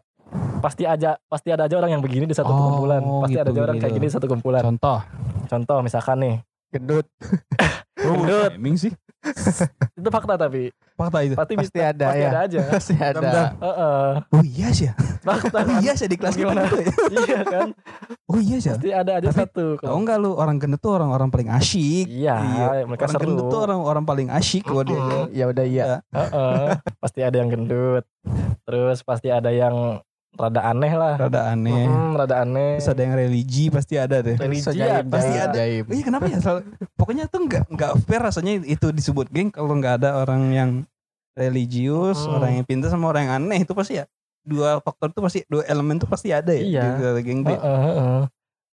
pasti 0.61 0.84
aja 0.86 1.19
pasti 1.25 1.49
ada 1.49 1.67
aja 1.67 1.75
orang 1.75 1.91
yang 1.91 2.01
begini 2.01 2.23
di 2.23 2.32
satu 2.32 2.47
Oh, 2.47 2.59
kumpulan. 2.71 3.01
Pasti 3.21 3.36
ada 3.36 3.49
gitu, 3.49 3.51
aja 3.51 3.61
orang 3.61 3.75
kayak 3.77 3.91
gitu. 3.91 3.97
gini 3.97 4.07
di 4.07 4.13
satu 4.13 4.27
kumpulan. 4.27 4.61
Contoh. 4.63 4.99
Contoh 5.47 5.77
misalkan 5.82 6.17
nih, 6.17 6.36
Gendut. 6.71 7.03
Gendut. 8.14 8.51
Eming 8.55 8.76
sih. 8.76 8.91
itu 10.01 10.09
fakta 10.09 10.34
tapi 10.34 10.74
Fakta 10.97 11.22
itu. 11.22 11.38
pasti, 11.38 11.53
Pasti 11.53 11.78
bisa- 11.78 11.93
ada 11.93 12.05
pasti 12.09 12.22
ya. 12.22 12.30
ada 12.30 12.39
aja. 12.41 12.59
Pasti 12.74 12.93
ada. 12.97 13.20
Bentar. 13.22 13.45
Heeh. 13.53 14.07
Oh 14.34 14.43
iya 14.43 14.68
sih 14.74 14.86
ya. 14.89 14.93
fakta. 15.22 15.57
Oh 15.62 15.78
iya 15.78 15.93
sih 15.93 16.07
di 16.09 16.18
kelas 16.18 16.34
Gimana? 16.34 16.66
gitu 16.66 16.78
ya. 16.78 16.93
iya 17.22 17.39
kan? 17.45 17.68
Oh 18.26 18.39
iya 18.39 18.57
sih. 18.57 18.70
Pasti 18.74 18.89
ada 18.89 19.12
aja 19.18 19.30
Tapi 19.30 19.39
satu. 19.45 19.66
Tahu 19.78 19.93
enggak 19.95 20.18
lu 20.18 20.34
orang 20.34 20.57
gendut 20.57 20.80
tuh 20.80 20.93
orang-orang 20.93 21.30
paling 21.30 21.49
asyik. 21.51 22.05
Iya, 22.09 22.36
mereka 22.86 23.01
orang 23.03 23.14
seru. 23.14 23.22
gendut 23.30 23.45
tuh 23.47 23.62
orang-orang 23.62 24.03
paling 24.03 24.28
asyik 24.30 24.64
kalau 24.66 24.84
dia. 24.84 25.01
Ya 25.30 25.45
udah 25.47 25.66
iya. 25.66 25.86
Heeh. 26.09 26.66
pasti 26.97 27.20
ada 27.22 27.38
yang 27.38 27.49
gendut. 27.49 28.03
Terus 28.66 29.01
pasti 29.01 29.30
ada 29.30 29.53
yang 29.53 30.01
rada 30.32 30.61
aneh 30.63 30.91
lah. 30.91 31.13
Rada 31.17 31.41
aneh. 31.47 31.86
Mm, 31.86 32.11
rada 32.15 32.36
aneh. 32.41 32.79
Terus 32.79 32.89
ada 32.89 33.01
yang 33.01 33.13
religi 33.13 33.65
pasti 33.67 33.95
ada 33.95 34.17
deh. 34.19 34.36
religi 34.36 34.63
ada. 34.71 35.03
pasti 35.03 35.32
jaib, 35.32 35.43
ada. 35.43 35.55
jaib. 35.55 35.86
Oh 35.86 35.93
iya 35.93 36.03
kenapa 36.03 36.25
ya? 36.25 36.38
Sal- 36.39 36.65
Pokoknya 36.95 37.25
tuh 37.25 37.39
nggak 37.41 37.63
nggak 37.67 37.91
fair 38.01 38.21
rasanya 38.21 38.61
itu 38.61 38.88
disebut 38.89 39.27
geng 39.27 39.49
kalau 39.49 39.73
nggak 39.73 39.99
ada 39.99 40.17
orang 40.17 40.41
yang 40.49 40.69
religius, 41.32 42.19
Hmm. 42.21 42.38
orang 42.38 42.51
yang 42.53 42.65
pintar 42.65 42.89
sama 42.89 43.07
orang 43.07 43.23
yang 43.23 43.34
aneh 43.39 43.59
itu 43.61 43.71
pasti 43.71 43.95
ya 43.95 44.05
dua 44.41 44.82
faktor 44.82 45.09
itu 45.09 45.21
pasti 45.21 45.39
dua 45.45 45.63
elemen 45.63 45.95
itu 45.95 46.05
pasti 46.05 46.34
ada 46.34 46.49
ya 46.49 46.61
Iya. 46.61 47.13
di 47.13 47.21
geng 47.21 47.41
deh. 47.43 47.53
Heeh, 47.53 47.79
heeh. 47.88 48.21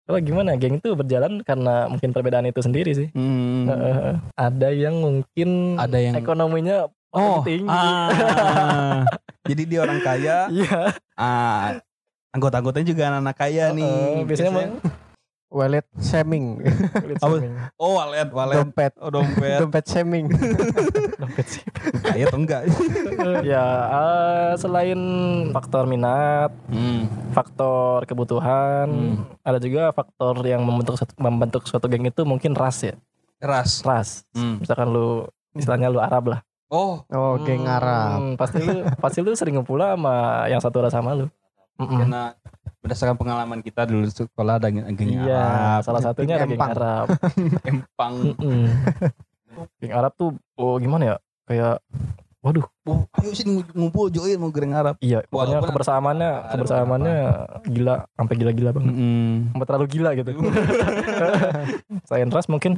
Kalau 0.08 0.18
gimana 0.18 0.56
geng 0.56 0.80
itu 0.80 0.88
berjalan 0.90 1.44
karena 1.44 1.84
mungkin 1.86 2.10
perbedaan 2.10 2.48
itu 2.48 2.58
sendiri 2.58 2.96
sih. 2.96 3.08
Hmm. 3.12 3.68
Heeh. 3.68 4.16
Ada 4.34 4.68
yang 4.72 4.96
mungkin 4.96 5.76
Ada 5.76 5.98
yang 6.00 6.14
ekonominya 6.16 6.88
oh 7.10 7.40
tinggi. 7.40 7.68
ah. 7.68 9.02
jadi 9.44 9.62
dia 9.64 9.80
orang 9.80 10.00
kaya, 10.00 10.48
Iya. 10.54 10.92
ah, 11.14 11.80
anggota-anggotanya 12.30 12.86
juga 12.86 13.02
anak-anak 13.08 13.36
kaya 13.36 13.64
nih. 13.72 13.84
Heeh, 13.86 14.24
biasanya 14.24 14.50
emang 14.50 14.72
Wallet 15.48 15.88
shaming. 15.96 16.60
Apa? 17.24 17.40
shaming. 17.40 17.56
oh 17.74 17.96
walet, 17.96 18.28
walet, 18.28 18.56
Dompet. 18.60 18.92
oh 19.00 19.08
dompet, 19.08 19.56
Dompet 19.64 19.84
shaming. 19.88 20.28
Dompet 21.16 21.46
sih. 21.48 21.64
kaya 22.04 22.28
atau 22.28 22.36
enggak? 22.36 22.68
ya 23.42 23.64
eh, 23.88 24.50
selain 24.54 25.00
faktor 25.50 25.88
minat, 25.88 26.52
Hmm. 26.68 27.08
faktor 27.32 28.04
kebutuhan, 28.04 28.92
Hmm. 28.92 29.24
ada 29.40 29.56
juga 29.56 29.88
faktor 29.90 30.36
yang 30.44 30.60
membentuk 30.60 31.00
suatu, 31.00 31.16
membentuk 31.16 31.64
suatu 31.64 31.88
geng 31.88 32.04
itu 32.04 32.22
mungkin 32.22 32.52
ras 32.52 32.84
ya, 32.84 32.92
Keras. 33.40 33.80
ras. 33.80 34.28
Hmm. 34.32 34.60
Misalkan 34.60 34.92
lu 34.92 35.24
istilahnya 35.56 35.88
lu 35.88 35.96
Arab 35.96 36.28
lah. 36.28 36.40
Oh, 36.68 37.00
Oh, 37.08 37.40
geng 37.42 37.62
Hmm, 37.62 37.74
Arab. 37.74 38.18
Pasti 38.40 38.60
lu 38.60 38.84
pasti 38.94 39.18
lu 39.20 39.32
sering 39.32 39.56
ngumpul 39.56 39.78
sama 39.78 40.16
yang 40.46 40.60
satu 40.60 40.78
ras 40.78 40.92
sama 40.92 41.12
lu. 41.14 41.26
Mm-mm. 41.78 41.94
karena 41.96 42.34
berdasarkan 42.80 43.14
pengalaman 43.14 43.62
kita 43.62 43.86
dulu 43.86 44.02
sekolah 44.04 44.58
ada 44.58 44.66
geng 44.66 44.82
geng 44.92 45.14
Iya, 45.16 45.38
Arab, 45.38 45.80
salah 45.80 46.02
satunya 46.02 46.34
ada 46.34 46.42
geng 46.42 46.58
Empang. 46.58 46.72
Arab. 46.72 47.06
empang. 47.70 48.14
Geng 49.78 49.92
Arab 49.92 50.12
tuh 50.12 50.30
oh 50.54 50.76
gimana 50.76 51.02
ya? 51.04 51.16
Kayak 51.44 51.78
waduh, 52.38 52.66
Oh, 52.82 53.06
ayo 53.14 53.30
sini 53.30 53.62
ngumpul 53.70 54.08
join 54.08 54.36
mau 54.36 54.50
geng 54.50 54.72
Arab. 54.72 54.98
iya 54.98 55.22
pokoknya 55.22 55.58
Walaupun 55.58 55.70
kebersamaannya 55.70 56.30
ada 56.34 56.52
kebersamaannya 56.52 57.16
gila 57.68 57.94
sampai 58.10 58.34
gila-gila 58.34 58.70
banget. 58.72 58.92
Mm. 58.92 59.34
Sampai 59.48 59.66
terlalu 59.66 59.86
gila 59.88 60.10
gitu. 60.14 60.30
Selain 62.06 62.28
ras 62.28 62.46
mungkin 62.46 62.72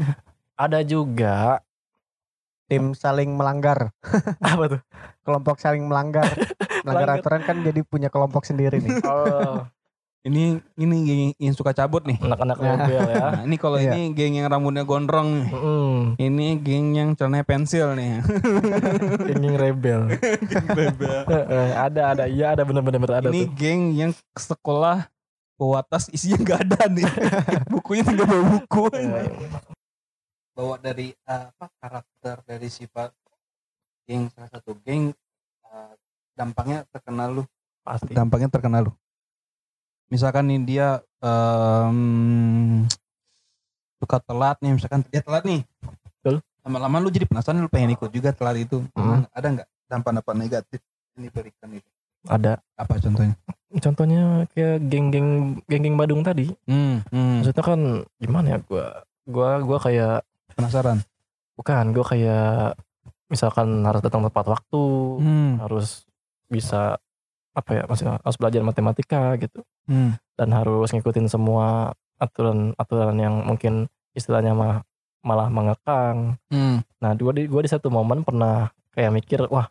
ada 0.55 0.78
juga 0.82 1.64
Tim 2.70 2.94
saling 2.94 3.34
melanggar. 3.34 3.90
apa 4.40 4.64
tuh? 4.68 4.80
Kelompok 5.20 5.58
saling 5.58 5.82
melanggar. 5.90 6.30
Melanggar 6.80 7.18
aturan 7.18 7.42
kan 7.42 7.60
jadi 7.60 7.82
punya 7.82 8.06
kelompok 8.08 8.46
sendiri 8.46 8.78
nih. 8.78 9.02
Oh, 9.04 9.66
Ini 10.20 10.52
ini 10.76 10.96
geng 11.00 11.22
yang 11.40 11.54
suka 11.54 11.72
cabut 11.72 12.04
nih. 12.04 12.20
anak-anak 12.20 12.56
Nah. 12.56 12.68
mobil 12.76 13.00
ya. 13.00 13.24
Nah, 13.26 13.42
ini 13.42 13.56
kalau 13.56 13.76
Iya. 13.76 13.90
ini 13.90 14.12
geng 14.12 14.36
yang 14.36 14.46
rambutnya 14.46 14.84
gondrong 14.84 15.28
nih. 15.34 15.48
Mm, 15.50 16.00
Ini 16.20 16.46
geng 16.60 16.86
yang 16.92 17.08
celananya 17.14 17.42
pensil 17.42 17.96
nih. 17.96 18.20
geng 19.24 19.56
rebel. 19.56 20.00
Heeh, 21.24 21.68
ada 21.74 22.02
ada 22.12 22.24
iya 22.26 22.52
ada 22.52 22.62
bener-bener 22.62 23.00
ada 23.00 23.28
ini 23.28 23.48
tuh. 23.48 23.56
geng 23.56 23.80
yang 23.92 24.12
sekolah 24.30 25.08
bawa 25.56 25.80
tas 25.82 26.08
isinya 26.08 26.36
nggak 26.38 26.60
ada 26.68 26.80
nih. 26.86 27.08
Bukunya 27.66 28.04
tinggal 28.04 28.28
bawa 28.28 28.44
buku. 28.54 28.84
Bawa 30.61 30.76
dari 30.76 31.08
uh, 31.24 31.48
apa 31.48 31.72
karakter 31.80 32.36
dari 32.44 32.68
sifat 32.68 33.08
geng 34.04 34.28
salah 34.28 34.52
satu 34.52 34.76
geng 34.84 35.08
uh, 35.64 35.92
dampaknya 36.36 36.84
terkenal 36.92 37.32
lu 37.32 37.44
pasti. 37.80 38.12
dampaknya 38.12 38.52
terkenal 38.52 38.84
lu 38.84 38.92
misalkan 40.08 40.52
nih 40.52 40.61
dia 40.61 40.88
em, 41.16 42.84
suka 43.96 44.20
telat 44.20 44.61
nih 44.61 44.76
misalkan 44.76 45.00
dia 45.08 45.24
telat 45.24 45.48
nih 45.48 45.64
Betul. 46.20 46.44
lama-lama 46.61 47.00
lu 47.00 47.08
jadi 47.08 47.24
penasaran 47.24 47.56
lu 47.56 47.72
pengen 47.72 47.96
ikut 47.96 48.12
juga 48.12 48.36
telat 48.36 48.61
itu 48.61 48.84
Hmm. 48.92 49.24
ada 49.32 49.46
nggak 49.56 49.68
dampak-dampak 49.88 50.34
negatif 50.36 50.80
yang 51.16 51.24
diberikan 51.24 51.72
itu 51.72 51.88
Ada. 52.28 52.61
apa 52.76 53.00
contohnya 53.00 53.32
Contohnya 53.70 54.44
kayak 54.52 54.82
geng-geng 54.90 55.56
geng-geng 55.64 55.96
Badung 55.96 56.20
tadi. 56.20 56.50
hmm, 56.66 57.06
hmm. 57.08 57.34
Maksudnya 57.40 57.64
kan 57.64 57.80
gimana 58.18 58.46
ya 58.52 58.58
gua 58.61 59.06
gua 59.24 59.62
gua 59.62 59.78
kayak 59.80 60.20
penasaran 60.61 60.98
bukan 61.61 61.92
gua 61.92 62.06
kayak 62.08 62.78
misalkan 63.30 63.86
harus 63.86 64.02
datang 64.02 64.26
tepat 64.26 64.46
waktu, 64.50 64.84
hmm. 65.22 65.52
harus 65.62 66.02
bisa 66.50 66.98
apa 67.54 67.70
ya 67.70 67.82
maksudnya 67.86 68.18
harus 68.18 68.38
belajar 68.38 68.62
matematika 68.62 69.34
gitu 69.38 69.62
Hmm. 69.90 70.14
dan 70.38 70.54
harus 70.54 70.94
ngikutin 70.94 71.26
semua 71.26 71.90
aturan-aturan 72.22 73.16
yang 73.18 73.42
mungkin 73.42 73.90
istilahnya 74.14 74.54
mah 74.54 74.86
malah 75.26 75.50
mengekang. 75.50 76.38
Hmm. 76.48 76.86
Nah, 77.02 77.11
gua 77.18 77.34
di 77.34 77.50
gua 77.50 77.62
di 77.62 77.70
satu 77.70 77.90
momen 77.90 78.22
pernah 78.22 78.70
kayak 78.94 79.12
mikir, 79.14 79.40
wah 79.50 79.66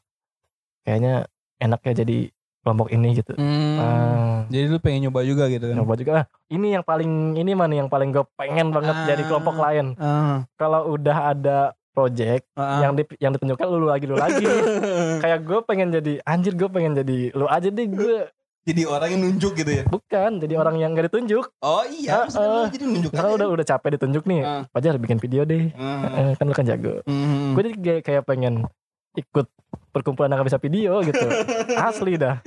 kayaknya 0.84 1.28
enak 1.60 1.80
ya 1.84 1.94
jadi 2.04 2.32
kelompok 2.60 2.88
ini 2.90 3.16
gitu. 3.16 3.34
Hmm. 3.34 3.78
Ah, 3.78 4.38
jadi 4.48 4.68
lu 4.68 4.78
pengen 4.78 5.08
nyoba 5.08 5.24
juga 5.24 5.48
gitu 5.48 5.64
kan 5.64 5.76
nyoba 5.76 5.94
juga 5.96 6.12
ah, 6.14 6.26
ini 6.48 6.76
yang 6.76 6.84
paling 6.84 7.12
ini 7.34 7.52
mana 7.54 7.74
yang 7.76 7.88
paling 7.88 8.10
gue 8.10 8.26
pengen 8.36 8.70
banget 8.70 8.94
Ah. 8.94 9.08
jadi 9.08 9.24
kelompok 9.24 9.56
lain 9.56 9.96
Ah. 9.96 10.44
kalau 10.56 10.92
udah 10.92 11.18
ada 11.30 11.58
project 11.90 12.44
Ah. 12.54 12.80
yang 12.82 12.94
di, 12.94 13.08
yang 13.18 13.32
ditunjukkan 13.32 13.66
lu, 13.66 13.78
lu 13.78 13.88
lagi 13.88 14.06
lu 14.06 14.16
lagi 14.16 14.44
kayak 15.24 15.40
gue 15.42 15.60
pengen 15.64 15.90
jadi 15.90 16.14
anjir 16.22 16.54
gue 16.54 16.68
pengen 16.68 16.94
jadi 16.94 17.32
lu 17.32 17.46
aja 17.46 17.68
deh 17.68 17.88
gue 17.88 18.28
jadi 18.62 18.86
orang 18.86 19.10
yang 19.10 19.22
nunjuk 19.24 19.54
gitu 19.56 19.72
ya 19.72 19.84
bukan 19.86 20.32
jadi 20.38 20.54
orang 20.56 20.76
yang 20.78 20.92
gak 20.92 21.08
ditunjuk 21.08 21.46
oh 21.58 21.84
iya 21.88 22.28
ah. 22.28 22.68
jadi 22.68 22.84
nunjuk 22.86 23.10
karena 23.10 23.32
udah 23.34 23.48
udah 23.50 23.66
capek 23.66 23.96
ditunjuk 23.96 24.24
nih 24.26 24.42
Ah. 24.42 24.64
Fajar 24.70 24.96
bikin 24.96 25.18
video 25.18 25.42
deh. 25.44 25.72
Eh, 25.72 26.32
kan 26.36 26.44
lu 26.44 26.52
kan 26.52 26.68
jago 26.68 27.00
Hmm. 27.04 27.56
gue 27.56 27.62
jadi 27.64 27.76
kayak, 27.78 28.02
kayak 28.04 28.24
pengen 28.26 28.68
ikut 29.16 29.48
perkumpulan 29.90 30.30
yang 30.30 30.40
gak 30.40 30.50
bisa 30.50 30.60
video 30.60 31.02
gitu 31.02 31.26
asli 31.90 32.16
dah 32.16 32.40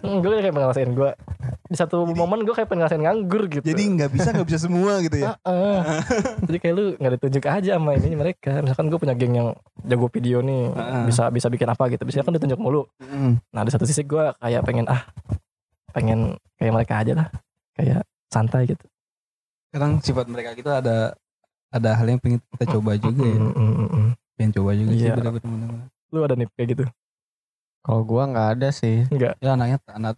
hmm, 0.00 0.20
gue 0.20 0.30
kayak 0.38 0.52
ngerasain 0.52 0.90
gue 0.90 1.10
di 1.64 1.76
satu 1.76 2.04
momen 2.06 2.44
gue 2.44 2.52
kayak 2.52 2.68
pengen 2.68 2.84
ngerasain 2.84 3.02
nganggur 3.02 3.48
gitu 3.48 3.64
Jadi 3.64 3.82
nggak 3.90 4.10
bisa 4.12 4.28
nggak 4.30 4.46
bisa 4.46 4.58
semua 4.60 5.00
gitu 5.00 5.16
ya. 5.16 5.32
Jadi 6.46 6.58
kayak 6.60 6.74
lu 6.76 6.84
nggak 6.94 7.12
ditunjuk 7.16 7.40
aja 7.42 7.70
sama 7.74 7.96
ini 7.96 8.12
mereka 8.12 8.60
misalkan 8.60 8.86
gue 8.86 8.98
punya 9.00 9.14
geng 9.14 9.34
yang 9.34 9.48
jago 9.80 10.06
video 10.06 10.38
nih 10.38 10.70
bisa 11.08 11.32
bisa 11.32 11.48
bikin 11.48 11.66
apa 11.66 11.88
gitu 11.88 12.04
bisa 12.04 12.20
kan 12.20 12.32
ditunjuk 12.32 12.60
mulu 12.60 12.84
Mm. 13.00 13.40
nah 13.50 13.62
di 13.62 13.70
satu 13.70 13.84
sisi 13.84 14.04
gue 14.04 14.32
kayak 14.36 14.62
pengen 14.62 14.84
ah 14.86 15.08
pengen 15.90 16.36
kayak 16.56 16.72
mereka 16.74 16.94
aja 17.00 17.12
lah 17.14 17.28
kayak 17.72 18.00
santai 18.28 18.66
gitu 18.66 18.84
Kadang 19.70 19.98
sifat 19.98 20.26
mereka 20.26 20.52
gitu 20.52 20.68
ada 20.68 21.16
ada 21.68 21.90
hal 21.92 22.06
yang 22.06 22.20
pengen 22.20 22.38
kita 22.54 22.70
coba 22.70 22.94
juga 22.94 23.24
ya. 23.24 23.34
Mm, 23.34 23.74
mm. 23.90 24.08
Pengen 24.36 24.50
coba 24.52 24.70
juga 24.72 24.90
sih 24.92 25.06
Iya. 25.06 25.14
bener-bener. 25.16 25.90
Lu 26.14 26.22
ada 26.22 26.34
nih 26.34 26.46
kayak 26.54 26.68
gitu 26.70 26.84
Kalau 27.82 28.00
gua 28.00 28.24
nggak 28.24 28.48
ada 28.56 28.68
sih. 28.70 29.04
enggak 29.06 29.36
Ya 29.38 29.52
anaknya 29.52 29.76
anak. 29.92 30.16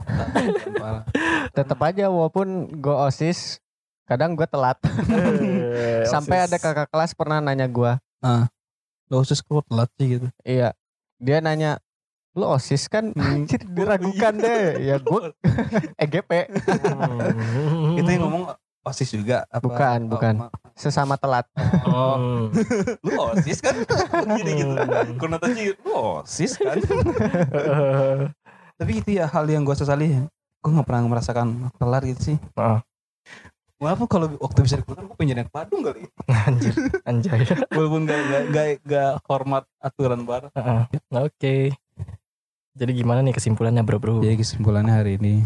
Tetap 1.57 1.79
aja 1.83 2.07
walaupun 2.07 2.47
gua 2.79 3.11
osis, 3.11 3.59
kadang 4.07 4.39
gua 4.39 4.47
telat. 4.47 4.79
Sampai 6.13 6.47
ada 6.47 6.57
kakak 6.57 6.87
kelas 6.87 7.11
pernah 7.11 7.43
nanya 7.43 7.67
gua, 7.67 7.99
Lo 9.07 9.19
usus 9.19 9.41
kok 9.41 9.67
telat 9.67 9.91
sih 9.95 10.15
gitu. 10.15 10.27
iya, 10.43 10.79
dia 11.19 11.39
nanya, 11.39 11.83
lu 12.33 12.47
osis 12.47 12.87
kan? 12.87 13.11
Anjir, 13.19 13.59
diragukan 13.65 14.35
deh. 14.37 14.79
Ya 14.79 14.97
gua 14.99 15.35
EGP, 15.97 16.31
Hmm. 16.87 17.99
Itu 17.99 18.09
yang 18.09 18.23
ngomong 18.23 18.55
osis 18.85 19.11
juga 19.11 19.43
apa? 19.49 19.59
Bukan, 19.59 19.99
Oh, 20.05 20.11
bukan. 20.15 20.35
Ma- 20.77 20.79
sesama 20.79 21.15
telat. 21.17 21.49
Oh, 21.85 22.53
lu 23.05 23.13
osis 23.33 23.59
kan? 23.59 23.73
Gini 24.31 24.61
gitu. 24.61 24.73
Hmm. 24.77 25.17
Konotasi 25.17 25.73
lu 25.75 25.93
osis 26.21 26.53
kan? 26.55 26.77
Tapi 28.79 28.93
itu 28.95 29.11
ya 29.15 29.25
hal 29.25 29.49
yang 29.49 29.65
gue 29.65 29.73
sesali. 29.73 30.13
Gue 30.61 30.71
nggak 30.71 30.85
pernah 30.85 31.09
merasakan 31.09 31.49
telat 31.75 32.05
gitu 32.05 32.21
sih. 32.23 32.37
Ah. 32.55 32.85
Walaupun 33.77 34.05
kalau 34.05 34.33
waktu 34.39 34.59
bisa 34.63 34.77
dikeluarkan 34.77 35.05
gue 35.07 35.17
pengen 35.17 35.31
jadi 35.31 35.41
anak 35.43 35.53
Badung 35.53 35.81
kali. 35.81 36.01
anjir 36.49 36.73
anjay 37.05 37.41
Walaupun 37.69 38.05
gak, 38.05 38.21
gak, 38.23 38.45
gak, 38.49 38.69
gak 38.83 39.13
hormat 39.25 39.65
aturan 39.79 40.25
bar. 40.25 40.49
Heeh. 40.51 40.81
oke 41.11 41.57
jadi 42.73 42.93
gimana 42.93 43.21
nih 43.21 43.33
kesimpulannya 43.33 43.81
bro 43.81 43.97
bro 43.97 44.21
Jadi 44.21 44.37
kesimpulannya 44.37 44.93
hari 44.95 45.17
ini. 45.17 45.45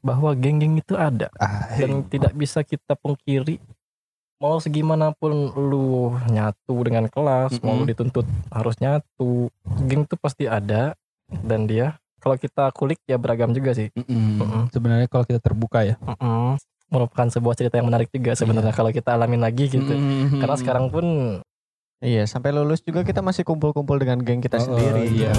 bahwa 0.00 0.32
geng-geng 0.32 0.74
itu 0.74 0.96
ada 0.96 1.28
Ah, 1.34 1.68
dan 1.76 2.04
tidak 2.04 2.32
bisa 2.32 2.60
kita 2.60 2.92
pungkiri 2.92 3.56
mau 4.44 4.60
segimanapun 4.60 5.32
lu 5.56 5.88
nyatu 6.28 6.76
dengan 6.84 7.08
kelas 7.08 7.56
mau 7.58 7.72
lu 7.72 7.80
Mm-mm. 7.80 7.88
dituntut 7.88 8.28
harus 8.52 8.76
nyatu 8.76 9.48
geng 9.82 10.04
itu 10.04 10.14
pasti 10.14 10.44
ada 10.44 10.92
dan 11.40 11.64
dia 11.64 11.96
kalau 12.20 12.36
kita 12.36 12.68
kulik 12.70 13.00
ya 13.04 13.16
beragam 13.16 13.50
juga 13.50 13.72
sih 13.72 13.88
mm-mm. 13.90 14.36
Mm-mm. 14.36 14.62
Sebenarnya 14.68 15.08
kalau 15.08 15.24
kita 15.24 15.40
terbuka 15.40 15.80
ya. 15.82 15.96
Mm-mm. 15.98 16.60
merupakan 16.84 17.26
sebuah 17.26 17.56
cerita 17.56 17.74
yang 17.74 17.88
menarik 17.88 18.12
juga 18.12 18.36
sebenarnya 18.36 18.70
kalau 18.70 18.92
kita 18.92 19.16
alamin 19.16 19.40
lagi 19.40 19.64
gitu 19.66 19.88
Mm-mm. 19.88 20.38
karena 20.38 20.56
sekarang 20.60 20.92
pun 20.92 21.04
Iya, 22.04 22.28
sampai 22.28 22.52
lulus 22.52 22.84
juga 22.84 23.00
kita 23.00 23.24
masih 23.24 23.48
kumpul-kumpul 23.48 23.96
dengan 23.96 24.20
geng 24.20 24.44
kita 24.44 24.60
Oh, 24.60 24.76
sendiri. 24.76 25.08
iya. 25.08 25.32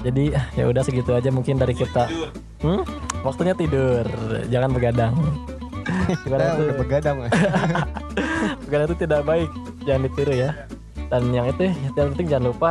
Jadi 0.00 0.24
ya 0.56 0.64
udah 0.68 0.82
segitu 0.84 1.12
aja 1.12 1.28
mungkin 1.28 1.60
dari 1.60 1.76
kita. 1.76 2.08
Hmm? 2.60 2.84
waktunya 3.24 3.52
tidur. 3.56 4.04
Jangan 4.48 4.70
begadang. 4.72 5.14
Begadang 6.26 6.48
itu, 6.54 6.62
udah 6.66 6.76
begadang. 6.76 7.16
begadang 8.66 8.86
itu 8.90 8.96
tidak 9.06 9.20
baik. 9.22 9.50
Jangan 9.86 10.00
ditiru 10.10 10.34
ya. 10.34 10.50
Dan 11.10 11.22
yang 11.34 11.46
itu 11.50 11.70
yang 11.98 12.14
penting 12.14 12.26
jangan 12.30 12.44
lupa 12.54 12.70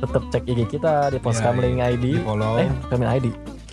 tetap 0.00 0.22
cek 0.32 0.44
IG 0.48 0.60
kita 0.78 1.12
di 1.12 1.18
Poskamling 1.20 1.84
ID 1.84 2.04
Di 2.16 2.24
follow. 2.24 2.56
eh 2.56 2.68
ID 2.88 3.26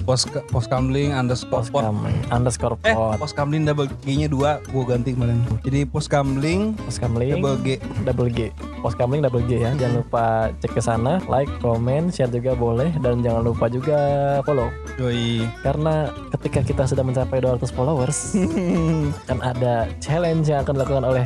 Pos 0.07 0.23
poskamling 0.47 1.11
underscore 1.11 1.67
pot. 1.67 1.83
Underscore 2.31 2.79
Eh, 2.87 2.95
pot 2.95 3.19
poskamling 3.19 3.67
double 3.67 3.91
G-nya 4.07 4.31
dua, 4.31 4.63
gua 4.71 4.87
ganti 4.87 5.11
kemarin. 5.11 5.43
Jadi 5.67 5.83
poskamling 5.83 6.79
Poskamling 6.79 7.35
double 7.35 7.59
G. 7.59 7.67
double 8.07 8.31
G 8.31 8.39
Poskamling 8.79 9.19
double 9.19 9.43
G 9.43 9.59
ya 9.59 9.75
jangan 9.75 9.99
lupa 9.99 10.25
cek 10.63 10.71
ke 10.71 10.81
sana 10.81 11.19
like 11.27 11.49
comment 11.59 12.07
share 12.07 12.31
juga 12.31 12.55
boleh 12.55 12.87
dan 13.03 13.19
jangan 13.19 13.43
lupa 13.43 13.67
juga 13.67 13.99
follow 14.47 14.71
Yoi. 14.95 15.43
karena 15.59 16.07
ketika 16.37 16.61
kita 16.63 16.83
sudah 16.85 17.03
mencapai 17.03 17.41
200 17.41 17.67
followers 17.67 18.37
kan 19.27 19.43
ada 19.43 19.89
challenge 19.99 20.47
yang 20.47 20.63
akan 20.63 20.77
dilakukan 20.77 21.03
oleh 21.03 21.25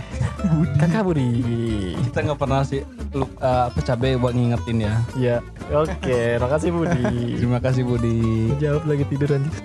kakak 0.79 1.03
Budi 1.05 1.29
Kita 2.09 2.23
nggak 2.25 2.39
pernah 2.39 2.65
sih 2.65 2.81
lu 3.11 3.27
uh, 3.43 3.67
apa 3.67 3.79
cabe 3.83 4.15
buat 4.15 4.31
ngingetin 4.31 4.87
ya. 4.87 4.93
ya 5.19 5.37
oke 5.69 6.19
makasih 6.43 6.71
Budi 6.71 7.03
Terima 7.37 7.59
kasih 7.59 7.83
Budi. 7.83 8.55
Jawab 8.71 8.87
lagi 8.87 9.03
tidur 9.11 9.29
anjir 9.35 9.51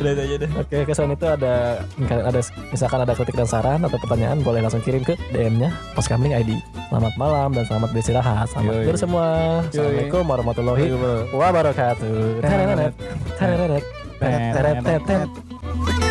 Udah 0.00 0.12
aja 0.16 0.36
deh. 0.42 0.50
Oke, 0.58 0.78
kesan 0.88 1.14
itu 1.14 1.26
ada 1.28 1.84
ada 2.08 2.40
misalkan 2.72 2.98
ada 3.04 3.12
kritik 3.14 3.36
dan 3.36 3.46
saran 3.46 3.84
atau 3.84 3.98
pertanyaan 4.00 4.42
boleh 4.42 4.64
langsung 4.64 4.82
kirim 4.82 5.04
ke 5.04 5.14
DM-nya 5.30 5.70
Poskamling 5.94 6.34
ID. 6.34 6.58
Selamat 6.90 7.14
malam 7.14 7.54
dan 7.54 7.64
selamat 7.68 7.88
beristirahat. 7.94 8.46
Selamat 8.50 8.72
tidur 8.82 8.96
semua. 8.98 9.26
Assalamualaikum 9.68 10.24
warahmatullahi 10.26 10.86
wabarakatuh. 11.30 12.42
Terenet, 12.42 12.92
terenet, 13.38 13.84
terenet, 14.18 14.82
terenet. 14.82 16.09